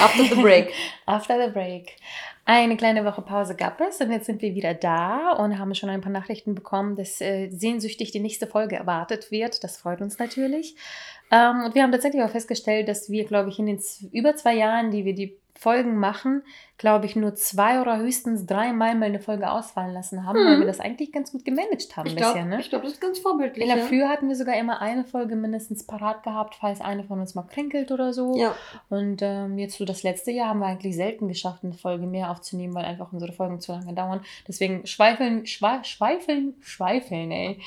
After 0.00 0.24
the 0.24 0.40
break. 0.40 0.72
After 1.06 1.46
the 1.46 1.52
break. 1.52 1.96
Eine 2.44 2.76
kleine 2.76 3.04
Woche 3.04 3.20
Pause 3.20 3.54
gab 3.54 3.80
es 3.80 4.00
und 4.00 4.10
jetzt 4.10 4.26
sind 4.26 4.40
wir 4.40 4.54
wieder 4.54 4.72
da 4.72 5.32
und 5.32 5.58
haben 5.58 5.74
schon 5.74 5.90
ein 5.90 6.00
paar 6.00 6.12
Nachrichten 6.12 6.54
bekommen, 6.54 6.96
dass 6.96 7.20
äh, 7.20 7.50
sehnsüchtig 7.50 8.10
die 8.12 8.20
nächste 8.20 8.46
Folge 8.46 8.76
erwartet 8.76 9.30
wird. 9.30 9.62
Das 9.64 9.76
freut 9.76 10.00
uns 10.00 10.18
natürlich. 10.18 10.76
Ähm, 11.30 11.64
und 11.64 11.74
wir 11.74 11.82
haben 11.82 11.92
tatsächlich 11.92 12.22
auch 12.22 12.30
festgestellt, 12.30 12.88
dass 12.88 13.10
wir, 13.10 13.24
glaube 13.24 13.50
ich, 13.50 13.58
in 13.58 13.66
den 13.66 13.80
über 14.12 14.34
zwei 14.36 14.54
Jahren, 14.54 14.90
die 14.90 15.04
wir 15.04 15.14
die 15.14 15.36
Folgen 15.58 15.96
machen, 15.96 16.42
glaube 16.76 17.06
ich, 17.06 17.16
nur 17.16 17.34
zwei 17.34 17.80
oder 17.80 17.98
höchstens 17.98 18.46
dreimal 18.46 18.94
mal 18.94 19.06
eine 19.06 19.18
Folge 19.18 19.50
ausfallen 19.50 19.92
lassen 19.92 20.24
haben, 20.24 20.38
hm. 20.38 20.46
weil 20.46 20.58
wir 20.60 20.66
das 20.66 20.78
eigentlich 20.78 21.10
ganz 21.10 21.32
gut 21.32 21.44
gemanagt 21.44 21.96
haben 21.96 22.06
ich 22.06 22.14
glaub, 22.14 22.34
bisher. 22.34 22.46
Ne? 22.46 22.60
Ich 22.60 22.70
glaube, 22.70 22.84
das 22.84 22.94
ist 22.94 23.00
ganz 23.00 23.18
vorbildlich. 23.18 23.68
In 23.68 23.74
der 23.74 23.84
Früh 23.84 24.02
hatten 24.04 24.28
wir 24.28 24.36
sogar 24.36 24.56
immer 24.56 24.80
eine 24.80 25.04
Folge 25.04 25.34
mindestens 25.34 25.84
parat 25.84 26.22
gehabt, 26.22 26.54
falls 26.54 26.80
eine 26.80 27.02
von 27.02 27.18
uns 27.18 27.34
mal 27.34 27.42
kränkelt 27.42 27.90
oder 27.90 28.12
so. 28.12 28.38
Ja. 28.38 28.54
Und 28.88 29.20
ähm, 29.22 29.58
jetzt 29.58 29.76
so 29.76 29.84
das 29.84 30.04
letzte 30.04 30.30
Jahr 30.30 30.50
haben 30.50 30.60
wir 30.60 30.66
eigentlich 30.66 30.94
selten 30.94 31.26
geschafft, 31.26 31.64
eine 31.64 31.74
Folge 31.74 32.06
mehr 32.06 32.30
aufzunehmen, 32.30 32.74
weil 32.74 32.84
einfach 32.84 33.12
unsere 33.12 33.32
Folgen 33.32 33.60
zu 33.60 33.72
lange 33.72 33.94
dauern. 33.94 34.20
Deswegen 34.46 34.86
schweifeln, 34.86 35.44
schwa 35.44 35.82
schweifeln, 35.82 36.54
schweifeln, 36.60 37.32
ey. 37.32 37.60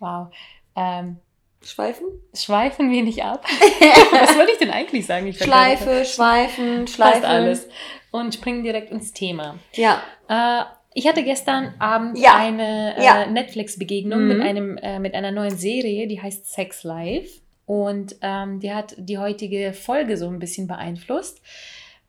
Wow. 0.00 0.28
Ähm, 0.76 1.16
Schweifen? 1.62 2.06
Schweifen 2.34 2.90
wir 2.90 3.02
nicht 3.02 3.24
ab. 3.24 3.44
Was 4.12 4.36
wollte 4.36 4.52
ich 4.52 4.58
denn 4.58 4.70
eigentlich 4.70 5.06
sagen? 5.06 5.26
Ich 5.26 5.38
Schleife, 5.38 6.04
schweifen, 6.04 6.86
schleifen. 6.86 7.24
alles. 7.24 7.68
Und 8.10 8.34
springen 8.34 8.62
direkt 8.62 8.90
ins 8.90 9.12
Thema. 9.12 9.58
Ja. 9.74 10.02
Äh, 10.28 10.64
ich 10.94 11.06
hatte 11.06 11.22
gestern 11.24 11.74
Abend 11.78 12.18
Ja. 12.18 12.36
eine 12.36 12.96
äh, 12.96 13.04
Ja. 13.04 13.26
Netflix-Begegnung 13.26 14.22
Mhm. 14.22 14.28
mit, 14.28 14.40
einem, 14.40 14.78
äh, 14.78 14.98
mit 14.98 15.14
einer 15.14 15.30
neuen 15.32 15.56
Serie, 15.56 16.06
die 16.06 16.20
heißt 16.22 16.50
Sex 16.50 16.84
Life. 16.84 17.40
Und 17.66 18.16
ähm, 18.22 18.60
die 18.60 18.72
hat 18.72 18.94
die 18.96 19.18
heutige 19.18 19.74
Folge 19.74 20.16
so 20.16 20.26
ein 20.28 20.38
bisschen 20.38 20.66
beeinflusst. 20.68 21.42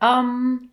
Ähm, 0.02 0.70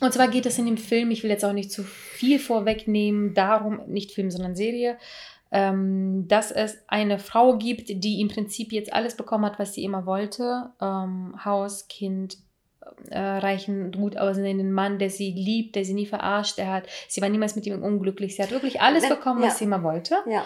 und 0.00 0.12
zwar 0.14 0.28
geht 0.28 0.46
es 0.46 0.58
in 0.58 0.64
dem 0.66 0.78
Film, 0.78 1.10
ich 1.10 1.22
will 1.24 1.30
jetzt 1.30 1.44
auch 1.44 1.52
nicht 1.52 1.70
zu 1.72 1.82
viel 1.82 2.38
vorwegnehmen, 2.38 3.34
darum, 3.34 3.80
nicht 3.86 4.12
Film, 4.12 4.30
sondern 4.30 4.54
Serie, 4.56 4.96
ähm, 5.50 6.26
dass 6.28 6.50
es 6.50 6.78
eine 6.88 7.18
Frau 7.18 7.56
gibt, 7.56 7.88
die 7.88 8.20
im 8.20 8.28
Prinzip 8.28 8.72
jetzt 8.72 8.92
alles 8.92 9.16
bekommen 9.16 9.44
hat, 9.46 9.58
was 9.58 9.74
sie 9.74 9.84
immer 9.84 10.04
wollte. 10.06 10.70
Ähm, 10.80 11.34
Haus, 11.44 11.88
Kind, 11.88 12.36
äh, 13.10 13.18
reichen, 13.18 13.92
gut 13.92 14.16
aussehenden 14.16 14.72
Mann, 14.72 14.98
der 14.98 15.10
sie 15.10 15.30
liebt, 15.32 15.76
der 15.76 15.84
sie 15.84 15.94
nie 15.94 16.06
verarscht. 16.06 16.58
Er 16.58 16.72
hat, 16.72 16.84
sie 17.08 17.20
war 17.22 17.28
niemals 17.28 17.54
mit 17.56 17.66
ihm 17.66 17.82
unglücklich. 17.82 18.36
Sie 18.36 18.42
hat 18.42 18.50
wirklich 18.50 18.80
alles 18.80 19.02
Ne- 19.04 19.10
bekommen, 19.10 19.40
was 19.42 19.54
ja. 19.54 19.58
sie 19.58 19.64
immer 19.64 19.82
wollte. 19.82 20.16
Ja. 20.26 20.44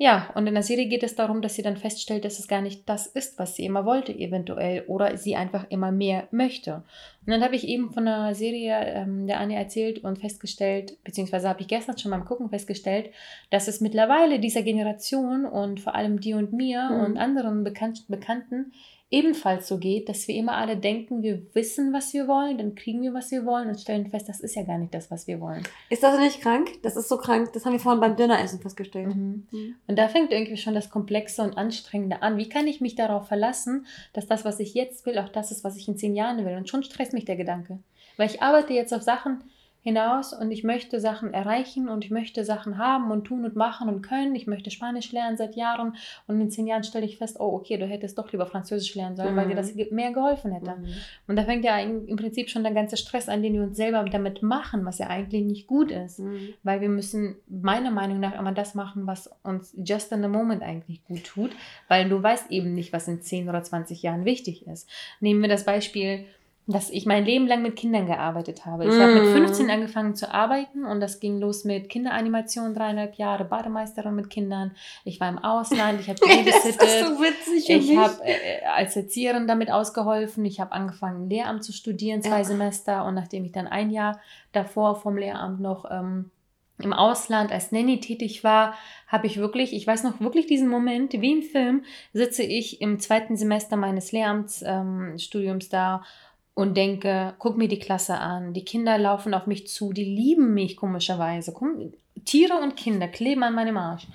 Ja, 0.00 0.30
und 0.36 0.46
in 0.46 0.54
der 0.54 0.62
Serie 0.62 0.86
geht 0.86 1.02
es 1.02 1.16
darum, 1.16 1.42
dass 1.42 1.56
sie 1.56 1.62
dann 1.62 1.76
feststellt, 1.76 2.24
dass 2.24 2.38
es 2.38 2.46
gar 2.46 2.62
nicht 2.62 2.88
das 2.88 3.08
ist, 3.08 3.36
was 3.36 3.56
sie 3.56 3.64
immer 3.64 3.84
wollte, 3.84 4.12
eventuell, 4.12 4.84
oder 4.86 5.16
sie 5.16 5.34
einfach 5.34 5.66
immer 5.70 5.90
mehr 5.90 6.28
möchte. 6.30 6.84
Und 7.26 7.32
dann 7.32 7.42
habe 7.42 7.56
ich 7.56 7.66
eben 7.66 7.90
von 7.92 8.06
einer 8.06 8.32
Serie 8.36 8.78
ähm, 8.84 9.26
der 9.26 9.40
Anne 9.40 9.56
erzählt 9.56 10.04
und 10.04 10.20
festgestellt, 10.20 10.96
beziehungsweise 11.02 11.48
habe 11.48 11.62
ich 11.62 11.66
gestern 11.66 11.98
schon 11.98 12.12
beim 12.12 12.24
Gucken 12.24 12.48
festgestellt, 12.48 13.10
dass 13.50 13.66
es 13.66 13.80
mittlerweile 13.80 14.38
dieser 14.38 14.62
Generation 14.62 15.44
und 15.44 15.80
vor 15.80 15.96
allem 15.96 16.20
dir 16.20 16.36
und 16.36 16.52
mir 16.52 16.88
Mhm. 16.90 17.00
und 17.04 17.16
anderen 17.18 17.64
Bekan 17.64 17.94
Bekannten 18.06 18.72
ebenfalls 19.10 19.68
so 19.68 19.78
geht, 19.78 20.08
dass 20.08 20.28
wir 20.28 20.34
immer 20.34 20.56
alle 20.56 20.76
denken, 20.76 21.22
wir 21.22 21.42
wissen, 21.54 21.92
was 21.92 22.12
wir 22.12 22.28
wollen, 22.28 22.58
dann 22.58 22.74
kriegen 22.74 23.00
wir, 23.02 23.14
was 23.14 23.30
wir 23.30 23.46
wollen 23.46 23.68
und 23.68 23.80
stellen 23.80 24.06
fest, 24.06 24.28
das 24.28 24.40
ist 24.40 24.54
ja 24.54 24.64
gar 24.64 24.76
nicht 24.76 24.92
das, 24.92 25.10
was 25.10 25.26
wir 25.26 25.40
wollen. 25.40 25.62
Ist 25.88 26.02
das 26.02 26.18
nicht 26.18 26.42
krank? 26.42 26.68
Das 26.82 26.96
ist 26.96 27.08
so 27.08 27.16
krank. 27.16 27.52
Das 27.54 27.64
haben 27.64 27.72
wir 27.72 27.80
vorhin 27.80 28.00
beim 28.00 28.16
Döneressen 28.16 28.60
festgestellt. 28.60 29.14
Mhm. 29.14 29.46
Mhm. 29.50 29.74
Und 29.86 29.98
da 29.98 30.08
fängt 30.08 30.30
irgendwie 30.30 30.58
schon 30.58 30.74
das 30.74 30.90
Komplexe 30.90 31.42
und 31.42 31.56
Anstrengende 31.56 32.22
an. 32.22 32.36
Wie 32.36 32.48
kann 32.48 32.66
ich 32.66 32.80
mich 32.80 32.96
darauf 32.96 33.28
verlassen, 33.28 33.86
dass 34.12 34.26
das, 34.26 34.44
was 34.44 34.60
ich 34.60 34.74
jetzt 34.74 35.06
will, 35.06 35.18
auch 35.18 35.30
das 35.30 35.50
ist, 35.52 35.64
was 35.64 35.76
ich 35.76 35.88
in 35.88 35.96
zehn 35.96 36.14
Jahren 36.14 36.44
will? 36.44 36.56
Und 36.56 36.68
schon 36.68 36.82
stresst 36.82 37.14
mich 37.14 37.24
der 37.24 37.36
Gedanke. 37.36 37.78
Weil 38.18 38.28
ich 38.28 38.42
arbeite 38.42 38.74
jetzt 38.74 38.92
auf 38.92 39.02
Sachen 39.02 39.42
hinaus 39.80 40.32
und 40.32 40.50
ich 40.50 40.64
möchte 40.64 41.00
Sachen 41.00 41.32
erreichen 41.32 41.88
und 41.88 42.04
ich 42.04 42.10
möchte 42.10 42.44
Sachen 42.44 42.78
haben 42.78 43.10
und 43.10 43.24
tun 43.24 43.44
und 43.44 43.56
machen 43.56 43.88
und 43.88 44.02
können. 44.02 44.34
Ich 44.34 44.46
möchte 44.46 44.70
Spanisch 44.70 45.12
lernen 45.12 45.36
seit 45.36 45.54
Jahren 45.56 45.94
und 46.26 46.40
in 46.40 46.50
zehn 46.50 46.66
Jahren 46.66 46.82
stelle 46.84 47.04
ich 47.06 47.16
fest, 47.16 47.36
oh, 47.38 47.54
okay, 47.54 47.78
du 47.78 47.86
hättest 47.86 48.18
doch 48.18 48.30
lieber 48.32 48.46
Französisch 48.46 48.94
lernen 48.96 49.16
sollen, 49.16 49.36
weil 49.36 49.48
dir 49.48 49.54
das 49.54 49.74
ge- 49.74 49.92
mehr 49.92 50.12
geholfen 50.12 50.52
hätte. 50.52 50.72
Mhm. 50.76 50.86
Und 51.28 51.36
da 51.36 51.44
fängt 51.44 51.64
ja 51.64 51.78
im 51.78 52.06
im 52.08 52.16
Prinzip 52.16 52.50
schon 52.50 52.64
der 52.64 52.72
ganze 52.72 52.96
Stress 52.96 53.28
an, 53.28 53.42
den 53.42 53.54
wir 53.54 53.62
uns 53.62 53.76
selber 53.76 54.02
damit 54.04 54.42
machen, 54.42 54.84
was 54.84 54.98
ja 54.98 55.06
eigentlich 55.08 55.44
nicht 55.44 55.66
gut 55.66 55.90
ist. 55.90 56.18
Mhm. 56.18 56.54
Weil 56.64 56.80
wir 56.80 56.88
müssen 56.88 57.36
meiner 57.48 57.90
Meinung 57.90 58.20
nach 58.20 58.38
immer 58.38 58.52
das 58.52 58.74
machen, 58.74 59.06
was 59.06 59.30
uns 59.42 59.74
just 59.82 60.10
in 60.12 60.22
the 60.22 60.28
moment 60.28 60.62
eigentlich 60.62 61.04
gut 61.04 61.24
tut, 61.24 61.50
weil 61.86 62.08
du 62.08 62.22
weißt 62.22 62.50
eben 62.50 62.74
nicht, 62.74 62.92
was 62.92 63.08
in 63.08 63.22
10 63.22 63.48
oder 63.48 63.62
20 63.62 64.02
Jahren 64.02 64.24
wichtig 64.24 64.66
ist. 64.66 64.88
Nehmen 65.20 65.40
wir 65.40 65.48
das 65.48 65.64
Beispiel, 65.64 66.24
dass 66.70 66.90
ich 66.90 67.06
mein 67.06 67.24
Leben 67.24 67.46
lang 67.46 67.62
mit 67.62 67.76
Kindern 67.76 68.04
gearbeitet 68.06 68.66
habe. 68.66 68.84
Ich 68.84 68.92
habe 69.00 69.14
mit 69.14 69.24
Mm. 69.30 69.32
15 69.32 69.70
angefangen 69.70 70.14
zu 70.14 70.32
arbeiten 70.34 70.84
und 70.84 71.00
das 71.00 71.18
ging 71.18 71.38
los 71.40 71.64
mit 71.64 71.88
Kinderanimation, 71.88 72.74
dreieinhalb 72.74 73.14
Jahre, 73.14 73.46
Bademeisterin 73.46 74.14
mit 74.14 74.28
Kindern. 74.28 74.72
Ich 75.04 75.18
war 75.18 75.30
im 75.30 75.38
Ausland, 75.38 75.98
ich 76.00 76.10
habe 76.10 76.18
Das 76.22 76.28
babysittet. 76.28 76.82
ist 76.82 77.00
so 77.06 77.20
witzig 77.22 77.70
Ich 77.70 77.96
habe 77.96 78.18
äh, 78.22 78.66
als 78.76 78.94
Erzieherin 78.96 79.46
damit 79.48 79.70
ausgeholfen. 79.70 80.44
Ich 80.44 80.60
habe 80.60 80.72
angefangen, 80.72 81.30
Lehramt 81.30 81.64
zu 81.64 81.72
studieren, 81.72 82.20
zwei 82.20 82.38
Ja. 82.40 82.44
Semester. 82.44 83.06
Und 83.06 83.14
nachdem 83.14 83.46
ich 83.46 83.52
dann 83.52 83.66
ein 83.66 83.88
Jahr 83.90 84.20
davor 84.52 84.96
vom 84.96 85.16
Lehramt 85.16 85.60
noch 85.60 85.86
ähm, 85.90 86.30
im 86.80 86.92
Ausland 86.92 87.50
als 87.50 87.72
Nanny 87.72 87.98
tätig 87.98 88.44
war, 88.44 88.74
habe 89.08 89.26
ich 89.26 89.38
wirklich, 89.38 89.72
ich 89.74 89.86
weiß 89.86 90.04
noch 90.04 90.20
wirklich 90.20 90.46
diesen 90.46 90.68
Moment, 90.68 91.12
wie 91.14 91.32
im 91.32 91.42
Film, 91.42 91.82
sitze 92.12 92.42
ich 92.42 92.80
im 92.82 93.00
zweiten 93.00 93.36
Semester 93.36 93.76
meines 93.76 94.12
Lehramtsstudiums 94.12 95.64
ähm, 95.64 95.70
da 95.70 96.04
und 96.58 96.76
denke, 96.76 97.34
guck 97.38 97.56
mir 97.56 97.68
die 97.68 97.78
Klasse 97.78 98.18
an, 98.18 98.52
die 98.52 98.64
Kinder 98.64 98.98
laufen 98.98 99.32
auf 99.32 99.46
mich 99.46 99.68
zu, 99.68 99.92
die 99.92 100.02
lieben 100.02 100.54
mich 100.54 100.76
komischerweise. 100.76 101.54
Tiere 102.24 102.54
und 102.54 102.76
Kinder 102.76 103.06
kleben 103.06 103.44
an 103.44 103.54
meinem 103.54 103.76
Arsch. 103.76 104.08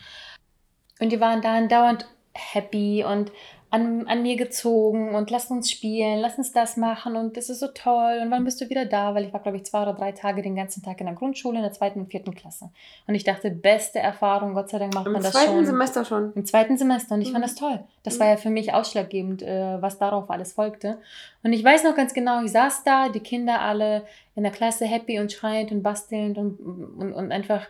Und 0.99 1.13
die 1.13 1.21
waren 1.21 1.41
da 1.41 1.65
dauernd 1.65 2.05
happy 2.33 3.05
und 3.05 3.31
an, 3.73 4.05
an 4.07 4.21
mir 4.21 4.35
gezogen 4.35 5.15
und 5.15 5.31
lass 5.31 5.49
uns 5.49 5.71
spielen, 5.71 6.19
lass 6.19 6.37
uns 6.37 6.51
das 6.51 6.77
machen 6.77 7.15
und 7.15 7.37
das 7.37 7.49
ist 7.49 7.59
so 7.59 7.69
toll 7.73 8.19
und 8.21 8.29
wann 8.29 8.43
bist 8.43 8.61
du 8.61 8.69
wieder 8.69 8.85
da? 8.85 9.15
Weil 9.15 9.25
ich 9.25 9.33
war, 9.33 9.39
glaube 9.39 9.57
ich, 9.57 9.65
zwei 9.65 9.81
oder 9.81 9.93
drei 9.93 10.11
Tage 10.11 10.43
den 10.43 10.55
ganzen 10.55 10.83
Tag 10.83 10.99
in 10.99 11.07
der 11.07 11.15
Grundschule, 11.15 11.57
in 11.57 11.63
der 11.63 11.71
zweiten 11.71 11.99
und 11.99 12.11
vierten 12.11 12.35
Klasse. 12.35 12.69
Und 13.07 13.15
ich 13.15 13.23
dachte, 13.23 13.49
beste 13.49 13.97
Erfahrung, 13.97 14.53
Gott 14.53 14.69
sei 14.69 14.77
Dank 14.77 14.93
macht 14.93 15.07
Im 15.07 15.13
man 15.13 15.23
das 15.23 15.31
zweiten 15.31 15.53
schon. 15.53 15.65
Semester 15.65 16.05
schon. 16.05 16.33
Im 16.35 16.45
zweiten 16.45 16.77
Semester 16.77 17.15
und 17.15 17.21
ich 17.21 17.29
Mhm. 17.29 17.33
fand 17.33 17.45
das 17.45 17.55
toll. 17.55 17.79
Das 18.03 18.15
Mhm. 18.15 18.19
war 18.19 18.27
ja 18.27 18.37
für 18.37 18.51
mich 18.51 18.75
ausschlaggebend, 18.75 19.41
äh, 19.41 19.81
was 19.81 19.97
darauf 19.97 20.29
alles 20.29 20.53
folgte. 20.53 20.99
Und 21.41 21.51
ich 21.51 21.63
weiß 21.63 21.83
noch 21.83 21.95
ganz 21.95 22.13
genau, 22.13 22.43
ich 22.43 22.51
saß 22.51 22.83
da, 22.83 23.09
die 23.09 23.21
Kinder 23.21 23.59
alle 23.59 24.03
in 24.35 24.43
der 24.43 24.51
Klasse 24.51 24.85
happy 24.85 25.19
und 25.19 25.31
schreiend 25.31 25.71
und 25.71 25.81
bastelnd 25.81 26.37
und, 26.37 26.59
und, 26.59 27.11
und 27.11 27.31
einfach, 27.31 27.65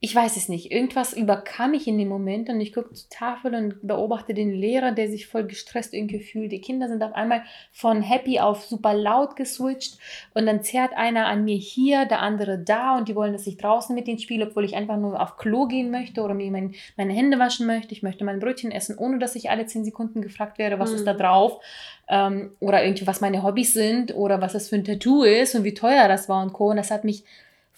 ich 0.00 0.14
weiß 0.14 0.36
es 0.36 0.48
nicht, 0.48 0.70
irgendwas 0.70 1.12
überkam 1.12 1.72
mich 1.72 1.88
in 1.88 1.98
dem 1.98 2.06
Moment 2.06 2.48
und 2.48 2.60
ich 2.60 2.72
gucke 2.72 2.94
zur 2.94 3.10
Tafel 3.10 3.52
und 3.54 3.84
beobachte 3.86 4.32
den 4.32 4.52
Lehrer, 4.52 4.92
der 4.92 5.08
sich 5.08 5.26
voll 5.26 5.44
gestresst 5.44 5.92
irgendwie 5.92 6.20
fühlt. 6.20 6.52
Die 6.52 6.60
Kinder 6.60 6.86
sind 6.86 7.02
auf 7.02 7.14
einmal 7.14 7.42
von 7.72 8.00
happy 8.00 8.38
auf 8.38 8.64
super 8.64 8.94
laut 8.94 9.34
geswitcht 9.34 9.98
und 10.34 10.46
dann 10.46 10.62
zerrt 10.62 10.92
einer 10.96 11.26
an 11.26 11.44
mir 11.44 11.56
hier, 11.56 12.04
der 12.06 12.22
andere 12.22 12.60
da 12.60 12.96
und 12.96 13.08
die 13.08 13.16
wollen, 13.16 13.32
dass 13.32 13.48
ich 13.48 13.56
draußen 13.56 13.92
mit 13.92 14.06
denen 14.06 14.20
spiele, 14.20 14.46
obwohl 14.46 14.64
ich 14.64 14.76
einfach 14.76 14.98
nur 14.98 15.20
auf 15.20 15.36
Klo 15.36 15.66
gehen 15.66 15.90
möchte 15.90 16.22
oder 16.22 16.34
mir 16.34 16.48
mein, 16.52 16.76
meine 16.96 17.12
Hände 17.12 17.40
waschen 17.40 17.66
möchte. 17.66 17.92
Ich 17.92 18.04
möchte 18.04 18.24
mein 18.24 18.38
Brötchen 18.38 18.70
essen, 18.70 18.96
ohne 18.98 19.18
dass 19.18 19.34
ich 19.34 19.50
alle 19.50 19.66
zehn 19.66 19.84
Sekunden 19.84 20.22
gefragt 20.22 20.58
werde, 20.58 20.78
was 20.78 20.90
Mhm. 20.90 20.96
ist 20.96 21.06
da 21.08 21.14
drauf 21.14 21.60
ähm, 22.08 22.52
oder 22.60 22.84
irgendwie, 22.84 23.08
was 23.08 23.20
meine 23.20 23.42
Hobbys 23.42 23.72
sind 23.72 24.14
oder 24.14 24.40
was 24.40 24.52
das 24.52 24.68
für 24.68 24.76
ein 24.76 24.84
Tattoo 24.84 25.24
ist 25.24 25.56
und 25.56 25.64
wie 25.64 25.74
teuer 25.74 26.06
das 26.06 26.28
war 26.28 26.40
und 26.40 26.52
Co. 26.52 26.70
Und 26.70 26.76
das 26.76 26.92
hat 26.92 27.02
mich 27.02 27.24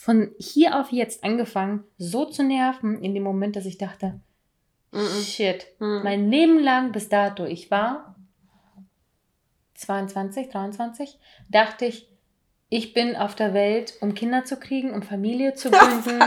von 0.00 0.30
hier 0.38 0.80
auf 0.80 0.92
jetzt 0.92 1.24
angefangen, 1.24 1.84
so 1.98 2.24
zu 2.24 2.42
nerven 2.42 3.02
in 3.04 3.12
dem 3.12 3.22
Moment, 3.22 3.54
dass 3.54 3.66
ich 3.66 3.76
dachte, 3.76 4.18
shit, 5.22 5.66
Mhm. 5.78 6.00
mein 6.02 6.30
Leben 6.30 6.58
lang 6.58 6.90
bis 6.90 7.10
dato, 7.10 7.44
ich 7.44 7.70
war 7.70 8.16
22, 9.74 10.48
23, 10.48 11.18
dachte 11.50 11.84
ich, 11.84 12.08
ich 12.70 12.94
bin 12.94 13.14
auf 13.14 13.34
der 13.34 13.52
Welt, 13.52 13.92
um 14.00 14.14
Kinder 14.14 14.46
zu 14.46 14.56
kriegen, 14.56 14.94
um 14.94 15.02
Familie 15.02 15.52
zu 15.52 15.70
gründen, 15.70 16.18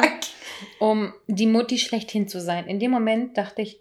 um 0.80 1.12
die 1.26 1.48
Mutti 1.48 1.80
schlechthin 1.80 2.28
zu 2.28 2.40
sein. 2.40 2.68
In 2.68 2.80
dem 2.80 2.92
Moment 2.92 3.40
dachte 3.40 3.64
ich, 3.64 3.80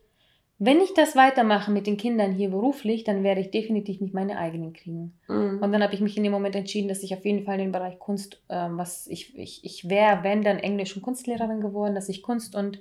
wenn 0.64 0.80
ich 0.80 0.94
das 0.94 1.16
weitermache 1.16 1.72
mit 1.72 1.88
den 1.88 1.96
Kindern 1.96 2.30
hier 2.30 2.50
beruflich, 2.50 3.02
dann 3.02 3.24
werde 3.24 3.40
ich 3.40 3.50
definitiv 3.50 4.00
nicht 4.00 4.14
meine 4.14 4.38
eigenen 4.38 4.72
kriegen. 4.72 5.12
Mhm. 5.26 5.58
Und 5.60 5.72
dann 5.72 5.82
habe 5.82 5.92
ich 5.92 6.00
mich 6.00 6.16
in 6.16 6.22
dem 6.22 6.30
Moment 6.30 6.54
entschieden, 6.54 6.86
dass 6.86 7.02
ich 7.02 7.12
auf 7.12 7.24
jeden 7.24 7.42
Fall 7.42 7.58
den 7.58 7.72
Bereich 7.72 7.98
Kunst, 7.98 8.40
ähm, 8.48 8.78
was 8.78 9.08
ich, 9.08 9.36
ich, 9.36 9.64
ich 9.64 9.88
wäre, 9.88 10.22
wenn 10.22 10.42
dann 10.42 10.60
Englisch- 10.60 10.94
und 10.94 11.02
Kunstlehrerin 11.02 11.60
geworden, 11.60 11.96
dass 11.96 12.08
ich 12.08 12.22
Kunst 12.22 12.54
und 12.54 12.80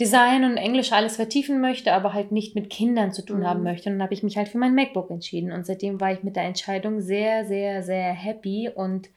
Design 0.00 0.42
und 0.42 0.56
Englisch 0.56 0.90
alles 0.90 1.14
vertiefen 1.14 1.60
möchte, 1.60 1.92
aber 1.92 2.12
halt 2.12 2.32
nicht 2.32 2.56
mit 2.56 2.70
Kindern 2.70 3.12
zu 3.12 3.24
tun 3.24 3.40
Mhm. 3.40 3.46
haben 3.46 3.62
möchte. 3.62 3.88
Und 3.88 3.96
dann 3.98 4.02
habe 4.02 4.14
ich 4.14 4.24
mich 4.24 4.36
halt 4.36 4.48
für 4.48 4.58
mein 4.58 4.74
MacBook 4.74 5.10
entschieden. 5.12 5.52
Und 5.52 5.66
seitdem 5.66 6.00
war 6.00 6.12
ich 6.12 6.24
mit 6.24 6.34
der 6.34 6.42
Entscheidung 6.42 7.00
sehr, 7.00 7.44
sehr, 7.44 7.84
sehr 7.84 8.12
happy 8.12 8.68
und 8.74 9.10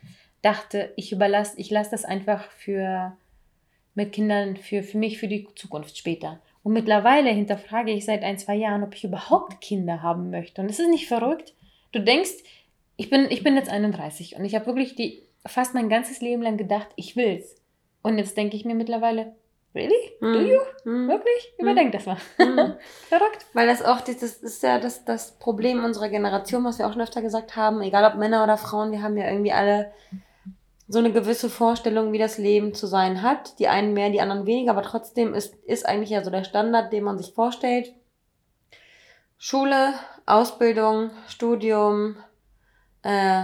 dachte, 0.44 0.94
ich 0.96 1.12
überlasse, 1.12 1.60
ich 1.60 1.72
lasse 1.72 1.90
das 1.90 2.06
einfach 2.06 2.52
für 2.52 3.18
mit 3.96 4.12
Kindern, 4.12 4.58
für, 4.58 4.84
für 4.84 5.00
mich, 5.00 5.18
für 5.18 5.28
die 5.28 5.48
Zukunft 5.56 5.98
später. 5.98 6.40
Und 6.68 6.74
mittlerweile 6.74 7.30
hinterfrage 7.30 7.92
ich 7.92 8.04
seit 8.04 8.24
ein, 8.24 8.38
zwei 8.38 8.56
Jahren, 8.56 8.84
ob 8.84 8.94
ich 8.94 9.06
überhaupt 9.06 9.62
Kinder 9.62 10.02
haben 10.02 10.32
möchte. 10.32 10.62
Und 10.62 10.70
es 10.70 10.80
ist 10.80 10.90
nicht 10.90 11.08
verrückt. 11.08 11.54
Du 11.94 12.00
denkst, 12.02 12.44
ich 12.98 13.10
bin, 13.10 13.28
ich 13.30 13.42
bin 13.42 13.56
jetzt 13.56 13.70
31 13.70 14.36
und 14.36 14.44
ich 14.44 14.54
habe 14.54 14.66
wirklich 14.66 14.94
die, 14.94 15.24
fast 15.46 15.74
mein 15.74 15.88
ganzes 15.88 16.20
Leben 16.20 16.42
lang 16.42 16.58
gedacht, 16.58 16.90
ich 16.98 17.16
will's. 17.16 17.56
Und 18.02 18.18
jetzt 18.18 18.36
denke 18.36 18.58
ich 18.58 18.66
mir 18.66 18.76
mittlerweile, 18.76 19.34
really? 19.74 19.94
Do 20.20 20.28
Mhm. 20.28 20.46
you? 20.46 20.60
Mhm. 20.84 21.08
Wirklich? 21.08 21.54
Überdenk 21.58 21.94
das 21.94 22.06
mal. 22.06 22.18
Verrückt. 23.08 23.46
Weil 23.54 23.68
das 23.68 23.82
auch, 23.82 24.02
das 24.02 24.22
ist 24.22 24.62
ja 24.62 24.78
das, 24.78 25.06
das 25.06 25.40
Problem 25.40 25.86
unserer 25.86 26.10
Generation, 26.10 26.66
was 26.66 26.80
wir 26.80 26.88
auch 26.88 26.92
schon 26.92 27.02
öfter 27.02 27.22
gesagt 27.22 27.56
haben, 27.56 27.82
egal 27.82 28.04
ob 28.12 28.20
Männer 28.20 28.44
oder 28.44 28.58
Frauen, 28.58 28.92
wir 28.92 29.02
haben 29.02 29.16
ja 29.16 29.30
irgendwie 29.30 29.54
alle 29.54 29.94
so 30.88 31.00
eine 31.00 31.12
gewisse 31.12 31.50
Vorstellung, 31.50 32.14
wie 32.14 32.18
das 32.18 32.38
Leben 32.38 32.74
zu 32.74 32.88
sein 32.88 33.22
hat. 33.22 33.60
Die 33.60 33.68
einen 33.68 33.94
mehr, 33.94 34.10
die 34.10 34.22
anderen 34.22 34.46
weniger, 34.46 34.72
aber 34.72 34.84
trotzdem 34.84 35.34
ist, 35.34 35.56
ist 35.66 35.86
eigentlich 35.86 36.12
ja 36.12 36.24
so 36.24 36.32
der 36.32 36.44
Standard, 36.46 36.94
den 36.94 37.04
man 37.04 37.18
sich 37.18 37.34
vorstellt. 37.34 37.94
Schule, 39.38 39.94
Ausbildung, 40.26 41.12
Studium, 41.28 42.16
äh, 43.04 43.44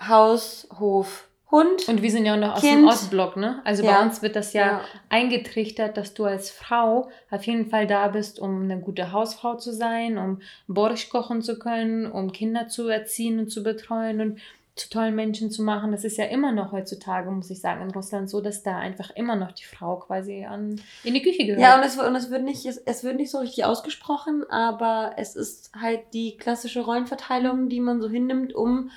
Haus, 0.00 0.68
Hof, 0.78 1.28
Hund. 1.50 1.88
Und 1.88 2.02
wir 2.02 2.10
sind 2.10 2.26
ja 2.26 2.36
noch 2.36 2.54
aus 2.54 2.60
Kind. 2.60 2.82
dem 2.82 2.88
Ostblock, 2.88 3.36
ne? 3.36 3.60
Also 3.64 3.82
bei 3.82 3.90
Ja. 3.92 4.02
uns 4.02 4.20
wird 4.20 4.36
das 4.36 4.52
ja, 4.52 4.66
Ja. 4.66 4.80
eingetrichtert, 5.08 5.96
dass 5.96 6.12
du 6.12 6.24
als 6.24 6.50
Frau 6.50 7.08
auf 7.30 7.42
jeden 7.44 7.70
Fall 7.70 7.86
da 7.86 8.08
bist, 8.08 8.38
um 8.38 8.62
eine 8.62 8.80
gute 8.80 9.12
Hausfrau 9.12 9.56
zu 9.56 9.72
sein, 9.72 10.18
um 10.18 10.40
Borsch 10.66 11.08
kochen 11.08 11.40
zu 11.40 11.58
können, 11.58 12.10
um 12.10 12.32
Kinder 12.32 12.68
zu 12.68 12.88
erziehen 12.88 13.38
und 13.38 13.48
zu 13.50 13.62
betreuen 13.62 14.20
und 14.20 14.40
zu 14.78 14.88
tollen 14.88 15.14
Menschen 15.14 15.50
zu 15.50 15.62
machen. 15.62 15.92
Das 15.92 16.04
ist 16.04 16.16
ja 16.16 16.24
immer 16.26 16.52
noch 16.52 16.72
heutzutage, 16.72 17.30
muss 17.30 17.50
ich 17.50 17.60
sagen, 17.60 17.82
in 17.82 17.90
Russland 17.90 18.30
so, 18.30 18.40
dass 18.40 18.62
da 18.62 18.76
einfach 18.78 19.10
immer 19.10 19.36
noch 19.36 19.52
die 19.52 19.64
Frau 19.64 19.96
quasi 19.96 20.44
an, 20.44 20.80
in 21.04 21.14
die 21.14 21.22
Küche 21.22 21.44
gehört. 21.46 21.60
Ja, 21.60 21.76
und 21.76 21.84
es, 21.84 21.98
und 21.98 22.14
es 22.14 22.30
wird 22.30 22.44
nicht, 22.44 22.64
es, 22.64 22.76
es 22.78 23.02
wird 23.04 23.16
nicht 23.16 23.30
so 23.30 23.38
richtig 23.38 23.64
ausgesprochen, 23.64 24.44
aber 24.48 25.12
es 25.16 25.36
ist 25.36 25.72
halt 25.78 26.00
die 26.12 26.36
klassische 26.36 26.80
Rollenverteilung, 26.82 27.68
die 27.68 27.80
man 27.80 28.00
so 28.00 28.08
hinnimmt, 28.08 28.54
um 28.54 28.90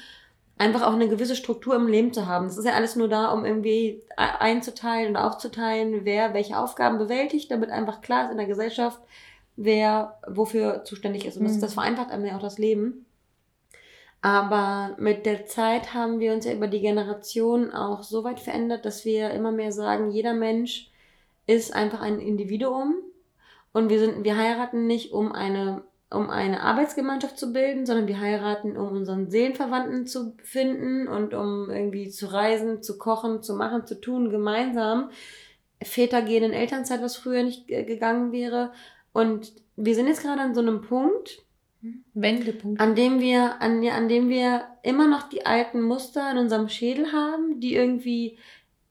einfach 0.58 0.84
auch 0.84 0.94
eine 0.94 1.10
gewisse 1.10 1.36
Struktur 1.36 1.76
im 1.76 1.88
Leben 1.88 2.14
zu 2.14 2.28
haben. 2.28 2.46
Das 2.46 2.58
ist 2.60 2.66
ja 2.66 2.74
alles 2.74 2.96
nur 2.96 3.08
da, 3.08 3.32
um 3.32 3.46
irgendwie 3.46 4.04
einzuteilen 4.16 5.10
und 5.10 5.18
aufzuteilen, 5.18 6.02
wer 6.06 6.36
welche 6.36 6.58
Aufgaben 6.58 7.00
bewältigt, 7.00 7.50
damit 7.50 7.72
einfach 7.72 8.02
klar 8.02 8.26
ist 8.26 8.32
in 8.32 8.38
der 8.38 8.46
Gesellschaft, 8.46 9.00
wer 9.56 10.20
wofür 10.28 10.84
zuständig 10.84 11.26
ist. 11.26 11.38
Und 11.38 11.46
das, 11.46 11.56
Mhm. 11.58 11.62
das 11.62 11.74
vereinfacht 11.74 12.12
einem 12.12 12.26
ja 12.26 12.38
auch 12.38 12.42
das 12.42 12.60
Leben. 12.60 13.06
Aber 14.22 14.96
mit 15.00 15.26
der 15.26 15.48
Zeit 15.48 15.96
haben 15.96 16.20
wir 16.20 16.34
uns 16.34 16.46
ja 16.46 16.54
über 16.54 16.68
die 16.68 16.82
Generation 16.82 17.72
auch 17.74 18.04
so 18.04 18.24
weit 18.24 18.40
verändert, 18.40 18.86
dass 18.86 19.04
wir 19.04 19.32
immer 19.32 19.52
mehr 19.52 19.72
sagen, 19.72 20.12
jeder 20.12 20.34
Mensch 20.34 20.92
ist 21.48 21.74
einfach 21.74 22.02
ein 22.02 22.20
Individuum 22.20 22.96
und 23.74 23.90
wir 23.90 24.00
sind, 24.00 24.24
wir 24.24 24.38
heiraten 24.38 24.86
nicht, 24.86 25.12
um 25.12 25.32
eine, 25.32 25.84
um 26.12 26.30
eine 26.30 26.62
Arbeitsgemeinschaft 26.62 27.40
zu 27.40 27.52
bilden, 27.52 27.86
sondern 27.88 28.08
wir 28.08 28.20
heiraten, 28.20 28.78
um 28.78 28.90
unseren 28.90 29.32
Seelenverwandten 29.32 30.06
zu 30.06 30.36
finden 30.44 31.08
und 31.08 31.34
um 31.34 31.72
irgendwie 31.72 32.10
zu 32.10 32.28
reisen, 32.28 32.84
zu 32.84 33.00
kochen, 33.00 33.42
zu 33.42 33.56
machen, 33.56 33.88
zu 33.88 34.00
tun, 34.00 34.30
gemeinsam. 34.30 35.10
Väter 35.82 36.22
gehen 36.22 36.44
in 36.44 36.54
Elternzeit, 36.54 37.02
was 37.02 37.16
früher 37.16 37.42
nicht 37.42 37.70
äh, 37.72 37.84
gegangen 37.84 38.32
wäre. 38.32 38.72
Und 39.14 39.54
wir 39.78 39.96
sind 39.96 40.08
jetzt 40.08 40.22
gerade 40.22 40.42
an 40.42 40.54
so 40.54 40.62
einem 40.62 40.82
Punkt, 40.82 41.44
Wendepunkt. 42.14 42.80
an 42.80 42.96
dem 42.96 43.20
wir, 43.20 43.62
an, 43.62 43.86
an 43.88 44.08
dem 44.08 44.30
wir 44.30 44.66
immer 44.84 45.08
noch 45.08 45.30
die 45.30 45.46
alten 45.46 45.82
Muster 45.82 46.32
in 46.32 46.38
unserem 46.38 46.70
Schädel 46.70 47.12
haben, 47.12 47.60
die 47.60 47.76
irgendwie 47.76 48.38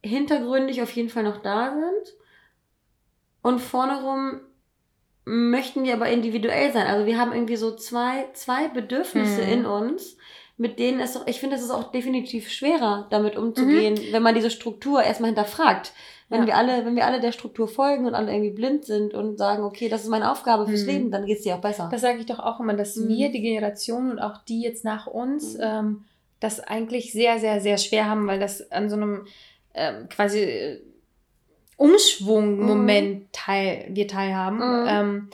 hintergründig 0.05 0.83
auf 0.83 0.91
jeden 0.93 1.09
Fall 1.09 1.23
noch 1.23 1.43
da 1.43 1.73
sind. 1.75 2.17
Und 3.43 3.61
vorne 3.61 4.03
rum 4.03 4.41
möchten 5.25 5.85
wir 5.85 5.95
aber 5.95 6.09
individuell 6.09 6.73
sein. 6.73 6.87
Also 6.87 7.07
wir 7.07 7.19
haben 7.19 7.33
irgendwie 7.33 7.57
so 7.57 7.75
zwei, 7.77 8.29
zwei 8.33 8.69
Bedürfnisse 8.69 9.43
Mhm. 9.43 9.53
in 9.53 9.67
uns, 9.67 10.17
mit 10.57 10.79
denen 10.79 11.01
es 11.01 11.15
doch, 11.15 11.27
ich 11.27 11.41
finde, 11.41 11.57
es 11.57 11.63
ist 11.63 11.71
auch 11.71 11.91
definitiv 11.93 12.51
schwerer, 12.51 13.07
damit 13.11 13.37
umzugehen, 13.37 13.99
wenn 14.11 14.23
man 14.23 14.35
diese 14.35 14.51
Struktur 14.51 15.03
erstmal 15.03 15.29
hinterfragt. 15.31 15.93
Wenn 16.31 16.41
Ja. 16.43 16.47
wir 16.47 16.57
alle, 16.57 16.87
wenn 16.87 16.95
wir 16.97 17.05
alle 17.07 17.21
der 17.21 17.33
Struktur 17.33 17.69
folgen 17.69 18.07
und 18.07 18.15
alle 18.15 18.33
irgendwie 18.33 18.53
blind 18.55 18.85
sind 18.85 19.13
und 19.15 19.37
sagen, 19.37 19.65
okay, 19.65 19.89
das 19.89 20.03
ist 20.05 20.09
meine 20.09 20.31
Aufgabe 20.31 20.67
fürs 20.67 20.83
Mhm. 20.85 20.89
Leben, 20.89 21.11
dann 21.11 21.27
geht's 21.27 21.43
dir 21.43 21.57
auch 21.57 21.61
besser. 21.61 21.89
Das 21.93 22.01
sage 22.01 22.21
ich 22.21 22.27
doch 22.27 22.39
auch 22.39 22.61
immer, 22.61 22.75
dass 22.75 22.97
Mhm. 22.97 23.09
wir, 23.09 23.31
die 23.33 23.41
Generation 23.43 24.13
und 24.13 24.19
auch 24.21 24.39
die 24.45 24.63
jetzt 24.63 24.85
nach 24.85 25.07
uns, 25.09 25.55
Mhm. 25.55 25.61
ähm, 25.63 26.05
das 26.39 26.61
eigentlich 26.61 27.13
sehr, 27.13 27.39
sehr, 27.41 27.61
sehr 27.61 27.77
schwer 27.79 28.09
haben, 28.09 28.27
weil 28.27 28.39
das 28.41 28.71
an 28.73 28.89
so 28.89 28.97
einem 28.97 29.27
ähm, 29.75 30.09
quasi 30.09 30.39
äh, 30.41 30.81
Umschwung-Moment 31.77 33.33
teil, 33.33 33.87
wir 33.91 34.07
teilhaben. 34.09 34.57
Mhm. 34.59 34.87
Ähm, 34.89 35.29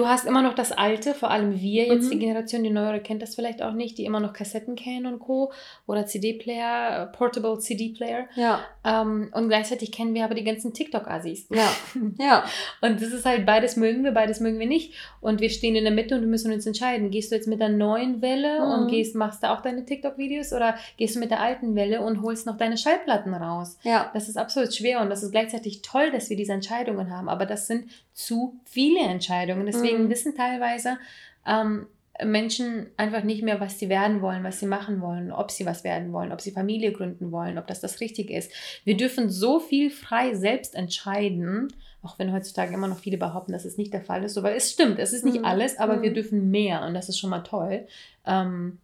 du 0.00 0.08
hast 0.08 0.24
immer 0.26 0.42
noch 0.42 0.54
das 0.54 0.72
Alte, 0.72 1.14
vor 1.14 1.30
allem 1.30 1.60
wir 1.60 1.84
jetzt, 1.86 2.06
Mhm. 2.06 2.10
die 2.10 2.18
Generation, 2.18 2.62
die 2.64 2.70
Neuere 2.70 3.00
kennt 3.00 3.22
das 3.22 3.34
vielleicht 3.34 3.62
auch 3.62 3.72
nicht, 3.72 3.98
die 3.98 4.04
immer 4.04 4.20
noch 4.20 4.32
Kassetten 4.32 4.74
kennen 4.76 5.06
und 5.06 5.18
Co. 5.20 5.52
oder 5.86 6.06
CD-Player, 6.06 7.02
äh, 7.12 7.16
Portable 7.16 7.58
CD-Player. 7.58 8.26
Ja, 8.34 8.60
Ähm, 8.84 9.30
und 9.34 9.48
gleichzeitig 9.48 9.92
kennen 9.92 10.14
wir 10.14 10.24
aber 10.24 10.34
die 10.34 10.42
ganzen 10.44 10.72
TikTok-Assis. 10.72 11.46
ja, 11.50 11.68
ja. 12.18 12.44
Und 12.80 13.02
das 13.02 13.12
ist 13.12 13.26
halt, 13.26 13.44
beides 13.44 13.76
mögen 13.76 14.04
wir, 14.04 14.12
beides 14.12 14.40
mögen 14.40 14.58
wir 14.58 14.66
nicht. 14.66 14.94
Und 15.20 15.40
wir 15.42 15.50
stehen 15.50 15.76
in 15.76 15.84
der 15.84 15.92
Mitte 15.92 16.14
und 16.14 16.22
wir 16.22 16.28
müssen 16.28 16.50
uns 16.52 16.64
entscheiden. 16.66 17.10
Gehst 17.10 17.30
du 17.30 17.34
jetzt 17.36 17.46
mit 17.48 17.60
der 17.60 17.68
neuen 17.68 18.22
Welle 18.22 18.64
Mhm. 18.64 18.72
und 18.72 18.88
gehst, 18.88 19.14
machst 19.14 19.42
da 19.42 19.54
auch 19.54 19.60
deine 19.60 19.84
TikTok-Videos 19.84 20.52
oder 20.54 20.76
gehst 20.96 21.16
du 21.16 21.20
mit 21.20 21.30
der 21.30 21.40
alten 21.40 21.74
Welle 21.74 22.00
und 22.00 22.22
holst 22.22 22.46
noch 22.46 22.56
deine 22.56 22.78
Schallplatten 22.78 23.34
raus? 23.34 23.78
Ja, 23.82 24.10
Das 24.14 24.28
ist 24.28 24.38
absolut 24.38 24.74
schwer 24.74 25.00
und 25.02 25.10
das 25.10 25.22
ist 25.22 25.30
gleichzeitig 25.32 25.82
toll, 25.82 26.10
dass 26.10 26.30
wir 26.30 26.36
diese 26.36 26.52
Entscheidungen 26.54 27.10
haben, 27.14 27.28
aber 27.28 27.44
das 27.46 27.66
sind 27.66 27.90
zu 28.12 28.60
viele 28.64 29.00
Entscheidungen. 29.00 29.64
Deswegen 29.66 29.89
Mhm. 29.98 30.10
wissen 30.10 30.34
teilweise 30.34 30.98
ähm, 31.46 31.86
Menschen 32.24 32.86
einfach 32.98 33.22
nicht 33.24 33.42
mehr, 33.42 33.60
was 33.60 33.78
sie 33.78 33.88
werden 33.88 34.20
wollen, 34.20 34.44
was 34.44 34.60
sie 34.60 34.66
machen 34.66 35.00
wollen, 35.00 35.32
ob 35.32 35.50
sie 35.50 35.64
was 35.64 35.84
werden 35.84 36.12
wollen, 36.12 36.32
ob 36.32 36.40
sie 36.42 36.50
Familie 36.50 36.92
gründen 36.92 37.32
wollen, 37.32 37.56
ob 37.58 37.66
das 37.66 37.80
das 37.80 38.00
Richtige 38.00 38.36
ist. 38.36 38.52
Wir 38.84 38.96
dürfen 38.96 39.30
so 39.30 39.58
viel 39.58 39.90
frei 39.90 40.34
selbst 40.34 40.74
entscheiden, 40.74 41.72
auch 42.02 42.18
wenn 42.18 42.32
heutzutage 42.32 42.74
immer 42.74 42.88
noch 42.88 42.98
viele 42.98 43.16
behaupten, 43.18 43.52
dass 43.52 43.64
es 43.64 43.78
nicht 43.78 43.92
der 43.92 44.02
Fall 44.02 44.24
ist, 44.24 44.34
so, 44.34 44.42
weil 44.42 44.56
es 44.56 44.70
stimmt, 44.70 44.98
es 44.98 45.12
ist 45.12 45.24
nicht 45.24 45.38
Mhm. 45.38 45.44
alles, 45.44 45.78
aber 45.78 45.96
Mhm. 45.96 46.02
wir 46.02 46.12
dürfen 46.12 46.50
mehr 46.50 46.82
und 46.84 46.94
das 46.94 47.08
ist 47.08 47.18
schon 47.18 47.30
mal 47.30 47.40
toll. 47.42 47.86
Ähm, 48.26 48.78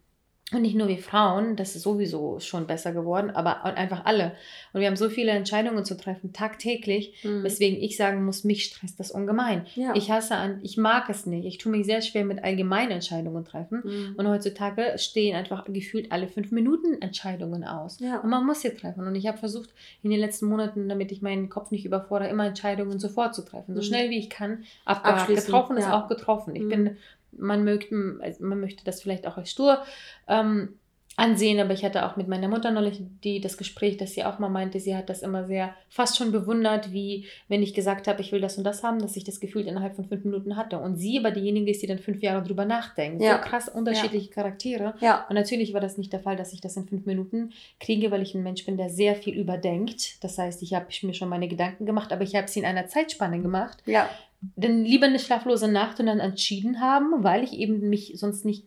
und 0.52 0.62
nicht 0.62 0.76
nur 0.76 0.86
wir 0.86 0.98
Frauen, 0.98 1.56
das 1.56 1.74
ist 1.74 1.82
sowieso 1.82 2.38
schon 2.38 2.68
besser 2.68 2.92
geworden, 2.92 3.30
aber 3.30 3.64
einfach 3.64 4.04
alle. 4.04 4.30
Und 4.72 4.80
wir 4.80 4.86
haben 4.86 4.94
so 4.94 5.08
viele 5.10 5.32
Entscheidungen 5.32 5.84
zu 5.84 5.96
treffen, 5.96 6.32
tagtäglich, 6.32 7.14
Mhm. 7.24 7.42
weswegen 7.42 7.82
ich 7.82 7.96
sagen 7.96 8.24
muss, 8.24 8.44
mich 8.44 8.62
stresst 8.64 9.00
das 9.00 9.10
ungemein. 9.10 9.66
ja. 9.74 9.92
Ich 9.96 10.08
hasse 10.10 10.36
an, 10.36 10.60
ich 10.62 10.76
mag 10.76 11.08
es 11.10 11.26
nicht. 11.26 11.46
Ich 11.46 11.58
tue 11.58 11.72
mich 11.72 11.84
sehr 11.84 12.00
schwer 12.00 12.24
mit 12.24 12.44
allgemeinen 12.44 12.92
Entscheidungen 12.92 13.44
treffen. 13.44 13.82
Mhm. 13.84 14.14
Und 14.16 14.28
heutzutage 14.28 14.92
stehen 14.98 15.34
einfach 15.34 15.64
gefühlt 15.66 16.12
alle 16.12 16.28
fünf 16.28 16.52
Minuten 16.52 17.02
Entscheidungen 17.02 17.64
aus. 17.64 17.98
Ja. 17.98 18.20
Und 18.20 18.30
man 18.30 18.46
muss 18.46 18.60
sie 18.60 18.70
treffen. 18.70 19.04
Und 19.04 19.16
ich 19.16 19.26
habe 19.26 19.38
versucht, 19.38 19.70
in 20.04 20.10
den 20.10 20.20
letzten 20.20 20.46
Monaten, 20.46 20.88
damit 20.88 21.10
ich 21.10 21.22
meinen 21.22 21.48
Kopf 21.48 21.72
nicht 21.72 21.84
überfordere, 21.84 22.28
immer 22.30 22.46
Entscheidungen 22.46 23.00
sofort 23.00 23.34
zu 23.34 23.42
treffen. 23.42 23.74
So 23.74 23.80
Mhm. 23.80 23.84
schnell 23.84 24.10
wie 24.10 24.18
ich 24.18 24.30
kann. 24.30 24.62
Abgehakt. 24.84 25.26
Getroffen 25.26 25.76
ist 25.76 25.86
ja. 25.86 26.00
auch 26.00 26.06
getroffen. 26.06 26.54
Ich 26.54 26.62
Mhm. 26.62 26.68
bin, 26.68 26.96
man 27.32 27.64
möchte, 27.64 28.18
also 28.20 28.44
man 28.44 28.60
möchte 28.60 28.84
das 28.84 29.02
vielleicht 29.02 29.26
auch 29.26 29.36
als 29.36 29.50
stur 29.50 29.82
ähm, 30.28 30.78
ansehen, 31.16 31.58
aber 31.60 31.72
ich 31.72 31.82
hatte 31.82 32.04
auch 32.04 32.16
mit 32.16 32.28
meiner 32.28 32.48
Mutter 32.48 32.70
neulich 32.70 33.00
die, 33.24 33.40
das 33.40 33.56
Gespräch, 33.56 33.96
dass 33.96 34.12
sie 34.12 34.24
auch 34.24 34.38
mal 34.38 34.50
meinte, 34.50 34.78
sie 34.80 34.94
hat 34.94 35.08
das 35.08 35.22
immer 35.22 35.46
sehr 35.46 35.74
fast 35.88 36.18
schon 36.18 36.30
bewundert, 36.30 36.92
wie 36.92 37.26
wenn 37.48 37.62
ich 37.62 37.72
gesagt 37.72 38.06
habe, 38.06 38.20
ich 38.20 38.32
will 38.32 38.40
das 38.42 38.58
und 38.58 38.64
das 38.64 38.82
haben, 38.82 38.98
dass 38.98 39.16
ich 39.16 39.24
das 39.24 39.40
gefühlt 39.40 39.66
innerhalb 39.66 39.96
von 39.96 40.04
fünf 40.04 40.24
Minuten 40.24 40.56
hatte. 40.56 40.78
Und 40.78 40.96
sie 40.96 41.18
aber 41.18 41.30
diejenige 41.30 41.70
ist, 41.70 41.82
die 41.82 41.86
dann 41.86 41.98
fünf 41.98 42.22
Jahre 42.22 42.46
drüber 42.46 42.66
nachdenkt. 42.66 43.22
Ja. 43.22 43.36
So 43.42 43.48
krass 43.48 43.68
unterschiedliche 43.68 44.30
Charaktere. 44.30 44.94
ja. 45.00 45.24
Und 45.28 45.36
natürlich 45.36 45.72
war 45.72 45.80
das 45.80 45.96
nicht 45.96 46.12
der 46.12 46.20
Fall, 46.20 46.36
dass 46.36 46.52
ich 46.52 46.60
das 46.60 46.76
in 46.76 46.86
fünf 46.86 47.06
Minuten 47.06 47.52
kriege, 47.80 48.10
weil 48.10 48.20
ich 48.20 48.34
ein 48.34 48.42
Mensch 48.42 48.66
bin, 48.66 48.76
der 48.76 48.90
sehr 48.90 49.14
viel 49.14 49.34
überdenkt. 49.34 50.22
Das 50.22 50.36
heißt, 50.36 50.62
ich 50.62 50.74
habe 50.74 50.86
mir 51.02 51.14
schon 51.14 51.30
meine 51.30 51.48
Gedanken 51.48 51.86
gemacht, 51.86 52.12
aber 52.12 52.24
ich 52.24 52.34
habe 52.34 52.48
sie 52.48 52.60
in 52.60 52.66
einer 52.66 52.88
Zeitspanne 52.88 53.40
gemacht. 53.40 53.82
Ja. 53.86 54.10
Denn 54.54 54.84
lieber 54.84 55.06
eine 55.06 55.18
schlaflose 55.18 55.68
Nacht 55.68 55.98
und 55.98 56.06
dann 56.06 56.20
entschieden 56.20 56.80
haben, 56.80 57.24
weil 57.24 57.42
ich 57.42 57.54
eben 57.54 57.88
mich 57.88 58.12
sonst 58.16 58.44
nicht 58.44 58.64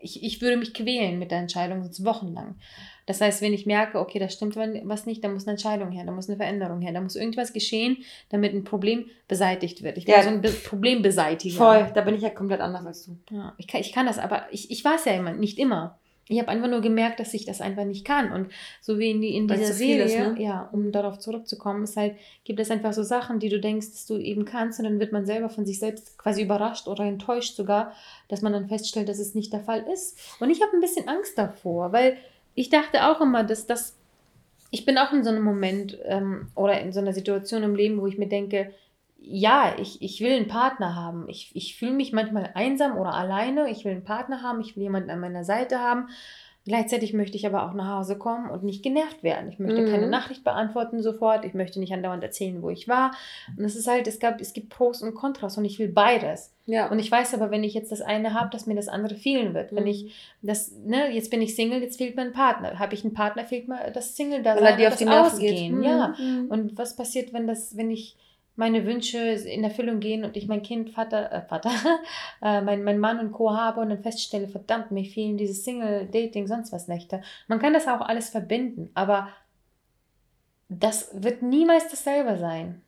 ich, 0.00 0.22
ich 0.22 0.40
würde 0.40 0.56
mich 0.56 0.74
quälen 0.74 1.18
mit 1.18 1.30
der 1.30 1.38
Entscheidung, 1.38 1.82
sonst 1.82 2.04
wochenlang. 2.04 2.56
Das 3.06 3.20
heißt, 3.20 3.42
wenn 3.42 3.52
ich 3.52 3.66
merke, 3.66 3.98
okay, 3.98 4.18
da 4.18 4.28
stimmt 4.28 4.56
was 4.56 5.06
nicht, 5.06 5.24
da 5.24 5.28
muss 5.28 5.44
eine 5.44 5.52
Entscheidung 5.52 5.90
her, 5.90 6.04
da 6.04 6.12
muss 6.12 6.28
eine 6.28 6.36
Veränderung 6.36 6.80
her, 6.80 6.92
da 6.92 7.00
muss 7.00 7.16
irgendwas 7.16 7.52
geschehen, 7.52 7.98
damit 8.28 8.54
ein 8.54 8.64
Problem 8.64 9.06
beseitigt 9.26 9.82
wird. 9.82 9.98
Ich 9.98 10.04
bin 10.04 10.14
ja, 10.14 10.22
so 10.22 10.28
ein 10.28 10.42
Be 10.42 10.50
Problembeseitiger. 10.50 11.56
Voll, 11.56 11.90
da 11.94 12.02
bin 12.02 12.14
ich 12.14 12.22
ja 12.22 12.30
komplett 12.30 12.60
anders 12.60 12.86
als 12.86 13.06
du. 13.06 13.18
Ja, 13.30 13.54
ich 13.58 13.66
kann, 13.66 13.80
ich 13.80 13.92
kann 13.92 14.06
das, 14.06 14.18
aber 14.18 14.44
ich, 14.50 14.70
ich 14.70 14.84
war 14.84 14.94
es 14.94 15.04
ja 15.04 15.12
immer, 15.12 15.32
nicht 15.32 15.58
immer. 15.58 15.98
Ich 16.30 16.38
habe 16.38 16.48
einfach 16.48 16.68
nur 16.68 16.80
gemerkt, 16.80 17.18
dass 17.18 17.34
ich 17.34 17.44
das 17.44 17.60
einfach 17.60 17.84
nicht 17.84 18.04
kann. 18.04 18.30
Und 18.30 18.52
so 18.80 19.00
wie 19.00 19.10
in, 19.10 19.20
die, 19.20 19.34
in 19.34 19.48
dieser 19.48 19.72
Serie, 19.72 20.04
ist, 20.04 20.16
ne? 20.16 20.36
ja, 20.38 20.68
um 20.70 20.92
darauf 20.92 21.18
zurückzukommen, 21.18 21.82
ist 21.82 21.96
halt, 21.96 22.14
gibt 22.44 22.60
es 22.60 22.70
einfach 22.70 22.92
so 22.92 23.02
Sachen, 23.02 23.40
die 23.40 23.48
du 23.48 23.58
denkst, 23.58 23.90
dass 23.90 24.06
du 24.06 24.16
eben 24.16 24.44
kannst, 24.44 24.78
und 24.78 24.84
dann 24.84 25.00
wird 25.00 25.10
man 25.10 25.26
selber 25.26 25.48
von 25.48 25.66
sich 25.66 25.80
selbst 25.80 26.16
quasi 26.18 26.42
überrascht 26.42 26.86
oder 26.86 27.02
enttäuscht 27.04 27.56
sogar, 27.56 27.92
dass 28.28 28.42
man 28.42 28.52
dann 28.52 28.68
feststellt, 28.68 29.08
dass 29.08 29.18
es 29.18 29.34
nicht 29.34 29.52
der 29.52 29.60
Fall 29.60 29.84
ist. 29.92 30.16
Und 30.38 30.50
ich 30.50 30.62
habe 30.62 30.72
ein 30.72 30.80
bisschen 30.80 31.08
Angst 31.08 31.36
davor, 31.36 31.92
weil 31.92 32.16
ich 32.54 32.70
dachte 32.70 33.08
auch 33.08 33.20
immer, 33.20 33.42
dass 33.42 33.66
das, 33.66 33.96
ich 34.70 34.84
bin 34.84 34.98
auch 34.98 35.12
in 35.12 35.24
so 35.24 35.30
einem 35.30 35.42
Moment 35.42 35.98
ähm, 36.04 36.48
oder 36.54 36.80
in 36.80 36.92
so 36.92 37.00
einer 37.00 37.12
Situation 37.12 37.64
im 37.64 37.74
Leben, 37.74 38.00
wo 38.00 38.06
ich 38.06 38.18
mir 38.18 38.28
denke, 38.28 38.72
ja, 39.22 39.74
ich, 39.78 40.00
ich 40.00 40.20
will 40.20 40.32
einen 40.32 40.48
Partner 40.48 40.96
haben. 40.96 41.28
Ich, 41.28 41.54
ich 41.54 41.76
fühle 41.76 41.92
mich 41.92 42.12
manchmal 42.12 42.50
einsam 42.54 42.96
oder 42.96 43.14
alleine. 43.14 43.70
Ich 43.70 43.84
will 43.84 43.92
einen 43.92 44.04
Partner 44.04 44.42
haben. 44.42 44.60
Ich 44.60 44.76
will 44.76 44.82
jemanden 44.82 45.10
an 45.10 45.20
meiner 45.20 45.44
Seite 45.44 45.78
haben. 45.78 46.08
Gleichzeitig 46.66 47.14
möchte 47.14 47.36
ich 47.36 47.46
aber 47.46 47.64
auch 47.64 47.72
nach 47.72 47.98
Hause 47.98 48.18
kommen 48.18 48.50
und 48.50 48.64
nicht 48.64 48.82
genervt 48.82 49.22
werden. 49.22 49.50
Ich 49.50 49.58
möchte 49.58 49.80
mhm. 49.80 49.90
keine 49.90 50.08
Nachricht 50.08 50.44
beantworten 50.44 51.02
sofort. 51.02 51.44
Ich 51.46 51.54
möchte 51.54 51.80
nicht 51.80 51.92
andauernd 51.92 52.22
erzählen, 52.22 52.62
wo 52.62 52.68
ich 52.68 52.86
war. 52.86 53.12
Und 53.56 53.64
es 53.64 53.76
ist 53.76 53.88
halt, 53.88 54.06
es 54.06 54.20
gab, 54.20 54.40
es 54.40 54.52
gibt 54.52 54.68
Pros 54.68 55.02
und 55.02 55.14
Kontras 55.14 55.56
und 55.56 55.64
ich 55.64 55.78
will 55.78 55.88
beides. 55.88 56.54
Ja. 56.66 56.90
Und 56.90 56.98
ich 56.98 57.10
weiß 57.10 57.32
aber, 57.32 57.50
wenn 57.50 57.64
ich 57.64 57.72
jetzt 57.72 57.92
das 57.92 58.02
eine 58.02 58.34
habe, 58.34 58.50
dass 58.50 58.66
mir 58.66 58.74
das 58.74 58.88
andere 58.88 59.14
fehlen 59.14 59.54
wird. 59.54 59.72
Mhm. 59.72 59.76
Wenn 59.76 59.86
ich 59.86 60.14
das, 60.42 60.72
ne, 60.84 61.10
jetzt 61.10 61.30
bin 61.30 61.40
ich 61.40 61.56
Single, 61.56 61.82
jetzt 61.82 61.96
fehlt 61.96 62.14
mir 62.14 62.22
ein 62.22 62.32
Partner. 62.32 62.78
Habe 62.78 62.94
ich 62.94 63.04
einen 63.04 63.14
Partner, 63.14 63.44
fehlt 63.44 63.66
mir 63.66 63.90
das 63.92 64.14
Single 64.14 64.42
da 64.42 64.58
sein, 64.58 64.78
das 64.78 65.06
Ausgehen. 65.06 65.78
Mhm. 65.78 65.82
Ja. 65.82 66.14
Mhm. 66.18 66.46
Und 66.50 66.78
was 66.78 66.94
passiert, 66.94 67.32
wenn 67.32 67.46
das, 67.46 67.76
wenn 67.76 67.90
ich 67.90 68.16
meine 68.56 68.84
Wünsche 68.84 69.18
in 69.18 69.64
Erfüllung 69.64 70.00
gehen 70.00 70.24
und 70.24 70.36
ich 70.36 70.46
mein 70.46 70.62
Kind, 70.62 70.90
Vater, 70.90 71.32
äh, 71.32 71.42
Vater, 71.42 71.70
äh, 72.42 72.60
mein, 72.60 72.82
mein 72.82 72.98
Mann 72.98 73.18
und 73.18 73.32
Co. 73.32 73.54
habe 73.56 73.80
und 73.80 73.90
dann 73.90 74.02
feststelle, 74.02 74.48
verdammt, 74.48 74.90
mir 74.90 75.04
fehlen 75.04 75.36
diese 75.36 75.54
Single-Dating, 75.54 76.46
sonst 76.46 76.72
was 76.72 76.88
Nächte. 76.88 77.22
Man 77.48 77.58
kann 77.58 77.72
das 77.72 77.88
auch 77.88 78.00
alles 78.00 78.30
verbinden, 78.30 78.90
aber 78.94 79.28
das 80.68 81.10
wird 81.14 81.42
niemals 81.42 81.88
dasselbe 81.88 82.38
sein. 82.38 82.82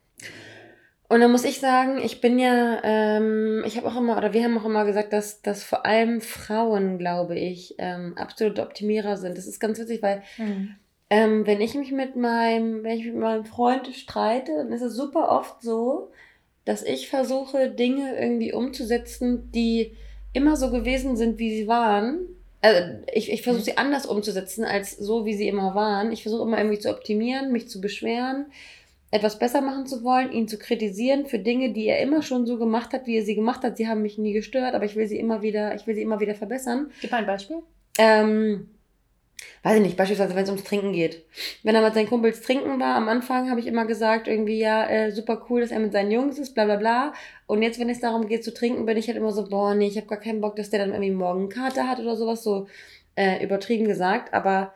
Und 1.09 1.19
dann 1.19 1.31
muss 1.31 1.43
ich 1.43 1.59
sagen, 1.59 1.99
ich 1.99 2.21
bin 2.21 2.39
ja, 2.39 2.79
ähm, 2.83 3.63
ich 3.67 3.77
habe 3.77 3.87
auch 3.87 3.97
immer, 3.97 4.17
oder 4.17 4.33
wir 4.33 4.43
haben 4.43 4.57
auch 4.57 4.65
immer 4.65 4.85
gesagt, 4.85 5.13
dass, 5.13 5.41
dass 5.41 5.63
vor 5.63 5.85
allem 5.85 6.21
Frauen, 6.21 6.97
glaube 6.97 7.37
ich, 7.37 7.75
ähm, 7.77 8.17
absolute 8.17 8.63
Optimierer 8.63 9.17
sind. 9.17 9.37
Das 9.37 9.45
ist 9.45 9.59
ganz 9.59 9.77
witzig, 9.79 10.01
weil 10.01 10.23
mhm. 10.37 10.75
Ähm, 11.13 11.45
wenn 11.45 11.61
ich 11.61 11.75
mich 11.75 11.91
mit 11.91 12.15
meinem, 12.15 12.83
wenn 12.83 12.97
ich 12.97 13.05
mit 13.05 13.17
meinem 13.17 13.45
Freund 13.45 13.87
streite, 13.93 14.51
dann 14.57 14.71
ist 14.71 14.81
es 14.81 14.95
super 14.95 15.29
oft 15.29 15.61
so, 15.61 16.09
dass 16.65 16.81
ich 16.81 17.07
versuche, 17.07 17.69
Dinge 17.69 18.19
irgendwie 18.19 18.51
umzusetzen, 18.51 19.51
die 19.51 19.95
immer 20.33 20.55
so 20.55 20.71
gewesen 20.71 21.15
sind, 21.15 21.37
wie 21.37 21.55
sie 21.55 21.67
waren. 21.67 22.21
Also 22.61 22.97
ich, 23.13 23.31
ich 23.31 23.43
versuche 23.43 23.63
sie 23.63 23.77
anders 23.77 24.07
umzusetzen, 24.07 24.63
als 24.63 24.97
so, 24.97 25.23
wie 25.23 25.35
sie 25.35 25.47
immer 25.47 25.75
waren. 25.75 26.11
Ich 26.11 26.23
versuche 26.23 26.47
immer 26.47 26.57
irgendwie 26.57 26.79
zu 26.79 26.89
optimieren, 26.89 27.51
mich 27.51 27.69
zu 27.69 27.79
beschweren, 27.79 28.47
etwas 29.11 29.37
besser 29.37 29.61
machen 29.61 29.85
zu 29.85 30.03
wollen, 30.03 30.31
ihn 30.31 30.47
zu 30.47 30.57
kritisieren 30.57 31.27
für 31.27 31.37
Dinge, 31.37 31.73
die 31.73 31.85
er 31.85 32.01
immer 32.01 32.23
schon 32.23 32.47
so 32.47 32.57
gemacht 32.57 32.91
hat, 32.91 33.05
wie 33.05 33.17
er 33.17 33.23
sie 33.23 33.35
gemacht 33.35 33.63
hat. 33.63 33.77
Sie 33.77 33.87
haben 33.87 34.01
mich 34.01 34.17
nie 34.17 34.33
gestört, 34.33 34.73
aber 34.73 34.85
ich 34.85 34.95
will 34.95 35.05
sie 35.05 35.19
immer 35.19 35.43
wieder, 35.43 35.75
ich 35.75 35.85
will 35.85 35.93
sie 35.93 36.01
immer 36.01 36.19
wieder 36.19 36.33
verbessern. 36.33 36.89
Gib 37.01 37.11
mal 37.11 37.17
ein 37.17 37.27
Beispiel. 37.27 37.57
Ähm, 37.99 38.71
weiß 39.63 39.77
ich 39.77 39.81
nicht, 39.81 39.97
beispielsweise 39.97 40.35
wenn 40.35 40.43
es 40.43 40.49
ums 40.49 40.63
Trinken 40.63 40.93
geht. 40.93 41.23
Wenn 41.63 41.75
er 41.75 41.81
mit 41.81 41.93
seinen 41.93 42.09
Kumpels 42.09 42.41
trinken 42.41 42.79
war, 42.79 42.95
am 42.95 43.07
Anfang 43.07 43.49
habe 43.49 43.59
ich 43.59 43.67
immer 43.67 43.85
gesagt, 43.85 44.27
irgendwie, 44.27 44.59
ja, 44.59 44.85
äh, 44.87 45.11
super 45.11 45.45
cool, 45.49 45.61
dass 45.61 45.71
er 45.71 45.79
mit 45.79 45.93
seinen 45.93 46.11
Jungs 46.11 46.37
ist, 46.37 46.53
bla 46.53 46.65
bla 46.65 46.75
bla. 46.75 47.13
Und 47.47 47.61
jetzt, 47.61 47.79
wenn 47.79 47.89
es 47.89 47.99
darum 47.99 48.27
geht 48.27 48.43
zu 48.43 48.53
trinken, 48.53 48.85
bin 48.85 48.97
ich 48.97 49.07
halt 49.07 49.17
immer 49.17 49.31
so, 49.31 49.47
boah, 49.47 49.73
nee, 49.73 49.87
ich 49.87 49.97
habe 49.97 50.07
gar 50.07 50.19
keinen 50.19 50.41
Bock, 50.41 50.55
dass 50.55 50.69
der 50.69 50.79
dann 50.79 50.91
irgendwie 50.91 51.11
morgen 51.11 51.49
Karte 51.49 51.87
hat 51.87 51.99
oder 51.99 52.15
sowas, 52.15 52.43
so 52.43 52.67
äh, 53.15 53.43
übertrieben 53.43 53.87
gesagt. 53.87 54.33
Aber 54.33 54.73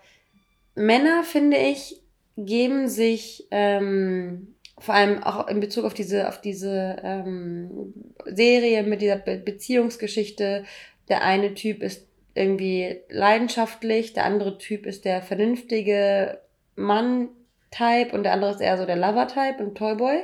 Männer, 0.76 1.24
finde 1.24 1.58
ich, 1.58 2.02
geben 2.38 2.88
sich 2.88 3.48
ähm, 3.52 4.56
vor 4.80 4.94
allem 4.94 5.24
auch 5.24 5.48
in 5.48 5.60
Bezug 5.60 5.86
auf 5.86 5.94
diese, 5.94 6.28
auf 6.30 6.40
diese 6.40 6.98
ähm, 7.04 7.94
Serie 8.26 8.84
mit 8.84 9.02
dieser 9.02 9.18
Be 9.18 9.38
Beziehungsgeschichte. 9.38 10.64
Der 11.10 11.24
eine 11.24 11.54
Typ 11.54 11.82
ist 11.82 12.06
irgendwie 12.38 13.02
leidenschaftlich, 13.10 14.14
der 14.14 14.26
andere 14.26 14.58
Typ 14.58 14.86
ist 14.86 15.06
der 15.06 15.22
vernünftige 15.22 16.40
Mann-Type 16.76 18.16
und 18.16 18.24
der 18.24 18.34
andere 18.34 18.52
ist 18.52 18.62
eher 18.62 18.78
so 18.78 18.86
der 18.86 18.96
Lover-Type 18.96 19.64
und 19.64 19.78
Toyboy. 19.78 20.20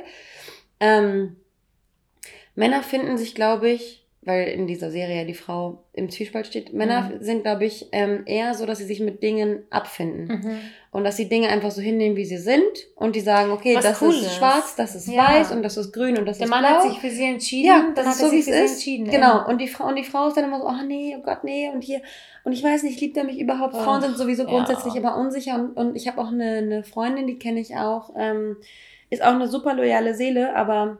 Ähm, 0.80 1.36
Männer 2.54 2.82
finden 2.82 3.18
sich, 3.18 3.34
glaube 3.34 3.68
ich, 3.70 4.03
weil 4.26 4.48
in 4.48 4.66
dieser 4.66 4.90
Serie 4.90 5.26
die 5.26 5.34
Frau 5.34 5.84
im 5.92 6.10
Zwiespalt 6.10 6.46
steht. 6.46 6.72
Männer 6.72 7.02
mhm. 7.02 7.22
sind, 7.22 7.42
glaube 7.42 7.64
ich, 7.64 7.88
ähm, 7.92 8.22
eher 8.26 8.54
so, 8.54 8.64
dass 8.64 8.78
sie 8.78 8.84
sich 8.84 9.00
mit 9.00 9.22
Dingen 9.22 9.64
abfinden. 9.70 10.26
Mhm. 10.26 10.58
Und 10.92 11.04
dass 11.04 11.16
sie 11.16 11.28
Dinge 11.28 11.48
einfach 11.48 11.70
so 11.70 11.82
hinnehmen, 11.82 12.16
wie 12.16 12.24
sie 12.24 12.38
sind. 12.38 12.62
Und 12.96 13.16
die 13.16 13.20
sagen, 13.20 13.50
okay, 13.50 13.76
Was 13.76 13.84
das 13.84 14.02
cool 14.02 14.14
ist, 14.14 14.22
ist, 14.22 14.36
schwarz, 14.36 14.76
das 14.76 14.94
ist 14.94 15.08
ja. 15.08 15.28
weiß 15.28 15.52
und 15.52 15.62
das 15.62 15.76
ist 15.76 15.92
grün 15.92 16.16
und 16.16 16.26
das 16.26 16.38
Der 16.38 16.46
ist 16.46 16.50
blau. 16.50 16.60
Der 16.60 16.70
Mann 16.70 16.82
hat 16.82 16.90
sich 16.90 17.00
für 17.00 17.10
sie 17.10 17.24
entschieden, 17.24 17.66
ja, 17.66 17.92
das 17.94 18.06
ist 18.06 18.18
so, 18.18 18.32
wie 18.32 18.38
es 18.38 18.48
ist. 18.48 18.84
Genau. 18.84 19.46
Und 19.46 19.60
die 19.60 19.68
Frau, 19.68 19.88
und 19.88 19.96
die 19.96 20.04
Frau 20.04 20.28
ist 20.28 20.36
dann 20.36 20.44
immer 20.44 20.60
so, 20.60 20.66
oh 20.66 20.86
nee, 20.86 21.16
oh 21.18 21.22
Gott, 21.22 21.44
nee. 21.44 21.68
Und 21.68 21.82
hier, 21.82 22.00
und 22.44 22.52
ich 22.52 22.62
weiß 22.62 22.82
nicht, 22.84 23.00
liebt 23.00 23.16
er 23.16 23.24
mich 23.24 23.38
überhaupt? 23.38 23.76
Frauen 23.76 24.00
sind 24.00 24.16
sowieso 24.16 24.44
grundsätzlich 24.44 24.94
ja. 24.94 25.00
immer 25.00 25.16
unsicher. 25.16 25.56
Und, 25.56 25.76
und 25.76 25.96
ich 25.96 26.08
habe 26.08 26.20
auch 26.20 26.28
eine, 26.28 26.58
eine 26.58 26.84
Freundin, 26.84 27.26
die 27.26 27.38
kenne 27.38 27.60
ich 27.60 27.76
auch, 27.76 28.14
ähm, 28.16 28.56
ist 29.10 29.22
auch 29.22 29.34
eine 29.34 29.48
super 29.48 29.74
loyale 29.74 30.14
Seele, 30.14 30.56
aber 30.56 30.98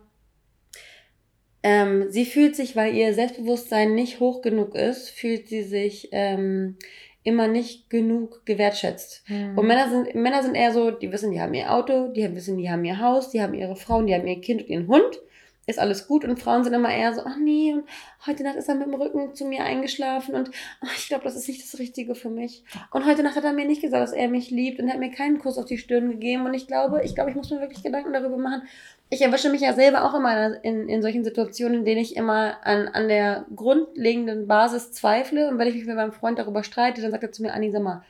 ähm, 1.64 2.10
sie 2.10 2.26
fühlt 2.26 2.54
sich, 2.54 2.76
weil 2.76 2.94
ihr 2.94 3.14
Selbstbewusstsein 3.14 3.94
nicht 3.94 4.20
hoch 4.20 4.42
genug 4.42 4.74
ist, 4.74 5.08
fühlt 5.08 5.48
sie 5.48 5.62
sich 5.62 6.10
ähm, 6.12 6.76
immer 7.22 7.48
nicht 7.48 7.88
genug 7.88 8.44
gewertschätzt. 8.44 9.24
Mhm. 9.28 9.56
Und 9.56 9.66
Männer 9.66 9.88
sind, 9.88 10.14
Männer 10.14 10.42
sind 10.42 10.56
eher 10.56 10.72
so, 10.72 10.90
die 10.90 11.10
wissen, 11.10 11.32
die 11.32 11.40
haben 11.40 11.54
ihr 11.54 11.72
Auto, 11.72 12.08
die 12.08 12.36
wissen, 12.36 12.58
die 12.58 12.70
haben 12.70 12.84
ihr 12.84 13.00
Haus, 13.00 13.30
die 13.30 13.40
haben 13.40 13.54
ihre 13.54 13.76
Frauen, 13.76 14.06
die 14.06 14.14
haben 14.14 14.26
ihr 14.26 14.42
Kind 14.42 14.60
und 14.60 14.68
ihren 14.68 14.88
Hund 14.88 15.20
ist 15.66 15.78
alles 15.78 16.06
gut 16.06 16.24
und 16.24 16.38
Frauen 16.38 16.64
sind 16.64 16.74
immer 16.74 16.94
eher 16.94 17.14
so, 17.14 17.22
ach 17.24 17.36
nee, 17.36 17.72
und 17.72 17.84
heute 18.26 18.42
Nacht 18.42 18.56
ist 18.56 18.68
er 18.68 18.74
mit 18.74 18.86
dem 18.86 18.94
Rücken 18.94 19.34
zu 19.34 19.44
mir 19.44 19.64
eingeschlafen 19.64 20.34
und 20.34 20.50
ach, 20.80 20.94
ich 20.96 21.08
glaube, 21.08 21.24
das 21.24 21.36
ist 21.36 21.48
nicht 21.48 21.62
das 21.62 21.78
Richtige 21.78 22.14
für 22.14 22.30
mich. 22.30 22.64
Und 22.90 23.06
heute 23.06 23.22
Nacht 23.22 23.36
hat 23.36 23.44
er 23.44 23.52
mir 23.52 23.66
nicht 23.66 23.82
gesagt, 23.82 24.02
dass 24.02 24.12
er 24.12 24.28
mich 24.28 24.50
liebt 24.50 24.80
und 24.80 24.90
hat 24.90 24.98
mir 24.98 25.10
keinen 25.10 25.38
Kuss 25.38 25.58
auf 25.58 25.64
die 25.64 25.78
Stirn 25.78 26.10
gegeben 26.10 26.44
und 26.46 26.54
ich 26.54 26.66
glaube, 26.66 27.02
ich 27.04 27.14
glaube, 27.14 27.30
ich 27.30 27.36
muss 27.36 27.50
mir 27.50 27.60
wirklich 27.60 27.82
Gedanken 27.82 28.12
darüber 28.12 28.36
machen. 28.36 28.62
Ich 29.10 29.22
erwische 29.22 29.50
mich 29.50 29.60
ja 29.60 29.72
selber 29.72 30.04
auch 30.04 30.14
immer 30.14 30.62
in, 30.64 30.88
in 30.88 31.02
solchen 31.02 31.24
Situationen, 31.24 31.80
in 31.80 31.84
denen 31.84 32.00
ich 32.00 32.16
immer 32.16 32.56
an, 32.64 32.88
an 32.88 33.08
der 33.08 33.46
grundlegenden 33.54 34.46
Basis 34.46 34.92
zweifle 34.92 35.48
und 35.48 35.58
wenn 35.58 35.68
ich 35.68 35.74
mich 35.74 35.86
mit 35.86 35.96
meinem 35.96 36.12
Freund 36.12 36.38
darüber 36.38 36.64
streite, 36.64 37.00
dann 37.00 37.10
sagt 37.10 37.22
er 37.22 37.32
zu 37.32 37.42
mir, 37.42 37.52
Anni, 37.52 37.70
sag 37.70 37.82
mal, 37.82 38.02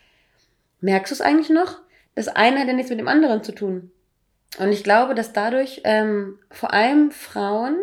merkst 0.80 1.10
du 1.10 1.14
es 1.14 1.20
eigentlich 1.20 1.50
noch? 1.50 1.80
Das 2.14 2.28
eine 2.28 2.60
hat 2.60 2.68
ja 2.68 2.72
nichts 2.72 2.90
mit 2.90 3.00
dem 3.00 3.08
anderen 3.08 3.42
zu 3.42 3.52
tun. 3.52 3.90
Und 4.58 4.72
ich 4.72 4.84
glaube, 4.84 5.14
dass 5.14 5.32
dadurch 5.32 5.80
ähm, 5.84 6.38
vor 6.50 6.72
allem 6.72 7.10
Frauen 7.10 7.76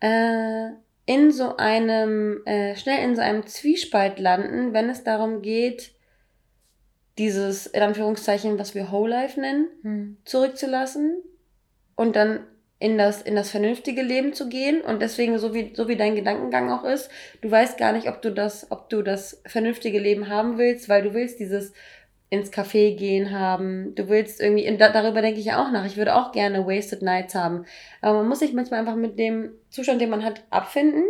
äh, 0.00 0.70
in 1.06 1.32
so 1.32 1.56
einem, 1.56 2.44
äh, 2.46 2.76
schnell 2.76 3.02
in 3.04 3.16
so 3.16 3.22
einem 3.22 3.46
Zwiespalt 3.46 4.18
landen, 4.18 4.72
wenn 4.72 4.88
es 4.88 5.02
darum 5.02 5.42
geht, 5.42 5.92
dieses, 7.18 7.66
in 7.66 7.82
Anführungszeichen, 7.82 8.58
was 8.58 8.74
wir 8.74 8.92
Whole 8.92 9.10
Life 9.10 9.38
nennen, 9.38 9.68
hm. 9.82 10.16
zurückzulassen 10.24 11.22
und 11.96 12.16
dann 12.16 12.46
in 12.78 12.96
das, 12.96 13.20
in 13.20 13.36
das 13.36 13.50
vernünftige 13.50 14.02
Leben 14.02 14.32
zu 14.32 14.48
gehen. 14.48 14.80
Und 14.80 15.02
deswegen, 15.02 15.38
so 15.38 15.52
wie, 15.52 15.74
so 15.74 15.86
wie 15.86 15.96
dein 15.96 16.14
Gedankengang 16.14 16.70
auch 16.70 16.84
ist, 16.84 17.10
du 17.42 17.50
weißt 17.50 17.76
gar 17.76 17.92
nicht, 17.92 18.08
ob 18.08 18.22
du 18.22 18.32
das, 18.32 18.70
ob 18.70 18.88
du 18.88 19.02
das 19.02 19.42
vernünftige 19.44 19.98
Leben 19.98 20.28
haben 20.28 20.56
willst, 20.56 20.88
weil 20.88 21.02
du 21.02 21.12
willst 21.12 21.40
dieses 21.40 21.74
ins 22.30 22.52
Café 22.52 22.94
gehen 22.96 23.32
haben. 23.32 23.94
Du 23.96 24.08
willst 24.08 24.40
irgendwie, 24.40 24.76
da, 24.76 24.90
darüber 24.90 25.20
denke 25.20 25.40
ich 25.40 25.46
ja 25.46 25.62
auch 25.62 25.72
nach. 25.72 25.84
Ich 25.84 25.96
würde 25.96 26.14
auch 26.14 26.30
gerne 26.30 26.64
Wasted 26.64 27.02
Nights 27.02 27.34
haben. 27.34 27.66
Aber 28.00 28.18
man 28.18 28.28
muss 28.28 28.38
sich 28.38 28.52
manchmal 28.52 28.80
einfach 28.80 28.94
mit 28.94 29.18
dem 29.18 29.50
Zustand, 29.68 30.00
den 30.00 30.10
man 30.10 30.24
hat, 30.24 30.44
abfinden 30.48 31.02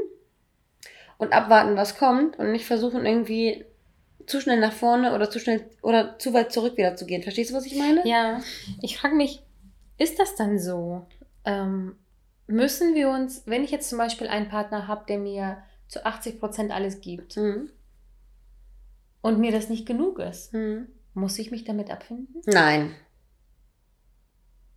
und 1.18 1.34
abwarten, 1.34 1.76
was 1.76 1.98
kommt 1.98 2.38
und 2.38 2.50
nicht 2.52 2.64
versuchen, 2.64 3.04
irgendwie 3.04 3.66
zu 4.24 4.40
schnell 4.40 4.60
nach 4.60 4.72
vorne 4.72 5.14
oder 5.14 5.28
zu 5.28 5.38
schnell 5.38 5.68
oder 5.82 6.18
zu 6.18 6.32
weit 6.32 6.52
zurück 6.52 6.78
wieder 6.78 6.96
zu 6.96 7.04
gehen. 7.04 7.22
Verstehst 7.22 7.50
du, 7.50 7.54
was 7.54 7.66
ich 7.66 7.76
meine? 7.76 8.06
Ja. 8.08 8.40
Ich 8.80 8.96
frage 8.96 9.14
mich, 9.14 9.42
ist 9.98 10.18
das 10.18 10.36
dann 10.36 10.58
so? 10.58 11.06
Ähm, 11.44 11.96
müssen 12.46 12.94
wir 12.94 13.10
uns, 13.10 13.42
wenn 13.44 13.62
ich 13.62 13.70
jetzt 13.70 13.90
zum 13.90 13.98
Beispiel 13.98 14.26
einen 14.26 14.48
Partner 14.48 14.88
habe, 14.88 15.04
der 15.06 15.18
mir 15.18 15.58
zu 15.86 16.06
80 16.06 16.40
Prozent 16.40 16.72
alles 16.72 17.02
gibt 17.02 17.36
mhm. 17.36 17.70
und 19.20 19.38
mir 19.38 19.52
das 19.52 19.68
nicht 19.68 19.84
genug 19.84 20.18
ist, 20.18 20.54
mhm 20.54 20.88
muss 21.14 21.38
ich 21.38 21.50
mich 21.50 21.64
damit 21.64 21.90
abfinden? 21.90 22.42
Nein. 22.46 22.94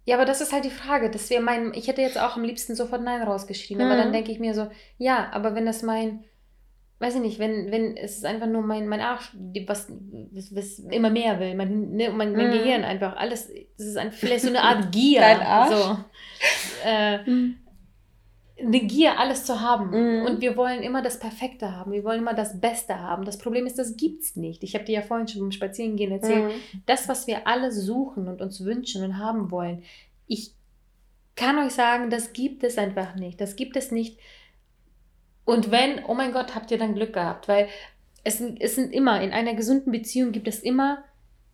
Ja, 0.06 0.16
aber 0.16 0.26
das 0.26 0.42
ist 0.42 0.52
halt 0.52 0.66
die 0.66 0.70
Frage. 0.70 1.10
Das 1.10 1.30
wäre 1.30 1.42
mein. 1.42 1.74
Ich 1.74 1.88
hätte 1.88 2.02
jetzt 2.02 2.20
auch 2.20 2.36
am 2.36 2.44
liebsten 2.44 2.76
sofort 2.76 3.02
Nein 3.02 3.22
rausgeschrieben. 3.22 3.86
Mhm. 3.86 3.92
Aber 3.92 4.02
dann 4.02 4.12
denke 4.12 4.32
ich 4.32 4.40
mir 4.40 4.54
so, 4.54 4.70
ja, 4.98 5.30
aber 5.32 5.56
wenn 5.56 5.66
das 5.66 5.82
mein 5.82 6.26
weiß 7.04 7.16
ich 7.16 7.22
nicht, 7.22 7.40
wenn, 7.40 7.70
wenn 7.70 7.98
es 7.98 8.18
ist 8.18 8.26
einfach 8.26 8.48
nur 8.48 8.62
mein, 8.62 8.88
mein 8.88 9.02
Arsch, 9.02 9.36
was, 9.68 9.92
was, 10.32 10.56
was 10.56 10.80
immer 10.80 11.10
mehr 11.10 11.40
will, 11.40 11.54
mein, 11.54 11.92
ne, 11.92 12.10
mein, 12.10 12.34
mein 12.34 12.50
mm. 12.50 12.52
Gehirn 12.52 12.84
einfach, 12.86 13.18
alles, 13.18 13.52
das 13.78 13.88
ist 13.88 13.98
ein, 13.98 14.14
vielleicht 14.14 14.44
so 14.44 14.50
eine 14.50 14.62
Art 14.62 14.92
Gier. 14.92 15.20
Dein 15.20 15.42
Arsch? 15.42 15.76
So. 15.76 15.98
Äh, 16.86 17.30
mm. 17.30 17.58
Eine 18.60 18.82
Gier, 18.82 19.20
alles 19.20 19.46
zu 19.46 19.62
haben. 19.62 19.90
Mm. 19.90 20.26
Und 20.26 20.42
wir 20.42 20.56
wollen 20.56 20.84
immer 20.84 21.02
das 21.02 21.20
Perfekte 21.20 21.76
haben. 21.76 21.92
Wir 21.92 22.04
wollen 22.04 22.20
immer 22.20 22.36
das 22.36 22.60
Beste 22.60 23.00
haben. 23.00 23.26
Das 23.26 23.38
Problem 23.38 23.66
ist, 23.66 23.80
das 23.80 23.98
gibt 23.98 24.22
es 24.22 24.36
nicht. 24.36 24.64
Ich 24.64 24.76
habe 24.76 24.86
dir 24.86 24.96
ja 24.96 25.02
vorhin 25.02 25.28
schon 25.28 25.42
beim 25.42 25.52
Spazierengehen 25.52 26.12
erzählt, 26.12 26.50
mm. 26.50 26.82
das, 26.86 27.10
was 27.10 27.28
wir 27.28 27.48
alle 27.48 27.72
suchen 27.72 28.28
und 28.28 28.42
uns 28.42 28.64
wünschen 28.64 29.04
und 29.04 29.18
haben 29.18 29.50
wollen, 29.52 29.84
ich 30.28 30.54
kann 31.36 31.58
euch 31.58 31.74
sagen, 31.74 32.10
das 32.10 32.34
gibt 32.34 32.64
es 32.64 32.78
einfach 32.78 33.16
nicht. 33.16 33.42
Das 33.42 33.56
gibt 33.56 33.76
es 33.76 33.92
nicht 33.92 34.20
und 35.46 35.72
wenn, 35.72 36.06
oh 36.06 36.14
mein 36.14 36.32
Gott, 36.32 36.56
habt 36.56 36.72
ihr 36.72 36.78
dann 36.78 36.96
Glück 36.96 37.14
gehabt, 37.14 37.48
weil 37.48 37.68
es, 38.24 38.40
es 38.42 38.76
sind 38.76 38.94
immer, 38.94 39.22
in 39.22 39.32
einer 39.32 39.54
gesunden 39.54 39.92
Beziehung 39.92 40.32
gibt 40.32 40.48
es 40.48 40.60
immer 40.60 41.04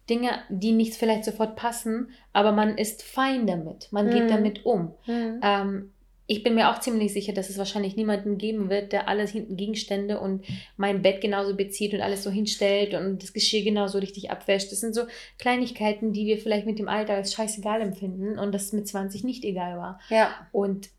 Dinge, 0.09 0.29
die 0.49 0.71
nicht 0.71 0.95
vielleicht 0.95 1.25
sofort 1.25 1.55
passen, 1.55 2.11
aber 2.33 2.51
man 2.51 2.77
ist 2.77 3.03
fein 3.03 3.47
damit, 3.47 3.91
man 3.91 4.09
geht 4.09 4.25
mhm. 4.25 4.29
damit 4.29 4.65
um. 4.65 4.93
Mhm. 5.05 5.39
Ähm, 5.41 5.93
ich 6.29 6.43
bin 6.43 6.53
mir 6.53 6.69
auch 6.69 6.79
ziemlich 6.79 7.11
sicher, 7.11 7.33
dass 7.33 7.49
es 7.49 7.57
wahrscheinlich 7.57 7.95
niemanden 7.95 8.37
geben 8.37 8.69
wird, 8.69 8.91
der 8.91 9.07
alles 9.07 9.31
hinten 9.31 9.57
Gegenstände 9.57 10.19
und 10.19 10.45
mein 10.77 11.01
Bett 11.01 11.21
genauso 11.21 11.55
bezieht 11.55 11.91
und 11.95 12.01
alles 12.01 12.23
so 12.23 12.29
hinstellt 12.29 12.93
und 12.93 13.23
das 13.23 13.33
Geschirr 13.33 13.63
genauso 13.63 13.97
richtig 13.97 14.29
abwäscht. 14.29 14.71
Das 14.71 14.79
sind 14.79 14.93
so 14.93 15.05
Kleinigkeiten, 15.39 16.13
die 16.13 16.27
wir 16.27 16.37
vielleicht 16.37 16.67
mit 16.67 16.77
dem 16.77 16.87
Alter 16.87 17.15
als 17.15 17.33
scheißegal 17.33 17.81
empfinden 17.81 18.37
und 18.37 18.53
das 18.53 18.71
mit 18.73 18.87
20 18.87 19.23
nicht 19.23 19.43
egal 19.43 19.79
war. 19.79 19.99
Ja. 20.09 20.29
Und 20.51 20.89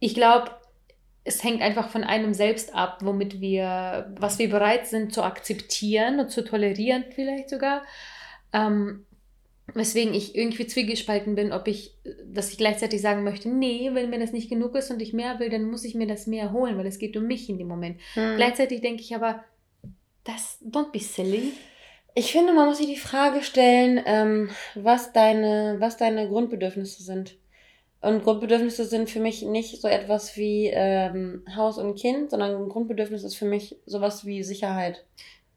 ich 0.00 0.14
glaube, 0.14 0.50
es 1.24 1.44
hängt 1.44 1.60
einfach 1.60 1.90
von 1.90 2.02
einem 2.02 2.32
selbst 2.32 2.74
ab, 2.74 3.00
womit 3.02 3.42
wir, 3.42 4.10
was 4.18 4.38
wir 4.38 4.48
bereit 4.48 4.86
sind 4.86 5.12
zu 5.12 5.22
akzeptieren 5.22 6.18
und 6.18 6.30
zu 6.30 6.44
tolerieren, 6.44 7.04
vielleicht 7.14 7.50
sogar. 7.50 7.82
Ähm, 8.54 9.04
weswegen 9.74 10.14
ich 10.14 10.34
irgendwie 10.34 10.66
zwiegespalten 10.66 11.34
bin, 11.34 11.52
ob 11.52 11.68
ich, 11.68 11.94
dass 12.34 12.50
ich 12.50 12.58
gleichzeitig 12.58 13.00
sagen 13.00 13.24
möchte, 13.24 13.48
nee, 13.48 13.90
wenn 13.92 14.10
mir 14.10 14.18
das 14.18 14.32
nicht 14.32 14.50
genug 14.50 14.74
ist 14.74 14.90
und 14.90 15.00
ich 15.02 15.12
mehr 15.12 15.38
will, 15.38 15.50
dann 15.50 15.70
muss 15.70 15.84
ich 15.84 15.94
mir 15.94 16.06
das 16.06 16.26
mehr 16.26 16.52
holen, 16.52 16.78
weil 16.78 16.86
es 16.86 16.98
geht 16.98 17.16
um 17.16 17.26
mich 17.26 17.48
in 17.48 17.58
dem 17.58 17.68
Moment. 17.68 18.00
Hm. 18.14 18.36
Gleichzeitig 18.36 18.80
denke 18.80 19.02
ich 19.02 19.14
aber, 19.14 19.44
das, 20.24 20.58
don't 20.64 20.92
be 20.92 21.00
silly. 21.00 21.52
Ich 22.14 22.32
finde, 22.32 22.52
man 22.52 22.68
muss 22.68 22.78
sich 22.78 22.86
die 22.86 22.96
Frage 22.96 23.42
stellen, 23.42 24.00
ähm, 24.04 24.50
was, 24.74 25.12
deine, 25.12 25.76
was 25.78 25.96
deine 25.96 26.28
Grundbedürfnisse 26.28 27.02
sind. 27.02 27.36
Und 28.02 28.24
Grundbedürfnisse 28.24 28.84
sind 28.84 29.08
für 29.08 29.20
mich 29.20 29.42
nicht 29.42 29.80
so 29.80 29.88
etwas 29.88 30.36
wie 30.36 30.66
ähm, 30.66 31.44
Haus 31.54 31.78
und 31.78 31.94
Kind, 31.94 32.30
sondern 32.30 32.54
ein 32.60 32.68
Grundbedürfnis 32.68 33.22
ist 33.22 33.36
für 33.36 33.46
mich 33.46 33.76
sowas 33.86 34.26
wie 34.26 34.42
Sicherheit. 34.42 35.04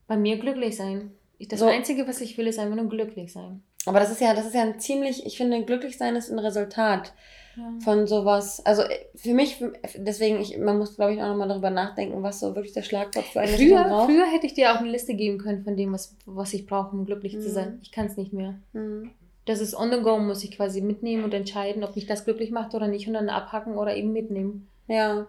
Bei 0.08 0.16
mir 0.16 0.38
glücklich 0.38 0.78
sein. 0.78 1.12
Das 1.40 1.60
so. 1.60 1.66
Einzige, 1.66 2.08
was 2.08 2.22
ich 2.22 2.38
will, 2.38 2.48
ist 2.48 2.60
einfach 2.60 2.76
nur 2.76 2.88
glücklich 2.88 3.34
sein. 3.34 3.64
Aber 3.86 4.00
das 4.00 4.12
ist 4.12 4.22
ja, 4.22 4.34
das 4.34 4.48
ist 4.48 4.56
ja 4.56 4.62
ein 4.62 4.80
ziemlich, 4.80 5.26
ich 5.26 5.38
finde, 5.38 5.64
glücklich 5.64 5.98
sein 5.98 6.16
ist 6.16 6.32
ein 6.32 6.40
Resultat 6.40 7.14
ja. 7.56 7.64
von 7.84 8.08
sowas. 8.08 8.66
Also 8.66 8.82
äh, 8.82 8.98
für 9.16 9.34
mich, 9.34 9.64
deswegen, 9.96 10.42
ich, 10.42 10.58
man 10.58 10.78
muss, 10.78 10.96
glaube 10.96 11.14
ich, 11.14 11.22
auch 11.22 11.28
nochmal 11.28 11.48
darüber 11.48 11.70
nachdenken, 11.70 12.24
was 12.24 12.40
so 12.40 12.56
wirklich 12.56 12.74
der 12.74 12.82
Schlagwort 12.82 13.26
für 13.26 13.42
eine 13.42 13.52
früher, 13.52 13.84
braucht. 13.84 14.10
Früher 14.10 14.26
hätte 14.26 14.48
ich 14.48 14.54
dir 14.54 14.74
auch 14.74 14.80
eine 14.80 14.90
Liste 14.90 15.14
geben 15.14 15.38
können 15.38 15.64
von 15.64 15.78
dem, 15.78 15.94
was, 15.94 16.16
was 16.26 16.54
ich 16.54 16.66
brauche, 16.66 16.96
um 16.96 17.06
glücklich 17.06 17.36
mhm. 17.36 17.42
zu 17.42 17.50
sein. 17.50 17.80
Ich 17.82 17.92
kann 17.92 18.08
es 18.08 18.18
nicht 18.18 18.34
mehr. 18.34 18.56
Mhm 18.74 19.12
das 19.46 19.62
ist 19.62 19.76
on 19.76 19.92
the 19.92 20.02
go, 20.02 20.18
muss 20.18 20.44
ich 20.44 20.52
quasi 20.52 20.82
mitnehmen 20.82 21.24
und 21.24 21.34
entscheiden, 21.34 21.84
ob 21.84 21.96
mich 21.96 22.08
das 22.08 22.26
glücklich 22.26 22.52
macht 22.52 22.74
oder 22.74 22.88
nicht 22.88 23.08
und 23.08 23.14
dann 23.14 23.30
abhacken 23.30 23.78
oder 23.78 23.96
eben 23.96 24.12
mitnehmen. 24.12 24.68
Ja. 24.88 25.28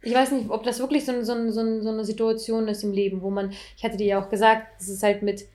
Ich 0.00 0.14
weiß 0.14 0.32
nicht, 0.32 0.50
ob 0.50 0.62
das 0.62 0.78
wirklich 0.78 1.04
so, 1.04 1.22
so, 1.22 1.50
so, 1.50 1.82
so 1.82 1.88
eine 1.90 2.04
Situation 2.04 2.68
ist 2.68 2.82
im 2.82 2.92
Leben, 2.92 3.20
wo 3.20 3.30
man, 3.30 3.52
ich 3.76 3.84
hatte 3.84 3.96
dir 3.96 4.06
ja 4.06 4.22
auch 4.22 4.30
gesagt, 4.30 4.66
es 4.80 4.88
ist 4.88 5.02
halt 5.02 5.22
mit, 5.22 5.46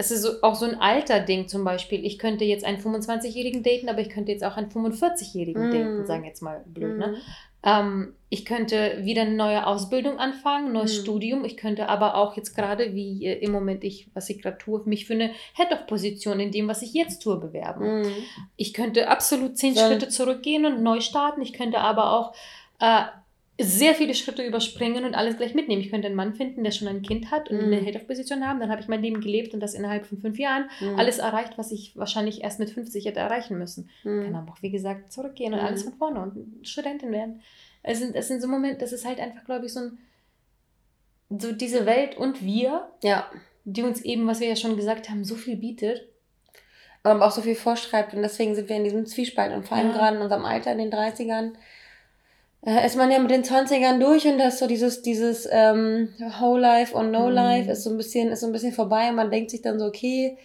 es 0.00 0.10
ist 0.10 0.22
so, 0.22 0.42
auch 0.42 0.54
so 0.54 0.64
ein 0.64 0.80
Alter-Ding 0.80 1.46
zum 1.46 1.62
Beispiel. 1.62 2.04
Ich 2.04 2.18
könnte 2.18 2.44
jetzt 2.44 2.64
einen 2.64 2.78
25-Jährigen 2.78 3.62
daten, 3.62 3.88
aber 3.88 4.00
ich 4.00 4.08
könnte 4.08 4.32
jetzt 4.32 4.42
auch 4.42 4.56
einen 4.56 4.70
45-Jährigen 4.70 5.68
mm. 5.68 5.72
daten, 5.72 6.06
sagen 6.06 6.24
jetzt 6.24 6.40
mal 6.40 6.64
blöd, 6.66 6.96
mm. 6.96 6.98
ne? 6.98 7.16
Ähm, 7.62 8.14
ich 8.30 8.46
könnte 8.46 9.00
wieder 9.02 9.22
eine 9.22 9.34
neue 9.34 9.66
Ausbildung 9.66 10.18
anfangen, 10.18 10.72
neues 10.72 10.96
mhm. 10.96 11.02
Studium. 11.02 11.44
Ich 11.44 11.58
könnte 11.58 11.90
aber 11.90 12.14
auch 12.14 12.34
jetzt 12.34 12.54
gerade, 12.54 12.94
wie 12.94 13.26
äh, 13.26 13.38
im 13.44 13.52
Moment 13.52 13.84
ich, 13.84 14.08
was 14.14 14.30
ich 14.30 14.40
gerade 14.40 14.56
tue, 14.56 14.80
mich 14.86 15.06
für 15.06 15.12
eine 15.12 15.32
Head-of-Position 15.56 16.40
in 16.40 16.52
dem, 16.52 16.68
was 16.68 16.80
ich 16.80 16.94
jetzt 16.94 17.22
tue, 17.22 17.38
bewerben. 17.38 18.00
Mhm. 18.00 18.12
Ich 18.56 18.72
könnte 18.72 19.08
absolut 19.08 19.58
zehn 19.58 19.74
Dann. 19.74 19.90
Schritte 19.90 20.08
zurückgehen 20.08 20.64
und 20.64 20.82
neu 20.82 21.00
starten. 21.00 21.42
Ich 21.42 21.52
könnte 21.52 21.80
aber 21.80 22.12
auch 22.12 22.34
äh, 22.78 23.02
sehr 23.62 23.94
viele 23.94 24.14
Schritte 24.14 24.42
überspringen 24.42 25.04
und 25.04 25.14
alles 25.14 25.36
gleich 25.36 25.54
mitnehmen. 25.54 25.80
Ich 25.80 25.90
könnte 25.90 26.06
einen 26.06 26.16
Mann 26.16 26.34
finden, 26.34 26.64
der 26.64 26.70
schon 26.70 26.88
ein 26.88 27.02
Kind 27.02 27.30
hat 27.30 27.50
und 27.50 27.58
mhm. 27.58 27.64
eine 27.64 27.76
Head-of-Position 27.76 28.46
haben. 28.46 28.60
Dann 28.60 28.70
habe 28.70 28.80
ich 28.80 28.88
mein 28.88 29.02
Leben 29.02 29.20
gelebt 29.20 29.54
und 29.54 29.60
das 29.60 29.74
innerhalb 29.74 30.06
von 30.06 30.18
fünf 30.18 30.38
Jahren 30.38 30.70
mhm. 30.80 30.98
alles 30.98 31.18
erreicht, 31.18 31.56
was 31.56 31.72
ich 31.72 31.96
wahrscheinlich 31.96 32.42
erst 32.42 32.58
mit 32.58 32.70
50 32.70 33.04
hätte 33.04 33.20
erreichen 33.20 33.58
müssen. 33.58 33.90
Mhm. 34.04 34.24
Kann 34.24 34.34
aber 34.36 34.52
auch, 34.52 34.62
wie 34.62 34.70
gesagt, 34.70 35.12
zurückgehen 35.12 35.52
und 35.52 35.60
mhm. 35.60 35.66
alles 35.66 35.82
von 35.82 35.94
vorne 35.94 36.20
und 36.20 36.66
Studentin 36.66 37.12
werden. 37.12 37.40
Es 37.82 37.98
sind, 37.98 38.14
es 38.14 38.28
sind 38.28 38.40
so 38.42 38.48
Momente, 38.48 38.78
das 38.78 38.92
ist 38.92 39.06
halt 39.06 39.20
einfach, 39.20 39.44
glaube 39.44 39.66
ich, 39.66 39.72
so 39.72 39.80
ein, 39.80 39.98
so 41.38 41.52
diese 41.52 41.86
Welt 41.86 42.16
und 42.16 42.44
wir, 42.44 42.88
ja. 43.02 43.30
die 43.64 43.82
uns 43.82 44.02
eben, 44.02 44.26
was 44.26 44.40
wir 44.40 44.48
ja 44.48 44.56
schon 44.56 44.76
gesagt 44.76 45.08
haben, 45.10 45.24
so 45.24 45.34
viel 45.36 45.56
bietet. 45.56 46.06
Aber 47.02 47.26
auch 47.26 47.30
so 47.30 47.40
viel 47.40 47.54
vorschreibt 47.54 48.12
und 48.12 48.20
deswegen 48.20 48.54
sind 48.54 48.68
wir 48.68 48.76
in 48.76 48.84
diesem 48.84 49.06
Zwiespalt 49.06 49.54
und 49.54 49.66
vor 49.66 49.78
allem 49.78 49.88
ja. 49.88 49.94
gerade 49.94 50.16
in 50.16 50.22
unserem 50.22 50.44
Alter, 50.44 50.72
in 50.72 50.78
den 50.78 50.92
30ern, 50.92 51.52
äh, 52.62 52.86
ist 52.86 52.96
man 52.96 53.10
ja 53.10 53.18
mit 53.18 53.30
den 53.30 53.42
20ern 53.42 53.98
durch 53.98 54.26
und 54.26 54.38
das 54.38 54.58
so 54.58 54.66
dieses, 54.66 55.02
dieses 55.02 55.48
ähm, 55.50 56.10
Whole 56.40 56.60
Life 56.60 56.96
und 56.96 57.10
No 57.10 57.28
mhm. 57.28 57.34
Life 57.34 57.70
ist 57.70 57.84
so 57.84 57.90
ein 57.90 57.96
bisschen, 57.96 58.30
ist 58.30 58.40
so 58.40 58.46
ein 58.46 58.52
bisschen 58.52 58.72
vorbei 58.72 59.08
und 59.08 59.16
man 59.16 59.30
denkt 59.30 59.50
sich 59.50 59.62
dann 59.62 59.78
so, 59.78 59.86
okay, 59.86 60.36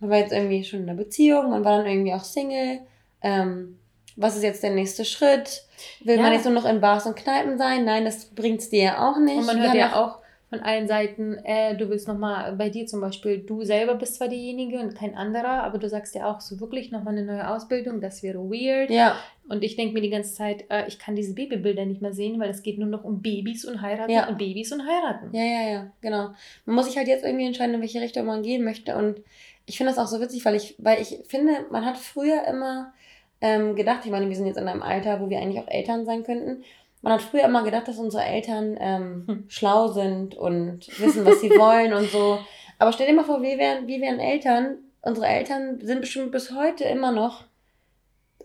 man 0.00 0.10
war 0.10 0.18
jetzt 0.18 0.32
irgendwie 0.32 0.64
schon 0.64 0.80
in 0.80 0.88
einer 0.88 0.98
Beziehung, 0.98 1.50
man 1.50 1.64
war 1.64 1.78
dann 1.78 1.86
irgendwie 1.86 2.14
auch 2.14 2.24
Single. 2.24 2.80
Ähm, 3.22 3.78
was 4.16 4.36
ist 4.36 4.42
jetzt 4.42 4.62
der 4.62 4.70
nächste 4.72 5.04
Schritt? 5.04 5.64
Will 6.04 6.16
ja. 6.16 6.22
man 6.22 6.32
jetzt 6.32 6.44
nur 6.44 6.54
noch 6.54 6.64
in 6.64 6.80
Bars 6.80 7.06
und 7.06 7.16
Kneipen 7.16 7.56
sein? 7.56 7.84
Nein, 7.84 8.04
das 8.04 8.26
bringt 8.26 8.60
es 8.60 8.68
dir 8.68 8.82
ja 8.82 9.10
auch 9.10 9.18
nicht. 9.18 9.38
Und 9.38 9.46
man 9.46 9.62
hört 9.62 9.74
ja 9.74 9.94
auch 9.94 10.18
von 10.52 10.60
allen 10.60 10.86
Seiten, 10.86 11.38
äh, 11.44 11.74
du 11.78 11.88
willst 11.88 12.06
nochmal, 12.06 12.52
bei 12.56 12.68
dir 12.68 12.84
zum 12.84 13.00
Beispiel, 13.00 13.38
du 13.38 13.64
selber 13.64 13.94
bist 13.94 14.16
zwar 14.16 14.28
diejenige 14.28 14.80
und 14.80 14.94
kein 14.94 15.14
anderer, 15.14 15.62
aber 15.62 15.78
du 15.78 15.88
sagst 15.88 16.14
ja 16.14 16.30
auch 16.30 16.42
so 16.42 16.60
wirklich 16.60 16.92
nochmal 16.92 17.16
eine 17.16 17.24
neue 17.24 17.48
Ausbildung, 17.48 18.02
das 18.02 18.22
wäre 18.22 18.38
weird. 18.38 18.90
Ja. 18.90 19.16
Und 19.48 19.64
ich 19.64 19.76
denke 19.76 19.94
mir 19.94 20.02
die 20.02 20.10
ganze 20.10 20.34
Zeit, 20.34 20.66
äh, 20.68 20.86
ich 20.88 20.98
kann 20.98 21.16
diese 21.16 21.34
Babybilder 21.34 21.86
nicht 21.86 22.02
mehr 22.02 22.12
sehen, 22.12 22.38
weil 22.38 22.50
es 22.50 22.62
geht 22.62 22.78
nur 22.78 22.88
noch 22.88 23.02
um 23.02 23.22
Babys 23.22 23.64
und 23.64 23.80
heiraten 23.80 24.12
ja. 24.12 24.28
und 24.28 24.36
Babys 24.36 24.72
und 24.72 24.86
heiraten. 24.86 25.34
Ja, 25.34 25.42
ja, 25.42 25.70
ja, 25.70 25.92
genau. 26.02 26.32
Man 26.66 26.76
muss 26.76 26.84
sich 26.84 26.98
halt 26.98 27.08
jetzt 27.08 27.24
irgendwie 27.24 27.46
entscheiden, 27.46 27.74
in 27.74 27.80
welche 27.80 28.02
Richtung 28.02 28.26
man 28.26 28.42
gehen 28.42 28.62
möchte. 28.62 28.94
Und 28.94 29.22
ich 29.64 29.78
finde 29.78 29.94
das 29.94 29.98
auch 29.98 30.06
so 30.06 30.20
witzig, 30.20 30.44
weil 30.44 30.56
ich, 30.56 30.74
weil 30.76 31.00
ich 31.00 31.20
finde, 31.28 31.64
man 31.70 31.86
hat 31.86 31.96
früher 31.96 32.44
immer 32.46 32.92
ähm, 33.40 33.74
gedacht, 33.74 34.00
ich 34.04 34.10
meine, 34.10 34.28
wir 34.28 34.36
sind 34.36 34.48
jetzt 34.48 34.58
in 34.58 34.68
einem 34.68 34.82
Alter, 34.82 35.18
wo 35.22 35.30
wir 35.30 35.38
eigentlich 35.38 35.64
auch 35.64 35.68
Eltern 35.68 36.04
sein 36.04 36.24
könnten. 36.24 36.62
Man 37.02 37.14
hat 37.14 37.22
früher 37.22 37.44
immer 37.44 37.64
gedacht, 37.64 37.88
dass 37.88 37.98
unsere 37.98 38.24
Eltern 38.24 38.76
ähm, 38.80 39.24
hm. 39.26 39.44
schlau 39.48 39.88
sind 39.88 40.36
und 40.36 40.86
wissen, 41.00 41.26
was 41.26 41.40
sie 41.40 41.50
wollen 41.58 41.92
und 41.92 42.08
so. 42.10 42.38
Aber 42.78 42.92
stell 42.92 43.08
dir 43.08 43.14
mal 43.14 43.24
vor, 43.24 43.42
wir 43.42 43.58
wären, 43.58 43.86
wir 43.86 44.00
wären 44.00 44.20
Eltern. 44.20 44.78
Unsere 45.02 45.26
Eltern 45.26 45.80
sind 45.80 46.00
bestimmt 46.00 46.30
bis 46.30 46.52
heute 46.52 46.84
immer 46.84 47.10
noch 47.10 47.44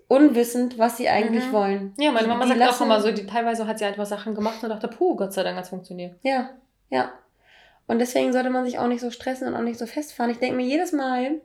unwissend, 0.07 0.77
was 0.77 0.97
sie 0.97 1.09
eigentlich 1.09 1.45
mhm. 1.47 1.51
wollen. 1.51 1.93
Ja, 1.97 2.11
meine 2.11 2.27
Mama 2.27 2.43
die 2.43 2.49
sagt 2.49 2.59
lassen, 2.59 2.83
auch 2.83 2.85
immer 2.85 3.01
so, 3.01 3.11
die, 3.11 3.25
teilweise 3.25 3.67
hat 3.67 3.77
sie 3.77 3.85
einfach 3.85 4.05
Sachen 4.05 4.35
gemacht 4.35 4.63
und 4.63 4.69
dachte, 4.69 4.87
puh, 4.87 5.15
Gott 5.15 5.33
sei 5.33 5.43
Dank 5.43 5.57
hat 5.57 5.65
es 5.65 5.69
funktioniert. 5.69 6.15
Ja, 6.23 6.51
ja. 6.89 7.11
Und 7.87 7.99
deswegen 7.99 8.33
sollte 8.33 8.49
man 8.49 8.65
sich 8.65 8.79
auch 8.79 8.87
nicht 8.87 9.01
so 9.01 9.11
stressen 9.11 9.47
und 9.47 9.55
auch 9.55 9.61
nicht 9.61 9.79
so 9.79 9.85
festfahren. 9.85 10.31
Ich 10.31 10.39
denke 10.39 10.55
mir 10.55 10.65
jedes 10.65 10.91
Mal, 10.91 11.41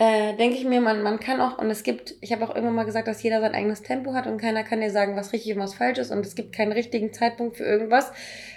äh, 0.00 0.34
denke 0.34 0.56
ich 0.56 0.64
mir, 0.64 0.80
man, 0.80 1.02
man 1.02 1.20
kann 1.20 1.42
auch, 1.42 1.58
und 1.58 1.68
es 1.68 1.82
gibt, 1.82 2.14
ich 2.22 2.32
habe 2.32 2.42
auch 2.42 2.54
irgendwann 2.54 2.74
mal 2.74 2.86
gesagt, 2.86 3.06
dass 3.06 3.22
jeder 3.22 3.42
sein 3.42 3.54
eigenes 3.54 3.82
Tempo 3.82 4.14
hat 4.14 4.26
und 4.26 4.40
keiner 4.40 4.64
kann 4.64 4.80
dir 4.80 4.90
sagen, 4.90 5.14
was 5.14 5.34
richtig 5.34 5.54
und 5.54 5.60
was 5.60 5.74
falsch 5.74 5.98
ist 5.98 6.10
und 6.10 6.24
es 6.24 6.34
gibt 6.34 6.54
keinen 6.54 6.72
richtigen 6.72 7.12
Zeitpunkt 7.12 7.58
für 7.58 7.64
irgendwas. 7.64 8.10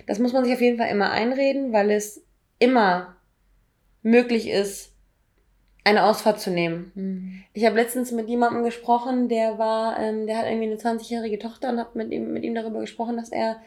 Das 0.08 0.20
muss 0.20 0.32
man 0.32 0.46
sich 0.46 0.54
auf 0.54 0.62
jeden 0.62 0.78
Fall 0.78 0.90
immer 0.90 1.12
einreden, 1.12 1.74
weil 1.74 1.92
es 1.92 2.24
immer 2.60 3.18
möglich 4.04 4.50
ist, 4.50 4.94
eine 5.84 6.04
Ausfahrt 6.04 6.40
zu 6.40 6.50
nehmen. 6.50 6.94
Mhm. 6.96 7.44
Ich 7.52 7.66
habe 7.66 7.76
letztens 7.76 8.14
mit 8.14 8.30
jemandem 8.30 8.64
gesprochen, 8.64 9.28
der 9.28 9.58
war, 9.58 10.00
ähm, 10.00 10.28
der 10.28 10.38
hat 10.38 10.46
irgendwie 10.46 10.68
eine 10.68 10.78
20-jährige 10.78 11.40
Tochter 11.40 11.72
und 11.72 11.78
habe 11.78 11.98
mit 11.98 12.14
ihm, 12.14 12.32
mit 12.32 12.46
ihm 12.46 12.56
darüber 12.56 12.80
gesprochen, 12.80 13.18
dass 13.18 13.34
er 13.34 13.58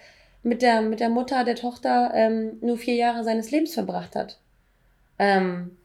mit 0.43 0.62
der, 0.62 0.81
mit 0.81 1.01
der 1.01 1.11
Mutter 1.11 1.45
der 1.45 1.57
Tochter 1.57 2.11
ähm, 2.15 2.57
nur 2.62 2.79
vier 2.79 2.95
Jahre 2.95 3.23
seines 3.23 3.51
Lebens 3.51 3.75
verbracht 3.75 4.17
hat. 4.17 4.41
Ähm, 5.19 5.77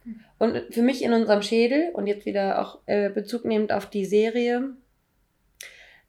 und 0.42 0.74
für 0.74 0.82
mich 0.82 1.04
in 1.04 1.14
unserem 1.14 1.44
Schädel, 1.44 1.92
und 1.94 2.08
jetzt 2.08 2.26
wieder 2.26 2.60
auch 2.60 2.80
äh, 2.88 3.12
Bezug 3.12 3.46
nehmend 3.46 3.72
auf 3.72 3.86
die 3.86 4.06
Serie, 4.06 4.72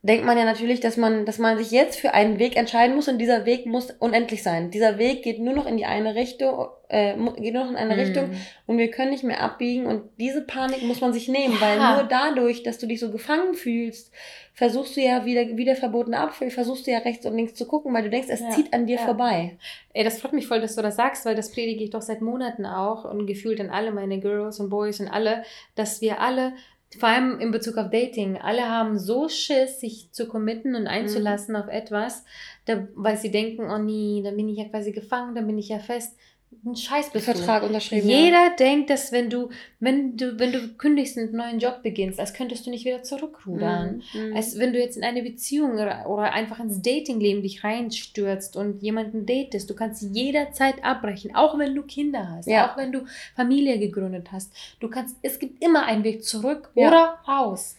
denkt 0.04 0.24
man 0.24 0.36
ja 0.36 0.44
natürlich, 0.44 0.80
dass 0.80 0.96
man, 0.96 1.24
dass 1.26 1.38
man 1.38 1.56
sich 1.58 1.70
jetzt 1.70 2.00
für 2.00 2.12
einen 2.12 2.38
Weg 2.40 2.56
entscheiden 2.56 2.96
muss 2.96 3.06
und 3.08 3.18
dieser 3.18 3.46
Weg 3.46 3.66
muss 3.66 3.90
unendlich 4.00 4.42
sein. 4.42 4.70
Dieser 4.72 4.98
Weg 4.98 5.22
geht 5.22 5.38
nur 5.38 5.54
noch 5.54 5.66
in 5.66 5.76
die 5.76 5.84
eine 5.86 6.16
Richtung, 6.16 6.66
äh, 6.88 7.14
geht 7.38 7.54
nur 7.54 7.64
noch 7.64 7.70
in 7.70 7.76
eine 7.76 7.94
Mhm. 7.94 8.00
Richtung 8.00 8.30
und 8.66 8.78
wir 8.78 8.90
können 8.90 9.12
nicht 9.12 9.22
mehr 9.22 9.40
abbiegen 9.40 9.86
und 9.86 10.02
diese 10.18 10.42
Panik 10.42 10.82
muss 10.82 11.00
man 11.00 11.12
sich 11.12 11.28
nehmen, 11.28 11.54
Ja. 11.54 11.60
weil 11.60 11.78
nur 11.94 12.02
dadurch, 12.08 12.64
dass 12.64 12.78
du 12.78 12.86
dich 12.88 12.98
so 12.98 13.12
gefangen 13.12 13.54
fühlst, 13.54 14.12
versuchst 14.54 14.96
du 14.96 15.00
ja 15.00 15.24
wieder, 15.24 15.56
wieder 15.56 15.76
verbotene 15.76 16.18
Apfel, 16.18 16.50
versuchst 16.50 16.86
du 16.86 16.90
ja 16.90 16.98
rechts 16.98 17.24
und 17.24 17.36
links 17.36 17.54
zu 17.54 17.66
gucken, 17.66 17.94
weil 17.94 18.02
du 18.02 18.10
denkst, 18.10 18.28
es 18.28 18.40
Ja. 18.40 18.50
zieht 18.50 18.74
an 18.74 18.86
dir 18.86 18.96
Ja. 18.96 19.04
vorbei. 19.04 19.56
Ey, 19.94 20.04
das 20.04 20.20
freut 20.20 20.32
mich 20.34 20.46
voll, 20.46 20.60
dass 20.60 20.74
du 20.74 20.82
das 20.82 20.96
sagst, 20.96 21.24
weil 21.24 21.34
das 21.36 21.52
predige 21.52 21.84
ich 21.84 21.90
doch 21.90 22.02
seit 22.02 22.20
Monaten 22.20 22.66
auch 22.66 23.04
und 23.10 23.26
gefühlt 23.26 23.60
an 23.60 23.70
alle 23.70 23.92
meine 23.92 24.18
Girls 24.20 24.58
und 24.60 24.68
Boys 24.68 25.00
und 25.00 25.08
alle, 25.08 25.44
dass 25.76 26.00
wir 26.02 26.20
alle, 26.20 26.52
vor 26.98 27.08
allem 27.08 27.40
in 27.40 27.50
Bezug 27.50 27.78
auf 27.78 27.90
Dating, 27.90 28.36
alle 28.36 28.68
haben 28.68 28.98
so 28.98 29.28
Schiss, 29.28 29.80
sich 29.80 30.10
zu 30.12 30.28
committen 30.28 30.74
und 30.74 30.86
einzulassen 30.86 31.56
auf 31.56 31.68
etwas, 31.68 32.24
da, 32.66 32.86
weil 32.94 33.16
sie 33.16 33.30
denken, 33.30 33.70
oh 33.70 33.78
nee, 33.78 34.22
dann 34.22 34.36
bin 34.36 34.48
ich 34.48 34.58
ja 34.58 34.68
quasi 34.68 34.92
gefangen, 34.92 35.34
dann 35.34 35.46
bin 35.46 35.58
ich 35.58 35.68
ja 35.68 35.78
fest. 35.78 36.16
Ein 36.64 36.76
Scheiß 36.76 37.10
bist 37.10 37.26
du. 37.26 37.32
Vertrag 37.32 37.62
unterschrieben. 37.64 38.08
Jeder 38.08 38.50
denkt, 38.58 38.88
dass 38.90 39.10
wenn 39.10 39.28
du, 39.30 39.48
wenn 39.80 40.16
du, 40.16 40.38
wenn 40.38 40.52
du 40.52 40.68
kündigst 40.74 41.16
und 41.16 41.24
einen 41.24 41.36
neuen 41.36 41.58
Job 41.58 41.82
beginnst, 41.82 42.20
als 42.20 42.34
könntest 42.34 42.66
du 42.66 42.70
nicht 42.70 42.84
wieder 42.84 43.02
zurückrudern. 43.02 44.02
Mhm. 44.14 44.28
Mhm. 44.30 44.36
Als 44.36 44.58
wenn 44.58 44.72
du 44.72 44.78
jetzt 44.78 44.96
in 44.96 45.02
eine 45.04 45.22
Beziehung 45.22 45.72
oder, 45.72 46.32
einfach 46.32 46.60
ins 46.60 46.80
Datingleben 46.80 47.42
dich 47.42 47.64
reinstürzt 47.64 48.56
und 48.56 48.82
jemanden 48.82 49.26
datest, 49.26 49.68
du 49.70 49.74
kannst 49.74 50.02
jederzeit 50.14 50.84
abbrechen, 50.84 51.34
auch 51.34 51.58
wenn 51.58 51.74
du 51.74 51.82
Kinder 51.82 52.28
hast, 52.30 52.46
Ja. 52.46 52.70
auch 52.70 52.76
wenn 52.76 52.92
du 52.92 53.06
Familie 53.34 53.78
gegründet 53.78 54.28
hast. 54.30 54.52
Du 54.80 54.88
kannst, 54.88 55.16
es 55.22 55.38
gibt 55.38 55.62
immer 55.64 55.84
einen 55.86 56.04
Weg 56.04 56.24
zurück 56.24 56.70
Ja. 56.74 56.88
oder 56.88 57.18
raus. 57.26 57.76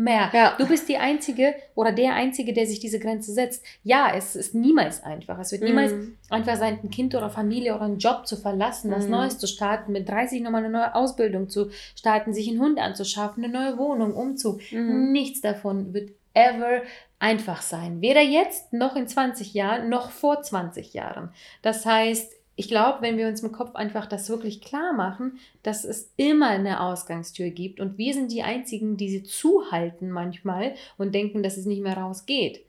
Immer. 0.00 0.34
Ja. 0.34 0.54
Du 0.58 0.66
bist 0.66 0.88
die 0.88 0.96
Einzige 0.96 1.54
oder 1.74 1.92
der 1.92 2.14
Einzige, 2.14 2.52
der 2.52 2.66
sich 2.66 2.80
diese 2.80 2.98
Grenze 2.98 3.32
setzt. 3.32 3.62
Ja, 3.82 4.12
es 4.16 4.34
ist 4.34 4.54
niemals 4.54 5.04
einfach. 5.04 5.38
Es 5.38 5.52
wird 5.52 5.62
niemals 5.62 5.92
Mhm. 5.92 6.16
einfach 6.30 6.56
sein, 6.56 6.78
ein 6.82 6.90
Kind 6.90 7.14
oder 7.14 7.28
Familie 7.28 7.74
oder 7.74 7.84
einen 7.84 7.98
Job 7.98 8.26
zu 8.26 8.36
verlassen, 8.36 8.90
was 8.90 9.04
Mhm. 9.04 9.10
Neues 9.10 9.38
zu 9.38 9.46
starten, 9.46 9.92
mit 9.92 10.08
30 10.08 10.40
nochmal 10.42 10.64
eine 10.64 10.72
neue 10.72 10.94
Ausbildung 10.94 11.48
zu 11.50 11.70
starten, 11.94 12.32
sich 12.32 12.48
einen 12.48 12.60
Hund 12.60 12.78
anzuschaffen, 12.78 13.44
eine 13.44 13.52
neue 13.52 13.76
Wohnung, 13.78 14.14
Umzug. 14.14 14.60
Mhm. 14.72 15.12
Nichts 15.12 15.40
davon 15.42 15.92
wird 15.92 16.10
ever 16.32 16.82
einfach 17.18 17.60
sein. 17.60 18.00
Weder 18.00 18.22
jetzt 18.22 18.72
noch 18.72 18.96
in 18.96 19.06
20 19.06 19.52
Jahren, 19.52 19.88
noch 19.90 20.10
vor 20.10 20.40
20 20.42 20.94
Jahren. 20.94 21.30
Das 21.60 21.84
heißt, 21.84 22.32
ich 22.60 22.68
glaube, 22.68 23.00
wenn 23.00 23.16
wir 23.16 23.26
uns 23.26 23.42
im 23.42 23.52
Kopf 23.52 23.74
einfach 23.74 24.04
das 24.04 24.28
wirklich 24.28 24.60
klar 24.60 24.92
machen, 24.92 25.38
dass 25.62 25.84
es 25.84 26.12
immer 26.18 26.48
eine 26.48 26.82
Ausgangstür 26.82 27.48
gibt 27.48 27.80
und 27.80 27.96
wir 27.96 28.12
sind 28.12 28.30
die 28.32 28.42
Einzigen, 28.42 28.98
die 28.98 29.08
sie 29.08 29.22
zuhalten 29.22 30.10
manchmal 30.10 30.74
und 30.98 31.14
denken, 31.14 31.42
dass 31.42 31.56
es 31.56 31.64
nicht 31.64 31.80
mehr 31.82 31.96
rausgeht. 31.96 32.66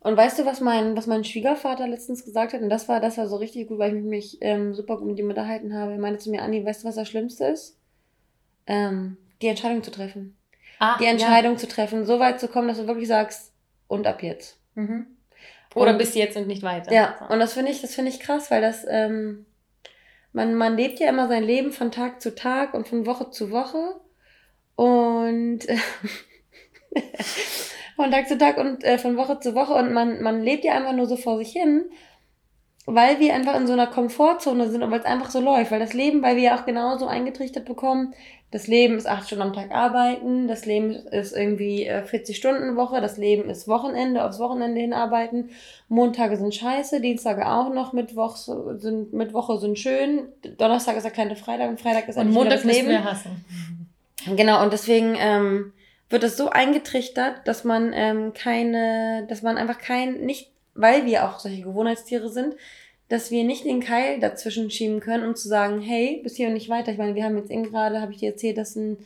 Und 0.00 0.16
weißt 0.16 0.40
du, 0.40 0.46
was 0.46 0.60
mein, 0.60 0.96
was 0.96 1.06
mein 1.06 1.22
Schwiegervater 1.22 1.86
letztens 1.86 2.24
gesagt 2.24 2.54
hat? 2.54 2.60
Und 2.60 2.70
das 2.70 2.88
war, 2.88 2.98
das 2.98 3.16
war 3.16 3.28
so 3.28 3.36
richtig 3.36 3.68
gut, 3.68 3.78
weil 3.78 3.96
ich 3.96 4.02
mich 4.02 4.38
ähm, 4.40 4.74
super 4.74 4.96
gut 4.96 5.06
mit 5.06 5.18
ihm 5.20 5.28
unterhalten 5.28 5.72
habe. 5.74 5.92
Er 5.92 5.98
meinte 5.98 6.18
zu 6.18 6.30
mir, 6.30 6.42
Anni, 6.42 6.66
weißt 6.66 6.82
du, 6.82 6.88
was 6.88 6.96
das 6.96 7.08
Schlimmste 7.08 7.44
ist? 7.44 7.78
Ähm, 8.66 9.16
die 9.40 9.46
Entscheidung 9.46 9.84
zu 9.84 9.92
treffen. 9.92 10.36
Ah, 10.80 10.98
Die 10.98 11.06
Entscheidung 11.06 11.56
zu 11.56 11.68
treffen, 11.68 12.04
so 12.04 12.18
weit 12.18 12.40
zu 12.40 12.48
kommen, 12.48 12.66
dass 12.66 12.78
du 12.78 12.88
wirklich 12.88 13.06
sagst, 13.06 13.52
und 13.86 14.08
ab 14.08 14.24
jetzt. 14.24 14.58
Ja. 14.74 14.82
Mhm. 14.82 15.06
Oder 15.74 15.92
Und- 15.92 15.98
bis 15.98 16.14
jetzt 16.14 16.36
und 16.36 16.46
nicht 16.46 16.62
weiter. 16.62 16.92
Ja, 16.92 17.26
und 17.28 17.38
das 17.40 17.52
finde 17.54 17.70
ich, 17.72 17.80
das 17.80 17.94
finde 17.94 18.10
ich 18.10 18.20
krass, 18.20 18.50
weil 18.50 18.60
das, 18.60 18.84
ähm, 18.88 19.46
man, 20.32 20.54
man 20.54 20.76
lebt 20.76 20.98
ja 21.00 21.08
immer 21.08 21.28
sein 21.28 21.44
Leben 21.44 21.72
von 21.72 21.90
Tag 21.90 22.20
zu 22.20 22.34
Tag 22.34 22.74
und 22.74 22.88
von 22.88 23.06
Woche 23.06 23.30
zu 23.30 23.50
Woche. 23.50 24.00
Und 24.76 25.60
von 27.96 28.10
Tag 28.10 28.28
zu 28.28 28.36
Tag 28.38 28.56
und 28.58 28.82
äh, 28.84 28.98
von 28.98 29.16
Woche 29.16 29.38
zu 29.40 29.54
Woche 29.54 29.74
und 29.74 29.92
man, 29.92 30.22
man 30.22 30.42
lebt 30.42 30.64
ja 30.64 30.74
einfach 30.74 30.92
nur 30.92 31.06
so 31.06 31.16
vor 31.16 31.38
sich 31.38 31.52
hin, 31.52 31.84
weil 32.86 33.20
wir 33.20 33.34
einfach 33.34 33.54
in 33.56 33.66
so 33.66 33.72
einer 33.72 33.86
Komfortzone 33.86 34.68
sind 34.68 34.82
und 34.82 34.90
weil 34.90 35.00
es 35.00 35.06
einfach 35.06 35.30
so 35.30 35.40
läuft. 35.40 35.70
Weil 35.70 35.78
das 35.80 35.92
Leben, 35.94 36.22
weil 36.22 36.36
wir 36.36 36.42
ja 36.42 36.58
auch 36.58 36.66
genauso 36.66 37.06
eingetrichtert 37.06 37.64
bekommen, 37.64 38.14
das 38.54 38.68
Leben 38.68 38.96
ist 38.96 39.08
acht 39.08 39.26
Stunden 39.26 39.42
am 39.42 39.52
Tag 39.52 39.72
arbeiten, 39.72 40.46
das 40.46 40.64
Leben 40.64 40.92
ist 40.92 41.36
irgendwie 41.36 41.86
äh, 41.86 42.04
40 42.04 42.36
Stunden 42.36 42.76
Woche, 42.76 43.00
das 43.00 43.16
Leben 43.16 43.50
ist 43.50 43.66
Wochenende, 43.66 44.24
aufs 44.24 44.38
Wochenende 44.38 44.80
hinarbeiten. 44.80 45.50
Montage 45.88 46.36
sind 46.36 46.54
scheiße, 46.54 47.00
Dienstage 47.00 47.48
auch 47.48 47.74
noch, 47.74 47.92
Mittwoch 47.92 48.36
sind, 48.36 49.12
Mittwoche 49.12 49.58
sind 49.58 49.76
schön, 49.76 50.28
Donnerstag 50.56 50.96
ist 50.96 51.02
der 51.02 51.10
kleine 51.10 51.34
Freitag 51.34 51.68
und 51.68 51.80
Freitag 51.80 52.06
ist 52.06 52.16
und 52.16 52.30
Montag 52.30 52.62
das 52.62 52.64
Leben. 52.64 52.88
wir 52.88 53.04
hassen. 53.04 53.44
Genau, 54.36 54.62
und 54.62 54.72
deswegen 54.72 55.16
ähm, 55.18 55.72
wird 56.08 56.24
es 56.24 56.36
so 56.38 56.48
eingetrichtert, 56.48 57.46
dass 57.46 57.64
man 57.64 57.92
ähm, 57.92 58.32
keine, 58.32 59.26
dass 59.28 59.42
man 59.42 59.58
einfach 59.58 59.78
kein, 59.78 60.20
nicht, 60.24 60.50
weil 60.74 61.04
wir 61.04 61.28
auch 61.28 61.40
solche 61.40 61.62
Gewohnheitstiere 61.62 62.30
sind, 62.30 62.54
dass 63.08 63.30
wir 63.30 63.44
nicht 63.44 63.64
den 63.64 63.80
Keil 63.80 64.18
dazwischen 64.20 64.70
schieben 64.70 65.00
können, 65.00 65.26
um 65.26 65.36
zu 65.36 65.48
sagen, 65.48 65.80
hey, 65.80 66.20
bis 66.22 66.36
hier 66.36 66.48
und 66.48 66.54
nicht 66.54 66.68
weiter. 66.68 66.90
Ich 66.92 66.98
meine, 66.98 67.14
wir 67.14 67.24
haben 67.24 67.36
jetzt 67.36 67.50
eben 67.50 67.64
gerade, 67.64 68.00
habe 68.00 68.12
ich 68.12 68.18
dir 68.18 68.30
erzählt, 68.30 68.56
dass 68.58 68.76
ein 68.76 68.98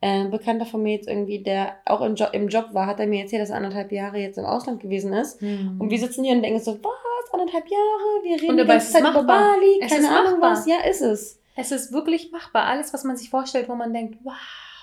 äh, 0.00 0.24
Bekannter 0.28 0.66
von 0.66 0.82
mir 0.82 0.94
jetzt 0.94 1.08
irgendwie, 1.08 1.38
der 1.42 1.76
auch 1.84 2.00
im, 2.00 2.14
jo 2.16 2.26
im 2.32 2.48
Job 2.48 2.68
war, 2.72 2.86
hat 2.86 2.98
er 2.98 3.06
mir 3.06 3.20
erzählt, 3.22 3.42
dass 3.42 3.50
er 3.50 3.56
anderthalb 3.56 3.92
Jahre 3.92 4.18
jetzt 4.18 4.38
im 4.38 4.44
Ausland 4.46 4.80
gewesen 4.80 5.12
ist. 5.12 5.40
Und 5.42 5.90
wir 5.90 5.98
sitzen 5.98 6.24
hier 6.24 6.34
und 6.34 6.42
denken 6.42 6.60
so, 6.60 6.72
was, 6.82 7.32
anderthalb 7.32 7.64
Jahre? 7.68 8.24
Wir 8.24 8.42
reden 8.42 8.56
die 8.58 8.64
ganze 8.64 8.92
Zeit 8.92 9.02
über. 9.02 9.22
Bali, 9.22 9.80
Es 9.80 9.92
keine 9.92 10.08
Ahnung 10.10 10.40
machbar. 10.40 10.52
was. 10.52 10.66
Ja, 10.66 10.78
ist 10.88 11.00
es. 11.00 11.38
Es 11.56 11.72
ist 11.72 11.92
wirklich 11.92 12.30
machbar. 12.32 12.64
Alles, 12.64 12.92
was 12.92 13.04
man 13.04 13.16
sich 13.16 13.30
vorstellt, 13.30 13.68
wo 13.68 13.74
man 13.74 13.92
denkt, 13.92 14.18
wow, 14.22 14.34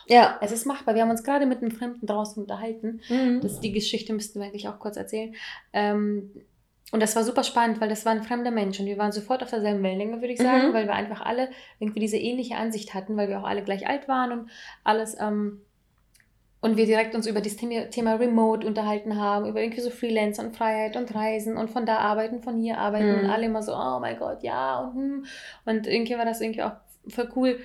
Ja. 0.08 0.38
es 0.42 0.52
ist 0.52 0.66
machbar. 0.66 0.96
Wir 0.96 1.02
haben 1.04 1.12
uns 1.12 1.24
gerade 1.24 1.46
mit 1.46 1.62
einem 1.62 1.72
Fremden 1.72 2.06
draußen 2.08 2.42
unterhalten. 2.42 3.02
Mhm. 3.10 3.42
Das, 3.42 3.60
die 3.60 3.72
Geschichte 3.72 4.14
müssten 4.14 4.40
wir 4.40 4.48
eigentlich 4.48 4.68
auch 4.68 4.80
kurz 4.80 4.98
erzählen. 4.98 5.36
Ähm, 5.74 6.32
und 6.92 7.02
das 7.02 7.16
war 7.16 7.24
super 7.24 7.44
spannend, 7.44 7.80
weil 7.82 7.90
das 7.90 8.06
war 8.06 8.12
ein 8.14 8.24
fremder 8.24 8.52
Mensch 8.52 8.80
und 8.80 8.86
wir 8.88 8.98
waren 8.98 9.12
sofort 9.12 9.44
auf 9.44 9.50
derselben 9.50 9.84
Wellenlänge, 9.84 10.22
würde 10.22 10.34
ich 10.34 10.40
sagen, 10.40 10.70
Mhm. 10.70 10.74
weil 10.74 10.88
wir 10.88 10.94
einfach 10.94 11.22
alle 11.22 11.50
irgendwie 11.80 12.00
diese 12.00 12.18
ähnliche 12.18 12.56
Ansicht 12.58 12.94
hatten, 12.94 13.16
weil 13.16 13.30
wir 13.30 13.40
auch 13.40 13.44
alle 13.48 13.64
gleich 13.64 13.88
alt 13.88 14.08
waren 14.08 14.32
und 14.32 14.50
alles. 14.84 15.16
Ähm, 15.20 15.62
und 16.62 16.76
wir 16.76 16.86
direkt 16.86 17.16
uns 17.16 17.26
über 17.26 17.40
das 17.40 17.56
Thema, 17.56 17.90
Thema 17.90 18.16
Remote 18.16 18.68
unterhalten 18.68 19.16
haben, 19.18 19.46
über 19.46 19.62
irgendwie 19.62 19.80
so 19.80 19.90
Freelance 19.92 20.42
und 20.42 20.58
Freiheit 20.58 20.98
und 20.98 21.16
Reisen 21.16 21.56
und 21.56 21.70
von 21.70 21.86
da 21.86 22.00
arbeiten, 22.00 22.42
von 22.44 22.58
hier 22.58 22.80
arbeiten 22.80 23.14
Mhm. 23.14 23.20
und 23.20 23.30
alle 23.30 23.46
immer 23.46 23.64
so, 23.64 23.74
oh 23.74 24.00
mein 24.02 24.18
Gott, 24.20 24.44
ja 24.44 24.80
und 24.80 24.96
hm. 24.96 25.26
Und 25.66 25.88
irgendwie 25.88 26.18
war 26.18 26.26
das 26.26 26.42
irgendwie 26.42 26.64
auch 26.64 26.74
voll 27.08 27.30
cool 27.38 27.60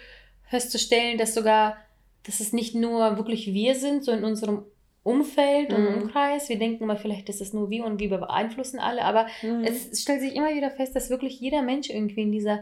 festzustellen, 0.45 1.19
dass 1.19 1.35
sogar, 1.35 1.77
dass 2.25 2.39
es 2.41 2.53
nicht 2.53 2.75
nur 2.77 3.17
wirklich 3.17 3.47
wir 3.53 3.75
sind, 3.75 4.05
so 4.05 4.13
in 4.13 4.23
unserem 4.23 4.65
Umfeld 5.05 5.73
und 5.73 5.83
Mhm. 5.83 6.03
Umkreis. 6.03 6.49
Wir 6.49 6.59
denken 6.59 6.83
immer, 6.83 6.97
vielleicht 6.97 7.29
ist 7.29 7.41
es 7.41 7.53
nur 7.53 7.71
wir 7.71 7.85
und 7.85 8.01
wir 8.01 8.09
beeinflussen 8.09 8.81
alle, 8.81 9.03
aber 9.03 9.27
Mhm. 9.43 9.63
es 9.65 10.03
stellt 10.03 10.21
sich 10.23 10.35
immer 10.35 10.53
wieder 10.55 10.71
fest, 10.71 10.97
dass 10.97 11.11
wirklich 11.11 11.39
jeder 11.39 11.63
Mensch 11.63 11.91
irgendwie 11.91 12.23
in 12.23 12.33
dieser 12.33 12.61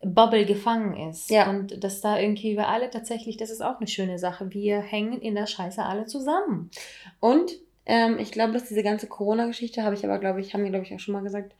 Bubble 0.00 0.44
gefangen 0.44 1.08
ist. 1.10 1.28
Ja. 1.30 1.50
Und 1.50 1.82
dass 1.82 2.00
da 2.00 2.20
irgendwie 2.20 2.56
wir 2.56 2.68
alle 2.68 2.88
tatsächlich, 2.90 3.36
das 3.36 3.50
ist 3.50 3.62
auch 3.62 3.78
eine 3.78 3.88
schöne 3.88 4.18
Sache, 4.18 4.52
wir 4.52 4.78
hängen 4.80 5.20
in 5.20 5.34
der 5.34 5.46
Scheiße 5.46 5.82
alle 5.82 6.06
zusammen. 6.06 6.70
Und 7.18 7.52
ähm, 7.86 8.18
ich 8.20 8.30
glaube, 8.30 8.52
dass 8.52 8.68
diese 8.68 8.82
ganze 8.84 9.06
Corona-Geschichte, 9.08 9.82
habe 9.82 9.94
ich 9.96 10.04
aber, 10.04 10.18
glaube 10.18 10.40
ich, 10.40 10.52
haben 10.54 10.62
wir, 10.62 10.70
glaube 10.70 10.84
ich, 10.84 10.94
auch 10.94 11.00
schon 11.00 11.14
mal 11.14 11.22
gesagt, 11.24 11.52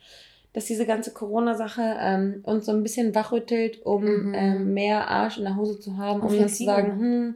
dass 0.52 0.66
diese 0.66 0.86
ganze 0.86 1.12
Corona-Sache 1.12 1.96
ähm, 2.00 2.40
uns 2.44 2.66
so 2.66 2.72
ein 2.72 2.82
bisschen 2.82 3.14
wachrüttelt, 3.14 3.84
um 3.84 4.04
Mhm. 4.04 4.34
ähm, 4.34 4.74
mehr 4.74 5.08
Arsch 5.08 5.38
in 5.38 5.44
der 5.44 5.56
Hose 5.56 5.80
zu 5.80 5.96
haben, 5.96 6.20
um 6.20 6.28
zu 6.28 6.64
sagen, 6.64 6.98
hm, 7.00 7.34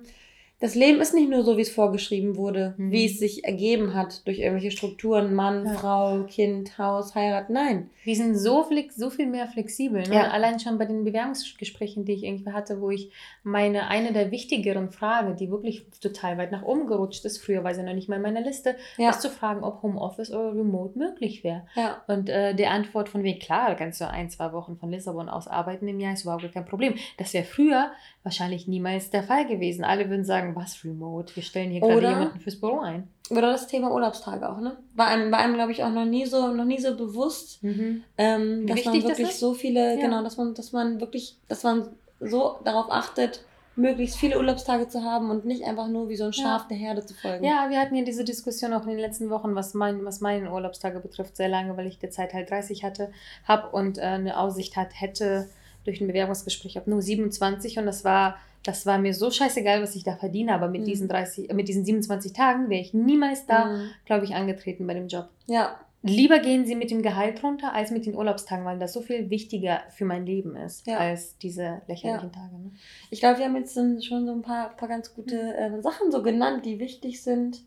das 0.62 0.74
Leben 0.74 1.00
ist 1.00 1.12
nicht 1.12 1.28
nur 1.28 1.42
so, 1.44 1.56
wie 1.58 1.62
es 1.62 1.70
vorgeschrieben 1.70 2.36
wurde, 2.36 2.74
Mhm. 2.78 2.92
wie 2.92 3.04
es 3.04 3.18
sich 3.18 3.44
ergeben 3.44 3.92
hat 3.94 4.26
durch 4.26 4.38
irgendwelche 4.38 4.70
Strukturen, 4.70 5.34
Mann, 5.34 5.66
Ja. 5.66 5.74
Frau, 5.74 6.22
Kind, 6.22 6.78
Haus, 6.78 7.14
Heirat. 7.14 7.50
Nein. 7.50 7.90
Wir 8.04 8.16
sind 8.16 8.36
so, 8.36 8.62
flex 8.62 8.96
so 8.96 9.10
viel 9.10 9.26
mehr 9.26 9.46
flexibel. 9.48 10.02
Ne? 10.02 10.14
Ja. 10.14 10.30
Allein 10.30 10.58
schon 10.60 10.78
bei 10.78 10.86
den 10.86 11.04
Bewerbungsgesprächen, 11.04 12.04
die 12.04 12.12
ich 12.12 12.24
irgendwie 12.24 12.52
hatte, 12.52 12.80
wo 12.80 12.90
ich 12.90 13.10
meine, 13.42 13.88
eine 13.88 14.12
der 14.12 14.30
wichtigeren 14.30 14.90
Fragen, 14.90 15.36
die 15.36 15.50
wirklich 15.50 15.84
total 16.00 16.38
weit 16.38 16.52
nach 16.52 16.62
oben 16.62 16.86
gerutscht 16.86 17.24
ist, 17.24 17.38
früher 17.44 17.62
war 17.64 17.74
sie 17.74 17.82
noch 17.82 17.94
nicht 17.94 18.08
mal 18.08 18.16
in 18.16 18.22
meiner 18.22 18.40
Liste, 18.40 18.76
Ja. 18.96 19.10
ist 19.10 19.20
zu 19.22 19.30
fragen, 19.30 19.62
ob 19.64 19.82
Homeoffice 19.82 20.30
oder 20.30 20.54
Remote 20.54 20.98
möglich 20.98 21.44
wäre. 21.44 21.66
Ja. 21.74 22.02
Und 22.06 22.28
äh, 22.28 22.54
die 22.54 22.66
Antwort 22.66 23.08
von 23.08 23.22
wegen, 23.22 23.38
klar, 23.40 23.74
kannst 23.74 24.00
du 24.00 24.08
ein, 24.08 24.30
zwei 24.30 24.52
Wochen 24.52 24.76
von 24.76 24.90
Lissabon 24.90 25.28
aus 25.28 25.48
arbeiten 25.48 25.88
im 25.88 25.98
Jahr, 26.00 26.12
ist 26.12 26.22
überhaupt 26.22 26.52
kein 26.52 26.64
Problem. 26.64 26.94
Das 27.18 27.34
wäre 27.34 27.44
früher 27.44 27.90
wahrscheinlich 28.22 28.68
niemals 28.68 29.10
der 29.10 29.24
Fall 29.24 29.46
gewesen. 29.46 29.84
Alle 29.84 30.08
würden 30.08 30.24
sagen, 30.24 30.51
was 30.54 30.84
Remote? 30.84 31.34
Wir 31.36 31.42
stellen 31.42 31.70
hier 31.70 31.80
gerade 31.80 32.00
jemanden 32.08 32.40
fürs 32.40 32.60
Büro 32.60 32.80
ein. 32.80 33.08
Oder 33.30 33.52
das 33.52 33.66
Thema 33.66 33.90
Urlaubstage 33.92 34.48
auch, 34.48 34.58
ne? 34.60 34.76
War 34.94 35.06
einem, 35.08 35.32
war 35.32 35.38
einem 35.38 35.54
glaube 35.54 35.72
ich, 35.72 35.82
auch 35.84 35.90
noch 35.90 36.04
nie 36.04 36.26
so, 36.26 36.48
noch 36.48 36.64
nie 36.64 36.78
so 36.78 36.96
bewusst, 36.96 37.60
ähm, 37.62 38.62
Wie 38.62 38.66
dass 38.66 38.84
man 38.84 38.94
wichtig 38.94 39.02
das 39.02 39.10
wirklich 39.18 39.30
ist? 39.30 39.40
so 39.40 39.54
viele, 39.54 39.94
Ja. 39.96 40.00
genau, 40.00 40.22
dass 40.22 40.36
man, 40.36 40.54
dass 40.54 40.72
man 40.72 41.00
wirklich, 41.00 41.38
dass 41.48 41.62
man 41.62 41.88
so 42.20 42.56
darauf 42.64 42.90
achtet, 42.90 43.44
möglichst 43.74 44.18
viele 44.18 44.36
Urlaubstage 44.36 44.86
zu 44.88 45.02
haben 45.02 45.30
und 45.30 45.46
nicht 45.46 45.64
einfach 45.64 45.88
nur 45.88 46.10
wie 46.10 46.16
so 46.16 46.24
ein 46.24 46.32
Schaf 46.34 46.62
Ja. 46.62 46.68
der 46.68 46.76
Herde 46.76 47.06
zu 47.06 47.14
folgen. 47.14 47.42
Ja, 47.42 47.70
wir 47.70 47.80
hatten 47.80 47.94
ja 47.94 48.04
diese 48.04 48.22
Diskussion 48.22 48.74
auch 48.74 48.82
in 48.82 48.90
den 48.90 48.98
letzten 48.98 49.30
Wochen, 49.30 49.54
was, 49.54 49.72
mein, 49.72 50.04
was 50.04 50.20
meine 50.20 50.52
Urlaubstage 50.52 51.00
betrifft, 51.00 51.36
sehr 51.38 51.48
lange, 51.48 51.74
weil 51.78 51.86
ich 51.86 51.98
derzeit 51.98 52.34
halt 52.34 52.50
30 52.50 52.84
hatte, 52.84 53.10
hab 53.48 53.72
und 53.72 53.96
äh, 53.96 54.02
eine 54.02 54.38
Aussicht 54.38 54.76
hat, 54.76 54.88
hätte, 54.92 55.48
durch 55.84 56.00
ein 56.02 56.06
Bewerbungsgespräch 56.06 56.76
habe, 56.76 56.90
nur 56.90 57.00
27 57.02 57.78
und 57.78 57.86
das 57.86 58.04
war, 58.04 58.36
das 58.64 58.86
war 58.86 58.98
mir 58.98 59.12
so 59.14 59.30
scheißegal, 59.30 59.82
was 59.82 59.96
ich 59.96 60.04
da 60.04 60.16
verdiene, 60.16 60.54
aber 60.54 60.68
mit, 60.68 60.82
Mhm. 60.82 60.86
diesen, 60.86 61.08
30, 61.08 61.50
äh, 61.50 61.54
mit 61.54 61.68
diesen 61.68 61.84
27 61.84 62.32
Tagen 62.32 62.68
wäre 62.70 62.80
ich 62.80 62.94
niemals 62.94 63.46
da, 63.46 63.66
Mhm. 63.66 63.90
glaube 64.04 64.24
ich, 64.24 64.34
angetreten 64.34 64.86
bei 64.86 64.94
dem 64.94 65.08
Job. 65.08 65.28
Ja, 65.46 65.76
Lieber 66.04 66.40
gehen 66.40 66.66
sie 66.66 66.74
mit 66.74 66.90
dem 66.90 67.00
Gehalt 67.00 67.44
runter 67.44 67.72
als 67.74 67.92
mit 67.92 68.06
den 68.06 68.16
Urlaubstagen, 68.16 68.64
weil 68.64 68.76
das 68.80 68.92
so 68.92 69.02
viel 69.02 69.30
wichtiger 69.30 69.82
für 69.90 70.04
mein 70.04 70.26
Leben 70.26 70.56
ist, 70.56 70.84
Ja. 70.84 70.96
als 70.98 71.38
diese 71.38 71.80
lächerlichen 71.86 72.32
Tage. 72.32 72.56
Ne? 72.56 72.72
ich 73.10 73.20
glaube, 73.20 73.38
wir 73.38 73.44
haben 73.44 73.54
jetzt 73.54 73.74
schon 74.04 74.26
so 74.26 74.32
ein 74.32 74.42
paar, 74.42 74.70
paar 74.76 74.88
ganz 74.88 75.14
gute 75.14 75.54
äh, 75.56 75.80
Sachen 75.80 76.10
so 76.10 76.20
genannt, 76.24 76.66
die 76.66 76.80
wichtig 76.80 77.22
sind, 77.22 77.62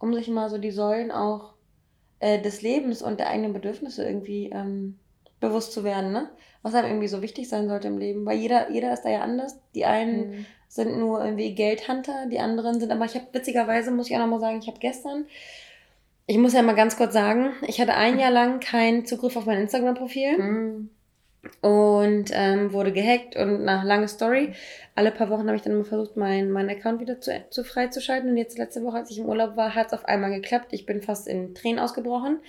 um 0.00 0.12
sich 0.12 0.26
mal 0.26 0.50
so 0.50 0.58
die 0.58 0.72
Säulen 0.72 1.12
auch 1.12 1.52
äh, 2.18 2.42
des 2.42 2.62
Lebens 2.62 3.00
und 3.00 3.20
der 3.20 3.28
eigenen 3.28 3.52
Bedürfnisse 3.52 4.04
irgendwie 4.04 4.50
ähm, 4.52 4.98
bewusst 5.40 5.72
zu 5.72 5.84
werden, 5.84 6.12
ne? 6.12 6.28
Was 6.62 6.74
einem 6.74 6.88
irgendwie 6.88 7.08
so 7.08 7.22
wichtig 7.22 7.48
sein 7.48 7.68
sollte 7.68 7.88
im 7.88 7.98
Leben. 7.98 8.26
Weil 8.26 8.38
jeder, 8.38 8.70
jeder 8.70 8.92
ist 8.92 9.02
da 9.02 9.10
ja 9.10 9.20
anders. 9.20 9.58
Die 9.74 9.84
einen 9.84 10.30
Mhm. 10.30 10.46
sind 10.68 10.98
nur 10.98 11.24
irgendwie 11.24 11.54
Geldhunter, 11.54 12.26
die 12.30 12.40
anderen 12.40 12.80
sind, 12.80 12.90
aber 12.92 13.04
ich 13.04 13.14
habe 13.14 13.26
witzigerweise, 13.32 13.90
muss 13.90 14.10
ich 14.10 14.16
auch 14.16 14.20
nochmal 14.20 14.40
sagen, 14.40 14.58
ich 14.60 14.66
habe 14.66 14.78
gestern, 14.80 15.24
ich 16.26 16.36
muss 16.36 16.52
ja 16.52 16.60
mal 16.62 16.74
ganz 16.74 16.96
kurz 16.96 17.12
sagen, 17.14 17.52
ich 17.66 17.80
hatte 17.80 17.94
ein 17.94 18.18
Jahr 18.18 18.30
lang 18.32 18.60
keinen 18.60 19.06
Zugriff 19.06 19.36
auf 19.36 19.46
mein 19.46 19.60
Instagram-Profil 19.60 20.36
Mhm. 20.38 20.90
und 21.62 22.26
ähm, 22.32 22.72
wurde 22.72 22.92
gehackt 22.92 23.36
und 23.36 23.64
nach 23.64 23.84
lange 23.84 24.08
Story. 24.08 24.52
Alle 24.94 25.10
paar 25.12 25.30
Wochen 25.30 25.46
habe 25.46 25.56
ich 25.56 25.62
dann 25.62 25.72
immer 25.72 25.84
versucht, 25.84 26.16
meinen 26.16 26.50
mein 26.50 26.68
Account 26.68 27.00
wieder 27.00 27.20
zu, 27.20 27.30
zu 27.50 27.64
freizuschalten 27.64 28.28
und 28.30 28.36
jetzt 28.36 28.58
letzte 28.58 28.82
Woche, 28.82 28.96
als 28.98 29.10
ich 29.10 29.18
im 29.20 29.26
Urlaub 29.26 29.56
war, 29.56 29.74
hat 29.74 29.86
es 29.86 29.92
auf 29.94 30.04
einmal 30.04 30.30
geklappt. 30.32 30.72
Ich 30.72 30.84
bin 30.84 31.00
fast 31.00 31.28
in 31.28 31.54
Tränen 31.54 31.78
ausgebrochen 31.78 32.40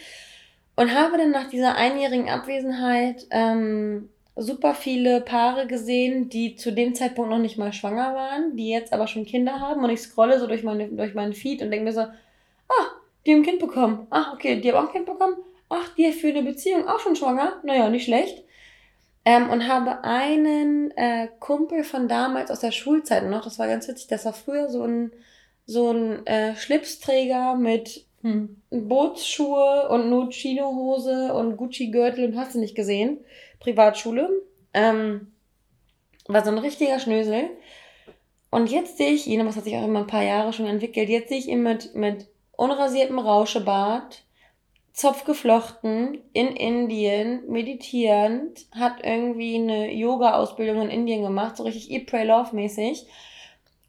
und 0.79 0.95
habe 0.95 1.17
dann 1.17 1.31
nach 1.31 1.49
dieser 1.49 1.75
einjährigen 1.75 2.29
Abwesenheit 2.29 3.27
ähm, 3.31 4.07
super 4.37 4.73
viele 4.73 5.19
Paare 5.19 5.67
gesehen, 5.67 6.29
die 6.29 6.55
zu 6.55 6.71
dem 6.71 6.95
Zeitpunkt 6.95 7.29
noch 7.29 7.37
nicht 7.37 7.57
mal 7.57 7.73
schwanger 7.73 8.15
waren, 8.15 8.55
die 8.55 8.69
jetzt 8.69 8.93
aber 8.93 9.07
schon 9.07 9.25
Kinder 9.25 9.59
haben 9.59 9.83
und 9.83 9.89
ich 9.89 9.99
scrolle 9.99 10.39
so 10.39 10.47
durch, 10.47 10.63
meine, 10.63 10.87
durch 10.87 11.15
meinen 11.15 11.33
Feed 11.33 11.61
und 11.61 11.69
denke 11.69 11.83
mir 11.83 11.91
so, 11.91 11.99
ah, 11.99 12.87
die 13.25 13.31
haben 13.31 13.41
ein 13.41 13.43
Kind 13.43 13.59
bekommen. 13.59 14.07
Ach, 14.09 14.31
okay, 14.33 14.61
die 14.61 14.71
haben 14.71 14.77
auch 14.77 14.87
ein 14.87 14.93
Kind 14.93 15.05
bekommen. 15.05 15.35
Ach, 15.67 15.93
die 15.95 16.09
für 16.13 16.29
eine 16.29 16.43
Beziehung 16.43 16.87
auch 16.87 17.01
schon 17.01 17.17
schwanger. 17.17 17.59
Naja, 17.63 17.89
nicht 17.89 18.05
schlecht. 18.05 18.41
Ähm, 19.25 19.49
und 19.49 19.67
habe 19.67 20.05
einen 20.05 20.91
äh, 20.91 21.27
Kumpel 21.41 21.83
von 21.83 22.07
damals 22.07 22.51
aus 22.51 22.61
der 22.61 22.71
Schulzeit 22.71 23.29
noch, 23.29 23.43
das 23.43 23.59
war 23.59 23.67
ganz 23.67 23.85
witzig, 23.89 24.07
das 24.07 24.23
war 24.23 24.33
früher 24.33 24.69
so 24.69 24.85
ein, 24.85 25.11
so 25.65 25.91
ein 25.91 26.25
äh, 26.25 26.55
Schlipsträger 26.55 27.55
mit 27.55 28.05
Mhm. 28.21 28.61
Bootsschuhe 28.69 29.89
und 29.89 30.09
nur 30.09 30.31
Chinohose 30.31 31.33
und 31.33 31.57
Gucci-Gürtel 31.57 32.25
und 32.25 32.37
hast 32.37 32.55
du 32.55 32.59
nicht 32.59 32.75
gesehen. 32.75 33.19
Privatschule. 33.59 34.29
Ähm, 34.73 35.31
war 36.27 36.43
so 36.43 36.51
ein 36.51 36.57
richtiger 36.57 36.99
Schnösel. 36.99 37.49
Und 38.51 38.71
jetzt 38.71 38.97
sehe 38.97 39.11
ich 39.11 39.27
ihn, 39.27 39.45
das 39.45 39.55
hat 39.55 39.63
sich 39.63 39.75
auch 39.75 39.83
immer 39.83 39.99
ein 39.99 40.07
paar 40.07 40.23
Jahre 40.23 40.53
schon 40.53 40.65
entwickelt, 40.65 41.09
jetzt 41.09 41.29
sehe 41.29 41.37
ich 41.37 41.47
ihn 41.47 41.61
mit, 41.61 41.93
mit 41.93 42.27
unrasiertem 42.55 43.19
Rauschebart, 43.19 44.23
Zopf 44.91 45.23
geflochten, 45.23 46.17
in 46.33 46.47
Indien, 46.47 47.43
meditierend, 47.47 48.65
hat 48.71 49.03
irgendwie 49.03 49.55
eine 49.55 49.93
Yoga-Ausbildung 49.93 50.81
in 50.81 50.89
Indien 50.89 51.21
gemacht, 51.21 51.57
so 51.57 51.63
richtig 51.63 51.91
Eat, 51.91 52.07
Pray, 52.07 52.25
Love-mäßig. 52.25 53.05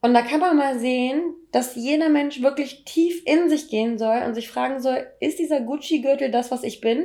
Und 0.02 0.14
da 0.14 0.22
kann 0.22 0.40
man 0.40 0.56
mal 0.56 0.78
sehen, 0.78 1.34
dass 1.52 1.74
jeder 1.74 2.08
Mensch 2.08 2.40
wirklich 2.40 2.84
tief 2.84 3.22
in 3.26 3.50
sich 3.50 3.68
gehen 3.68 3.98
soll 3.98 4.22
und 4.22 4.34
sich 4.34 4.48
fragen 4.48 4.80
soll, 4.80 5.06
ist 5.20 5.38
dieser 5.38 5.60
Gucci-Gürtel 5.60 6.30
das, 6.30 6.50
was 6.50 6.62
ich 6.62 6.80
bin? 6.80 7.04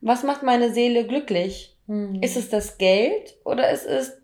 Was 0.00 0.22
macht 0.22 0.42
meine 0.42 0.72
Seele 0.72 1.06
glücklich? 1.06 1.76
Mhm. 1.86 2.22
Ist 2.22 2.36
es 2.36 2.50
das 2.50 2.76
Geld 2.76 3.36
oder 3.44 3.70
ist 3.70 3.86
es 3.86 4.18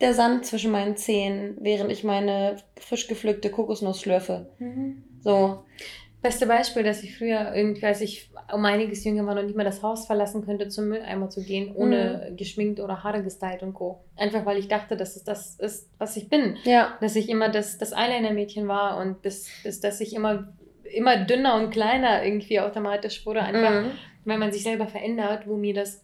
der 0.00 0.14
Sand 0.14 0.46
zwischen 0.46 0.70
meinen 0.70 0.96
Zähnen, 0.96 1.56
während 1.60 1.90
ich 1.92 2.04
meine 2.04 2.56
frisch 2.80 3.08
gepflückte 3.08 3.50
Kokosnuss 3.50 4.00
schlürfe? 4.00 4.50
Mhm. 4.58 5.02
So. 5.20 5.64
Beste 6.20 6.46
Beispiel, 6.46 6.82
dass 6.82 7.02
ich 7.04 7.16
früher 7.16 7.54
irgendwie, 7.54 7.86
als 7.86 8.00
ich 8.00 8.30
um 8.52 8.64
einiges 8.64 9.04
jünger 9.04 9.24
war, 9.24 9.36
noch 9.36 9.42
nicht 9.44 9.54
mehr 9.54 9.64
das 9.64 9.82
Haus 9.84 10.06
verlassen 10.06 10.44
könnte, 10.44 10.68
zum 10.68 10.88
Mülleimer 10.88 11.30
zu 11.30 11.44
gehen, 11.44 11.72
ohne 11.76 12.32
geschminkt 12.36 12.80
oder 12.80 13.04
Haare 13.04 13.22
gestylt 13.22 13.62
und 13.62 13.72
Co. 13.74 14.00
Einfach 14.16 14.44
weil 14.44 14.58
ich 14.58 14.66
dachte, 14.66 14.96
dass 14.96 15.14
es 15.14 15.22
das 15.22 15.54
ist, 15.60 15.88
was 15.98 16.16
ich 16.16 16.28
bin. 16.28 16.56
Ja. 16.64 16.98
Dass 17.00 17.14
ich 17.14 17.28
immer 17.28 17.48
das, 17.50 17.78
das 17.78 17.92
Eyeliner-Mädchen 17.92 18.66
war 18.66 18.98
und 19.00 19.22
bis, 19.22 19.48
bis, 19.62 19.80
dass 19.80 20.00
ich 20.00 20.12
immer, 20.14 20.52
immer 20.92 21.16
dünner 21.24 21.54
und 21.54 21.70
kleiner 21.70 22.24
irgendwie 22.24 22.58
automatisch 22.60 23.24
wurde. 23.24 23.42
Einfach, 23.42 23.82
Mhm. 23.82 23.90
weil 24.24 24.38
man 24.38 24.50
sich 24.50 24.64
selber 24.64 24.88
verändert, 24.88 25.46
wo 25.46 25.56
mir 25.56 25.74
das, 25.74 26.02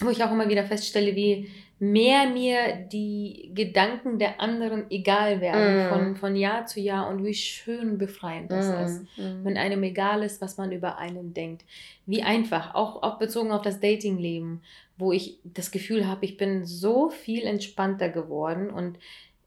wo 0.00 0.10
ich 0.10 0.22
auch 0.24 0.32
immer 0.32 0.48
wieder 0.48 0.64
feststelle, 0.64 1.14
wie 1.14 1.48
mehr 1.78 2.28
mir 2.28 2.86
die 2.92 3.50
Gedanken 3.54 4.18
der 4.18 4.40
anderen 4.40 4.90
egal 4.90 5.40
werden 5.40 5.84
Mhm. 5.84 5.88
von, 5.88 6.16
von 6.16 6.36
Jahr 6.36 6.66
zu 6.66 6.80
Jahr 6.80 7.08
und 7.08 7.24
wie 7.24 7.34
schön 7.34 7.98
befreiend 7.98 8.50
das 8.52 8.66
ist. 8.90 9.02
Mhm. 9.16 9.44
Wenn 9.44 9.56
einem 9.56 9.82
egal 9.82 10.22
ist, 10.22 10.40
was 10.40 10.56
man 10.56 10.72
über 10.72 10.98
einen 10.98 11.34
denkt. 11.34 11.64
Wie 12.06 12.22
einfach, 12.22 12.74
auch, 12.74 13.02
auch 13.02 13.18
bezogen 13.18 13.50
auf 13.52 13.62
das 13.62 13.80
Datingleben, 13.80 14.62
wo 14.96 15.12
ich 15.12 15.40
das 15.44 15.70
Gefühl 15.72 16.06
habe, 16.08 16.24
ich 16.24 16.36
bin 16.36 16.64
so 16.64 17.10
viel 17.10 17.42
entspannter 17.44 18.08
geworden 18.08 18.70
und 18.70 18.98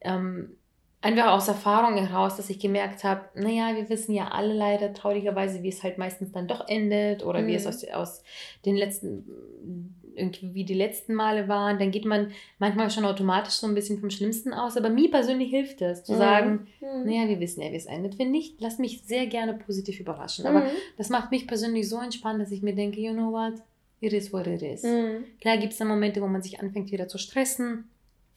ähm, 0.01 0.57
einfach 1.01 1.27
aus 1.31 1.47
Erfahrung 1.47 1.95
heraus, 1.97 2.35
dass 2.35 2.49
ich 2.49 2.59
gemerkt 2.59 3.03
habe, 3.03 3.21
naja, 3.35 3.75
wir 3.75 3.87
wissen 3.89 4.13
ja 4.13 4.27
alle 4.29 4.53
leider 4.53 4.93
traurigerweise, 4.93 5.63
wie 5.63 5.69
es 5.69 5.83
halt 5.83 5.97
meistens 5.97 6.31
dann 6.33 6.47
doch 6.47 6.67
endet 6.67 7.23
oder 7.23 7.47
wie 7.47 7.55
es 7.55 7.63
Mhm. 7.63 7.69
aus, 7.69 7.87
aus 7.87 8.23
den 8.65 8.75
letzten, 8.75 9.95
irgendwie 10.17 10.53
wie 10.53 10.63
die 10.63 10.73
letzten 10.73 11.13
Male 11.13 11.47
waren. 11.47 11.77
Dann 11.79 11.91
geht 11.91 12.05
man 12.05 12.31
manchmal 12.59 12.89
schon 12.89 13.05
automatisch 13.05 13.53
so 13.53 13.67
ein 13.67 13.75
bisschen 13.75 13.99
vom 13.99 14.09
Schlimmsten 14.09 14.53
aus. 14.53 14.75
Aber 14.77 14.89
mir 14.89 15.09
persönlich 15.11 15.49
hilft 15.49 15.81
es, 15.81 16.03
zu 16.03 16.13
Mhm. 16.13 16.17
sagen, 16.17 16.67
Mhm. 16.81 17.05
naja, 17.05 17.29
wir 17.29 17.39
wissen 17.39 17.61
ja, 17.61 17.71
wie 17.71 17.75
es 17.75 17.85
endet. 17.85 18.17
Wenn 18.19 18.31
nicht, 18.31 18.55
lass 18.59 18.79
mich 18.79 19.01
sehr 19.03 19.27
gerne 19.27 19.53
positiv 19.53 19.99
überraschen. 19.99 20.45
Aber 20.47 20.61
Mhm. 20.61 20.69
das 20.97 21.09
macht 21.09 21.31
mich 21.31 21.47
persönlich 21.47 21.87
so 21.87 21.99
entspannt, 21.99 22.41
dass 22.41 22.51
ich 22.51 22.61
mir 22.61 22.73
denke, 22.75 22.99
you 22.99 23.13
know 23.13 23.31
what, 23.31 23.53
it 24.01 24.13
is 24.13 24.31
what 24.33 24.47
it 24.47 24.61
is. 24.61 24.83
Mhm. 24.83 25.23
Klar 25.41 25.57
gibt 25.57 25.73
es 25.73 25.79
dann 25.79 25.87
Momente, 25.87 26.21
wo 26.21 26.27
man 26.27 26.41
sich 26.41 26.59
anfängt 26.59 26.91
wieder 26.91 27.07
zu 27.07 27.17
stressen, 27.17 27.85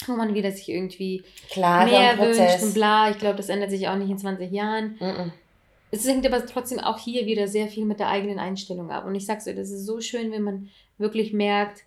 wo 0.07 0.13
man 0.13 0.33
wieder 0.35 0.51
sich 0.51 0.69
irgendwie 0.69 1.23
Klar, 1.51 1.85
mehr 1.87 2.19
wünscht 2.19 2.63
und 2.63 2.73
bla. 2.75 3.11
Ich 3.11 3.19
glaube, 3.19 3.37
das 3.37 3.49
ändert 3.51 3.71
sich 3.71 3.87
auch 3.89 3.97
nicht 3.97 4.09
in 4.11 4.17
20 4.19 4.51
Jahren. 4.51 4.97
Mhm. 5.01 5.33
Es 5.91 6.07
hängt 6.07 6.27
aber 6.27 6.45
trotzdem 6.47 6.79
auch 6.79 6.99
hier 6.99 7.27
wieder 7.27 7.49
sehr 7.49 7.69
viel 7.69 7.85
mit 7.85 7.99
der 8.01 8.09
eigenen 8.09 8.39
Einstellung 8.39 8.91
ab. 8.91 9.05
Und 9.07 9.15
ich 9.15 9.27
sag's 9.27 9.45
dir, 9.45 9.55
das 9.55 9.71
ist 9.71 9.87
so 9.87 10.01
schön, 10.01 10.31
wenn 10.31 10.43
man 10.43 10.69
wirklich 10.99 11.33
merkt, 11.33 11.83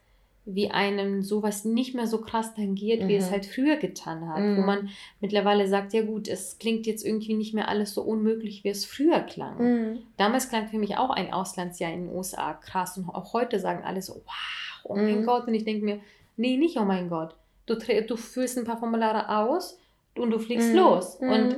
wie 0.46 0.70
einem 0.72 1.22
sowas 1.24 1.64
nicht 1.64 1.96
mehr 1.96 2.06
so 2.06 2.20
krass 2.20 2.54
tangiert, 2.54 3.08
wie 3.08 3.14
Mhm. 3.14 3.20
es 3.20 3.32
halt 3.32 3.46
früher 3.46 3.78
getan 3.78 4.28
hat. 4.28 4.40
Wo 4.42 4.60
Mhm. 4.60 4.66
man 4.66 4.90
mittlerweile 5.22 5.70
sagt, 5.70 5.94
ja 5.94 6.02
gut, 6.02 6.28
es 6.28 6.58
klingt 6.60 6.86
jetzt 6.86 7.06
irgendwie 7.06 7.34
nicht 7.36 7.54
mehr 7.54 7.70
alles 7.70 7.94
so 7.94 8.02
unmöglich, 8.02 8.66
wie 8.66 8.70
es 8.70 8.84
früher 8.84 9.22
klang. 9.22 9.58
Mhm. 9.94 10.00
Damals 10.18 10.50
klang 10.50 10.68
für 10.68 10.78
mich 10.78 10.98
auch 10.98 11.12
ein 11.12 11.32
Auslandsjahr 11.32 11.94
in 11.94 12.08
den 12.08 12.16
USA 12.16 12.54
krass. 12.56 12.98
Und 12.98 13.08
auch 13.08 13.32
heute 13.32 13.58
sagen 13.62 13.86
alle 13.86 14.02
so, 14.02 14.16
wow, 14.16 14.82
oh 14.84 14.96
mein 14.98 15.22
Mhm. 15.22 15.26
Gott. 15.26 15.48
Und 15.48 15.54
ich 15.54 15.64
denke 15.64 15.86
mir, 15.86 16.00
nee, 16.36 16.58
nicht 16.58 16.76
oh 16.78 16.84
mein 16.84 17.08
Gott. 17.08 17.36
Du, 17.66 17.76
du 17.76 18.18
füllst 18.18 18.58
ein 18.58 18.66
paar 18.66 18.78
Formulare 18.80 19.30
aus 19.46 19.78
und 20.18 20.30
du 20.32 20.40
fliegst 20.40 20.72
Mhm. 20.72 20.76
los. 20.78 21.22
Mhm. 21.22 21.30
Und 21.32 21.56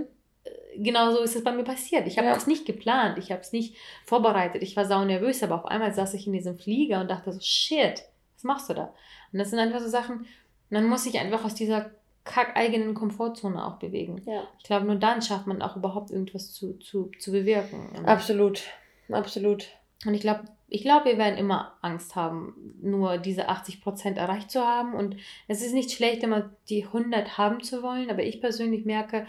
genau 0.77 1.11
so 1.13 1.21
ist 1.21 1.35
es 1.35 1.43
bei 1.43 1.51
mir 1.51 1.63
passiert. 1.63 2.07
Ich 2.07 2.17
habe 2.17 2.27
Ja. 2.27 2.33
das 2.33 2.47
nicht 2.47 2.65
geplant, 2.65 3.17
ich 3.17 3.31
habe 3.31 3.41
es 3.41 3.51
nicht 3.51 3.75
vorbereitet. 4.05 4.61
Ich 4.63 4.75
war 4.75 4.85
sau 4.85 5.03
nervös, 5.05 5.41
aber 5.43 5.55
auf 5.55 5.65
einmal 5.65 5.93
saß 5.93 6.13
ich 6.13 6.27
in 6.27 6.33
diesem 6.33 6.57
Flieger 6.57 7.01
und 7.01 7.09
dachte 7.09 7.31
so, 7.31 7.39
shit, 7.41 8.03
was 8.35 8.43
machst 8.43 8.69
du 8.69 8.73
da? 8.73 8.93
Und 9.31 9.39
das 9.39 9.49
sind 9.49 9.59
einfach 9.59 9.79
so 9.79 9.88
Sachen, 9.88 10.25
man 10.69 10.85
muss 10.88 11.03
sich 11.03 11.19
einfach 11.19 11.43
aus 11.45 11.55
dieser 11.55 11.91
kackeigenen 12.23 12.93
Komfortzone 12.95 13.63
auch 13.65 13.77
bewegen. 13.77 14.21
Ja. 14.25 14.43
Ich 14.57 14.63
glaube, 14.65 14.85
nur 14.85 14.95
dann 14.95 15.21
schafft 15.21 15.45
man 15.47 15.61
auch 15.61 15.75
überhaupt 15.75 16.09
irgendwas 16.11 16.53
zu, 16.53 16.73
zu, 16.79 17.11
zu 17.19 17.31
bewirken. 17.31 17.88
Absolut. 18.05 18.63
Absolut. 19.11 19.67
und 20.05 20.15
ich 20.15 20.21
glaube, 20.21 20.45
ich 20.67 20.81
glaube, 20.81 21.05
wir 21.05 21.17
werden 21.19 21.38
immer 21.38 21.77
Angst 21.83 22.15
haben, 22.15 22.73
nur 22.81 23.19
diese 23.19 23.49
80% 23.49 24.15
erreicht 24.15 24.49
zu 24.49 24.61
haben. 24.61 24.95
Und 24.95 25.15
es 25.47 25.61
ist 25.61 25.73
nicht 25.73 25.91
schlecht, 25.91 26.23
immer 26.23 26.49
die 26.69 26.85
100 26.85 27.38
haben 27.38 27.61
zu 27.61 27.83
wollen, 27.83 28.09
aber 28.09 28.23
ich 28.23 28.41
persönlich 28.41 28.83
merke, 28.83 29.27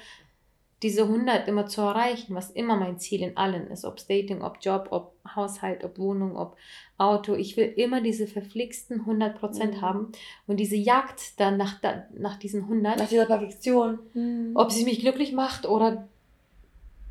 diese 0.83 1.03
100 1.09 1.49
immer 1.49 1.67
zu 1.67 1.81
erreichen, 1.81 2.35
was 2.35 2.51
immer 2.51 2.77
mein 2.77 2.99
Ziel 2.99 3.23
in 3.23 3.37
allen 3.37 3.67
ist, 3.69 3.85
ob 3.87 3.97
Dating, 4.09 4.43
ob 4.43 4.59
Job, 4.61 4.89
ob 4.91 5.15
Haushalt, 5.35 5.83
ob 5.85 5.99
Wohnung, 5.99 6.37
ob 6.37 6.57
Auto. 6.99 7.35
Ich 7.35 7.57
will 7.57 7.73
immer 7.77 8.01
diese 8.03 8.27
verflixten 8.27 9.07
100% 9.07 9.77
Mhm. 9.77 9.81
haben 9.81 10.13
und 10.47 10.59
diese 10.59 10.77
Jagd 10.77 11.41
dann 11.41 11.57
nach, 11.57 11.77
nach 12.15 12.37
diesen 12.39 12.65
100 12.69 12.99
Nach 12.99 13.09
dieser 13.09 13.25
Perfektion. 13.27 13.99
Mhm. 14.15 14.53
ob 14.55 14.71
sie 14.71 14.85
mich 14.85 15.01
glücklich 15.01 15.33
macht 15.33 15.67
oder 15.67 16.09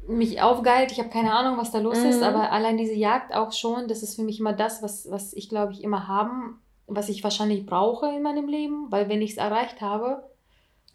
mich 0.07 0.39
aufgeilt, 0.41 0.91
ich 0.91 0.99
habe 0.99 1.09
keine 1.09 1.33
Ahnung, 1.33 1.57
was 1.57 1.71
da 1.71 1.79
los 1.79 1.97
ist, 1.97 2.17
Mhm. 2.17 2.23
aber 2.23 2.51
allein 2.51 2.77
diese 2.77 2.93
Jagd 2.93 3.33
auch 3.33 3.51
schon, 3.51 3.87
das 3.87 4.03
ist 4.03 4.15
für 4.15 4.21
mich 4.23 4.39
immer 4.39 4.53
das, 4.53 4.83
was, 4.83 5.09
was 5.09 5.33
ich 5.33 5.49
glaube 5.49 5.73
ich 5.73 5.83
immer 5.83 6.07
haben, 6.07 6.59
was 6.85 7.09
ich 7.09 7.23
wahrscheinlich 7.23 7.65
brauche 7.65 8.07
in 8.15 8.21
meinem 8.21 8.47
Leben, 8.47 8.91
weil 8.91 9.09
wenn 9.09 9.23
ich 9.23 9.31
es 9.31 9.37
erreicht 9.37 9.81
habe, 9.81 10.23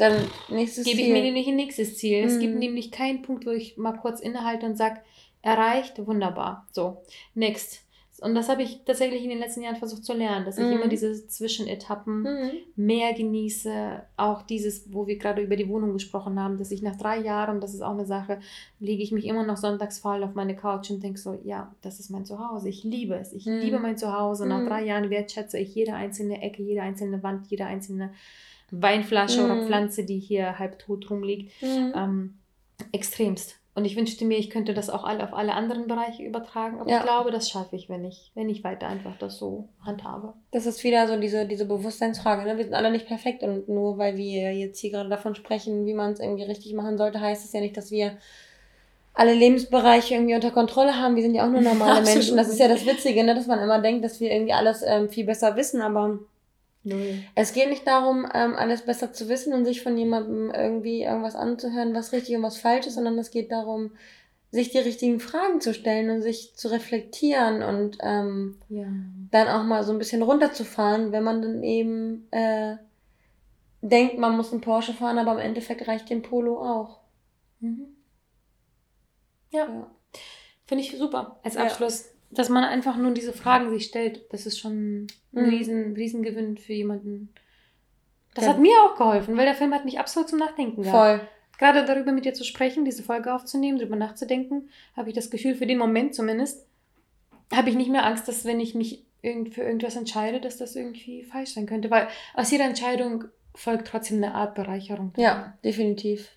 Dann 0.01 0.15
nächstes 0.49 0.85
gebe 0.87 0.97
ich 0.99 1.05
Ziel. 1.05 1.13
mir 1.13 1.23
nämlich 1.23 1.47
ein 1.47 1.57
nächstes 1.57 1.99
Ziel. 1.99 2.25
Es 2.25 2.39
gibt 2.39 2.55
Mhm. 2.55 2.59
nämlich 2.61 2.91
keinen 2.91 3.21
Punkt, 3.21 3.45
wo 3.45 3.51
ich 3.51 3.77
mal 3.77 3.93
kurz 3.93 4.19
innehalte 4.21 4.65
und 4.65 4.77
sage, 4.77 5.01
erreicht, 5.43 6.05
wunderbar. 6.07 6.67
So, 6.73 7.03
next. 7.35 7.83
Und 8.23 8.35
das 8.35 8.49
habe 8.51 8.63
ich 8.63 8.85
tatsächlich 8.85 9.23
in 9.25 9.31
den 9.31 9.39
letzten 9.39 9.63
Jahren 9.63 9.77
versucht 9.77 10.05
zu 10.05 10.13
lernen, 10.13 10.45
dass 10.45 10.59
ich 10.59 10.67
Mhm. 10.67 10.73
immer 10.73 10.89
diese 10.89 11.27
Zwischenetappen 11.27 12.23
Mhm. 12.23 12.51
mehr 12.77 13.15
genieße. 13.15 14.03
Auch 14.19 14.43
dieses, 14.43 14.93
wo 14.93 15.07
wir 15.07 15.17
gerade 15.17 15.41
über 15.43 15.57
die 15.57 15.69
Wohnung 15.69 15.93
gesprochen 15.95 16.39
haben, 16.39 16.59
dass 16.59 16.71
ich 16.71 16.83
nach 16.83 16.97
drei 16.97 17.19
Jahren, 17.19 17.61
das 17.63 17.73
ist 17.75 17.81
auch 17.83 17.93
eine 17.95 18.05
Sache, 18.07 18.41
lege 18.79 19.03
ich 19.03 19.13
mich 19.13 19.27
immer 19.27 19.43
noch 19.45 19.57
sonntags 19.57 19.99
faul 20.01 20.23
auf 20.23 20.35
meine 20.35 20.55
Couch 20.57 20.91
und 20.91 21.03
denke 21.03 21.19
so, 21.19 21.39
ja, 21.45 21.75
das 21.83 21.99
ist 22.01 22.11
mein 22.11 22.27
Zuhause. 22.27 22.69
Ich 22.69 22.85
liebe 22.85 23.15
es. 23.15 23.33
Ich 23.33 23.47
Mhm. 23.47 23.59
liebe 23.61 23.79
mein 23.79 23.97
Zuhause. 23.97 24.47
Nach 24.47 24.61
Mhm. 24.61 24.67
drei 24.67 24.85
Jahren 24.85 25.09
wertschätze 25.11 25.59
ich 25.59 25.75
jede 25.75 25.95
einzelne 25.95 26.43
Ecke, 26.43 26.63
jede 26.63 26.83
einzelne 26.83 27.23
Wand, 27.23 27.47
jede 27.51 27.65
einzelne 27.67 28.13
Weinflasche 28.71 29.45
oder 29.45 29.57
Mhm. 29.57 29.67
Pflanze, 29.67 30.05
die 30.05 30.19
hier 30.19 30.59
halb 30.59 30.79
tot 30.79 31.11
rumliegt. 31.11 31.53
Mhm. 31.63 31.93
Ähm, 31.97 32.35
extremst. 32.93 33.57
Und 33.75 33.85
ich 33.85 33.97
wünschte 33.97 34.25
mir, 34.25 34.37
ich 34.37 34.51
könnte 34.51 34.75
das 34.75 34.91
auch 34.91 35.05
alle 35.05 35.23
auf 35.23 35.33
alle 35.33 35.55
anderen 35.55 35.87
Bereiche 35.87 36.25
übertragen. 36.25 36.81
Aber 36.81 36.91
Ja. 36.91 36.99
ich 36.99 37.03
glaube, 37.05 37.31
das 37.31 37.49
schaffe 37.49 37.77
ich, 37.77 37.89
wenn 37.89 38.05
ich, 38.05 38.33
wenn 38.35 38.49
ich 38.49 38.65
weiter 38.65 38.89
einfach 38.89 39.17
das 39.19 39.39
so 39.39 39.69
handhabe. 39.87 40.35
Das 40.51 40.67
ist 40.67 40.83
wieder 40.83 41.07
so 41.07 41.17
diese, 41.19 41.47
diese 41.47 41.67
Bewusstseinsfrage. 41.67 42.43
Ne? 42.49 42.57
Wir 42.57 42.65
sind 42.65 42.75
alle 42.75 42.91
nicht 42.91 43.07
perfekt 43.07 43.43
und 43.45 43.69
nur 43.69 43.97
weil 43.97 44.17
wir 44.17 44.53
jetzt 44.53 44.81
hier 44.81 44.91
gerade 44.91 45.09
davon 45.09 45.35
sprechen, 45.37 45.87
wie 45.87 45.95
man 45.95 46.13
es 46.13 46.21
irgendwie 46.21 46.43
richtig 46.43 46.75
machen 46.75 46.99
sollte, 46.99 47.21
heißt 47.21 47.45
es 47.45 47.53
ja 47.53 47.61
nicht, 47.61 47.77
dass 47.77 47.91
wir 47.93 48.17
alle 49.15 49.35
Lebensbereiche 49.35 50.15
irgendwie 50.15 50.35
unter 50.35 50.51
Kontrolle 50.51 50.97
haben. 50.97 51.15
Wir 51.15 51.23
sind 51.23 51.35
ja 51.35 51.47
auch 51.47 51.51
nur 51.51 51.61
normale 51.61 52.03
Menschen. 52.05 52.37
Das 52.37 52.49
ist 52.49 52.59
ja 52.59 52.69
das 52.69 52.85
Witzige, 52.87 53.23
ne? 53.23 53.35
dass 53.35 53.47
man 53.47 53.61
immer 53.61 53.81
denkt, 53.81 54.05
dass 54.05 54.19
wir 54.21 54.33
irgendwie 54.33 54.53
alles 54.53 54.83
ähm, 54.87 55.09
viel 55.09 55.25
besser 55.27 55.55
wissen, 55.57 55.81
aber 55.81 56.19
Null. 56.83 57.15
es 57.35 57.53
geht 57.53 57.69
nicht 57.69 57.87
darum, 57.87 58.27
ähm, 58.33 58.55
alles 58.57 58.83
besser 58.87 59.13
zu 59.13 59.29
wissen 59.29 59.53
und 59.53 59.65
sich 59.67 59.83
von 59.83 59.97
jemandem 59.99 60.51
irgendwie 60.51 61.03
irgendwas 61.03 61.35
anzuhören, 61.37 61.93
was 61.95 62.13
richtig 62.13 62.37
und 62.37 62.43
was 62.43 62.57
falsch 62.59 62.87
ist, 62.87 62.95
sondern 62.95 63.19
es 63.19 63.31
geht 63.31 63.53
darum, 63.53 63.93
sich 64.51 64.71
die 64.71 64.79
richtigen 64.79 65.21
Fragen 65.21 65.61
zu 65.61 65.75
stellen 65.75 66.11
und 66.11 66.23
sich 66.23 66.57
zu 66.57 66.69
reflektieren 66.69 67.63
und 67.63 67.99
ähm, 68.01 68.59
Ja. 68.69 68.87
dann 69.31 69.49
auch 69.49 69.63
mal 69.65 69.85
so 69.85 69.93
ein 69.93 69.99
bisschen 69.99 70.23
runterzufahren, 70.23 71.13
wenn 71.13 71.23
man 71.23 71.43
dann 71.43 71.63
eben 71.63 72.27
äh, 72.33 72.77
denkt, 73.83 74.19
man 74.19 74.37
muss 74.37 74.51
einen 74.53 74.61
Porsche 74.61 74.93
fahren, 74.93 75.19
aber 75.19 75.33
im 75.33 75.39
Endeffekt 75.39 75.87
reicht 75.87 76.11
den 76.11 76.23
Polo 76.23 76.59
auch. 76.61 77.01
Mhm. 77.61 77.89
Ja, 79.51 79.67
Ja. 79.69 79.91
finde 80.67 80.83
ich 80.85 80.97
super 80.97 81.39
als 81.43 81.55
Ja. 81.55 81.63
Dass 82.31 82.49
man 82.49 82.65
einfach 82.65 82.97
nur 82.97 83.13
diese 83.13 83.33
Fragen 83.33 83.71
sich 83.71 83.87
stellt, 83.87 84.33
das 84.33 84.47
ist 84.47 84.59
schon 84.59 85.03
ein 85.03 85.07
Mhm. 85.33 85.45
riesen, 85.49 85.93
riesen 85.95 86.23
Gewinn 86.23 86.57
für 86.57 86.73
jemanden. 86.73 87.33
Das 88.35 88.45
Ja. 88.45 88.51
hat 88.51 88.59
mir 88.61 88.73
auch 88.85 88.97
geholfen, 88.97 89.37
weil 89.37 89.47
der 89.47 89.55
Film 89.57 89.75
hat 89.75 89.85
mich 89.85 89.99
absolut 89.99 90.29
zum 90.29 90.39
Nachdenken 90.39 90.83
gehabt. 90.83 91.21
Voll. 91.21 91.29
Gerade 91.59 91.85
darüber 91.85 92.13
mit 92.13 92.25
dir 92.25 92.33
zu 92.33 92.45
sprechen, 92.45 92.85
diese 92.85 93.03
Folge 93.03 93.35
aufzunehmen, 93.35 93.79
darüber 93.79 93.97
nachzudenken, 93.97 94.71
habe 94.97 95.09
ich 95.11 95.15
das 95.15 95.31
Gefühl, 95.31 95.55
für 95.55 95.67
den 95.67 95.79
Moment 95.79 96.15
zumindest, 96.15 96.67
habe 97.53 97.69
ich 97.69 97.75
nicht 97.77 97.91
mehr 97.91 98.07
Angst, 98.07 98.29
dass 98.29 98.45
wenn 98.45 98.61
ich 98.61 98.75
mich 98.75 99.05
irgend, 99.23 99.53
für 99.55 99.63
irgendwas 99.63 99.97
entscheide, 99.97 100.41
dass 100.41 100.57
das 100.57 100.77
irgendwie 100.77 101.25
falsch 101.25 101.51
sein 101.55 101.67
könnte. 101.67 101.91
Weil 101.91 102.09
aus 102.35 102.51
jeder 102.51 102.65
Entscheidung 102.65 103.25
folgt 103.55 103.89
trotzdem 103.89 104.19
eine 104.19 104.35
Art 104.35 104.55
Bereicherung. 104.55 105.13
Ja, 105.17 105.59
definitiv. 105.65 106.31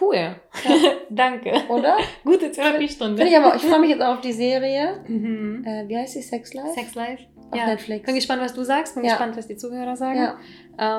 Cool. 0.00 0.36
Danke. 1.10 1.52
Oder? 1.68 1.96
Gute 2.24 2.50
Therapiestunde. 2.52 3.24
Ich 3.24 3.36
aber, 3.36 3.56
ich 3.56 3.62
freue 3.62 3.80
mich 3.80 3.90
jetzt 3.94 4.02
auch 4.02 4.14
auf 4.16 4.20
die 4.20 4.32
Serie. 4.32 5.00
Mhm. 5.06 5.64
Äh, 5.66 5.88
wie 5.88 5.96
heißt 5.96 6.14
die? 6.16 6.22
Sex 6.22 6.54
Life? 6.54 6.74
Sex 6.74 6.94
Life. 6.94 7.24
Auf 7.50 7.58
ja. 7.58 7.66
Netflix. 7.66 8.06
Bin 8.06 8.14
gespannt, 8.14 8.42
was 8.42 8.54
du 8.54 8.62
sagst. 8.62 8.94
Bin 8.94 9.04
Ja. 9.04 9.10
gespannt, 9.12 9.36
was 9.36 9.46
die 9.48 9.56
Zuhörer 9.56 9.96
sagen. 9.96 10.18
Ja. 10.20 10.38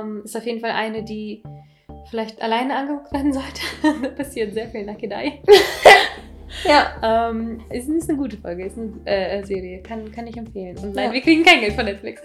Ähm, 0.01 0.21
ist 0.25 0.35
auf 0.35 0.45
jeden 0.45 0.59
Fall 0.59 0.71
eine, 0.71 1.03
die 1.03 1.41
vielleicht 2.09 2.41
alleine 2.41 2.75
angeguckt 2.75 3.13
werden 3.13 3.31
sollte. 3.31 3.61
da 4.01 4.09
passiert 4.09 4.53
sehr 4.53 4.67
viel 4.67 4.83
Nackedei. 4.85 5.41
Ja. 6.65 7.29
Ähm, 7.29 7.61
ist, 7.69 7.87
ist 7.87 8.09
eine 8.09 8.17
gute 8.17 8.35
Folge, 8.37 8.65
ist 8.65 8.77
eine 8.77 8.91
äh, 9.05 9.43
Serie. 9.43 9.81
Kann, 9.81 10.11
kann 10.11 10.27
ich 10.27 10.35
empfehlen. 10.35 10.77
Und 10.79 10.95
nein, 10.95 11.05
Ja. 11.07 11.13
wir 11.13 11.21
kriegen 11.21 11.43
kein 11.43 11.61
Geld 11.61 11.73
von 11.73 11.85
Netflix. 11.85 12.21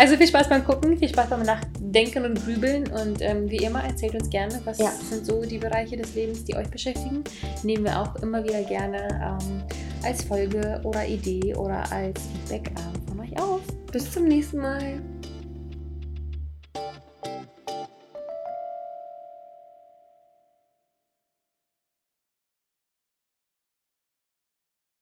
Also 0.00 0.16
viel 0.16 0.26
Spaß 0.28 0.48
beim 0.48 0.64
Gucken, 0.64 0.96
viel 0.96 1.10
Spaß 1.10 1.28
beim 1.28 1.42
Nachdenken 1.42 2.24
und 2.24 2.42
Grübeln. 2.42 2.90
Und 2.90 3.20
ähm, 3.20 3.50
wie 3.50 3.58
immer, 3.58 3.84
erzählt 3.84 4.14
uns 4.14 4.30
gerne, 4.30 4.58
was 4.64 4.78
Ja. 4.78 4.90
sind 4.90 5.26
so 5.26 5.42
die 5.42 5.58
Bereiche 5.58 5.98
des 5.98 6.14
Lebens, 6.14 6.42
die 6.44 6.56
euch 6.56 6.68
beschäftigen. 6.70 7.22
Nehmen 7.62 7.84
wir 7.84 8.00
auch 8.00 8.16
immer 8.16 8.42
wieder 8.42 8.62
gerne 8.62 9.08
ähm, 9.22 9.62
als 10.02 10.24
Folge 10.24 10.80
oder 10.84 11.06
Idee 11.06 11.54
oder 11.54 11.84
als 11.92 12.22
Feedback 12.48 12.70
ähm, 12.70 13.06
von 13.08 13.20
euch 13.20 13.38
auf. 13.38 13.60
Bis 13.92 14.10
zum 14.10 14.24
nächsten 14.24 14.58
Mal. 14.58 15.00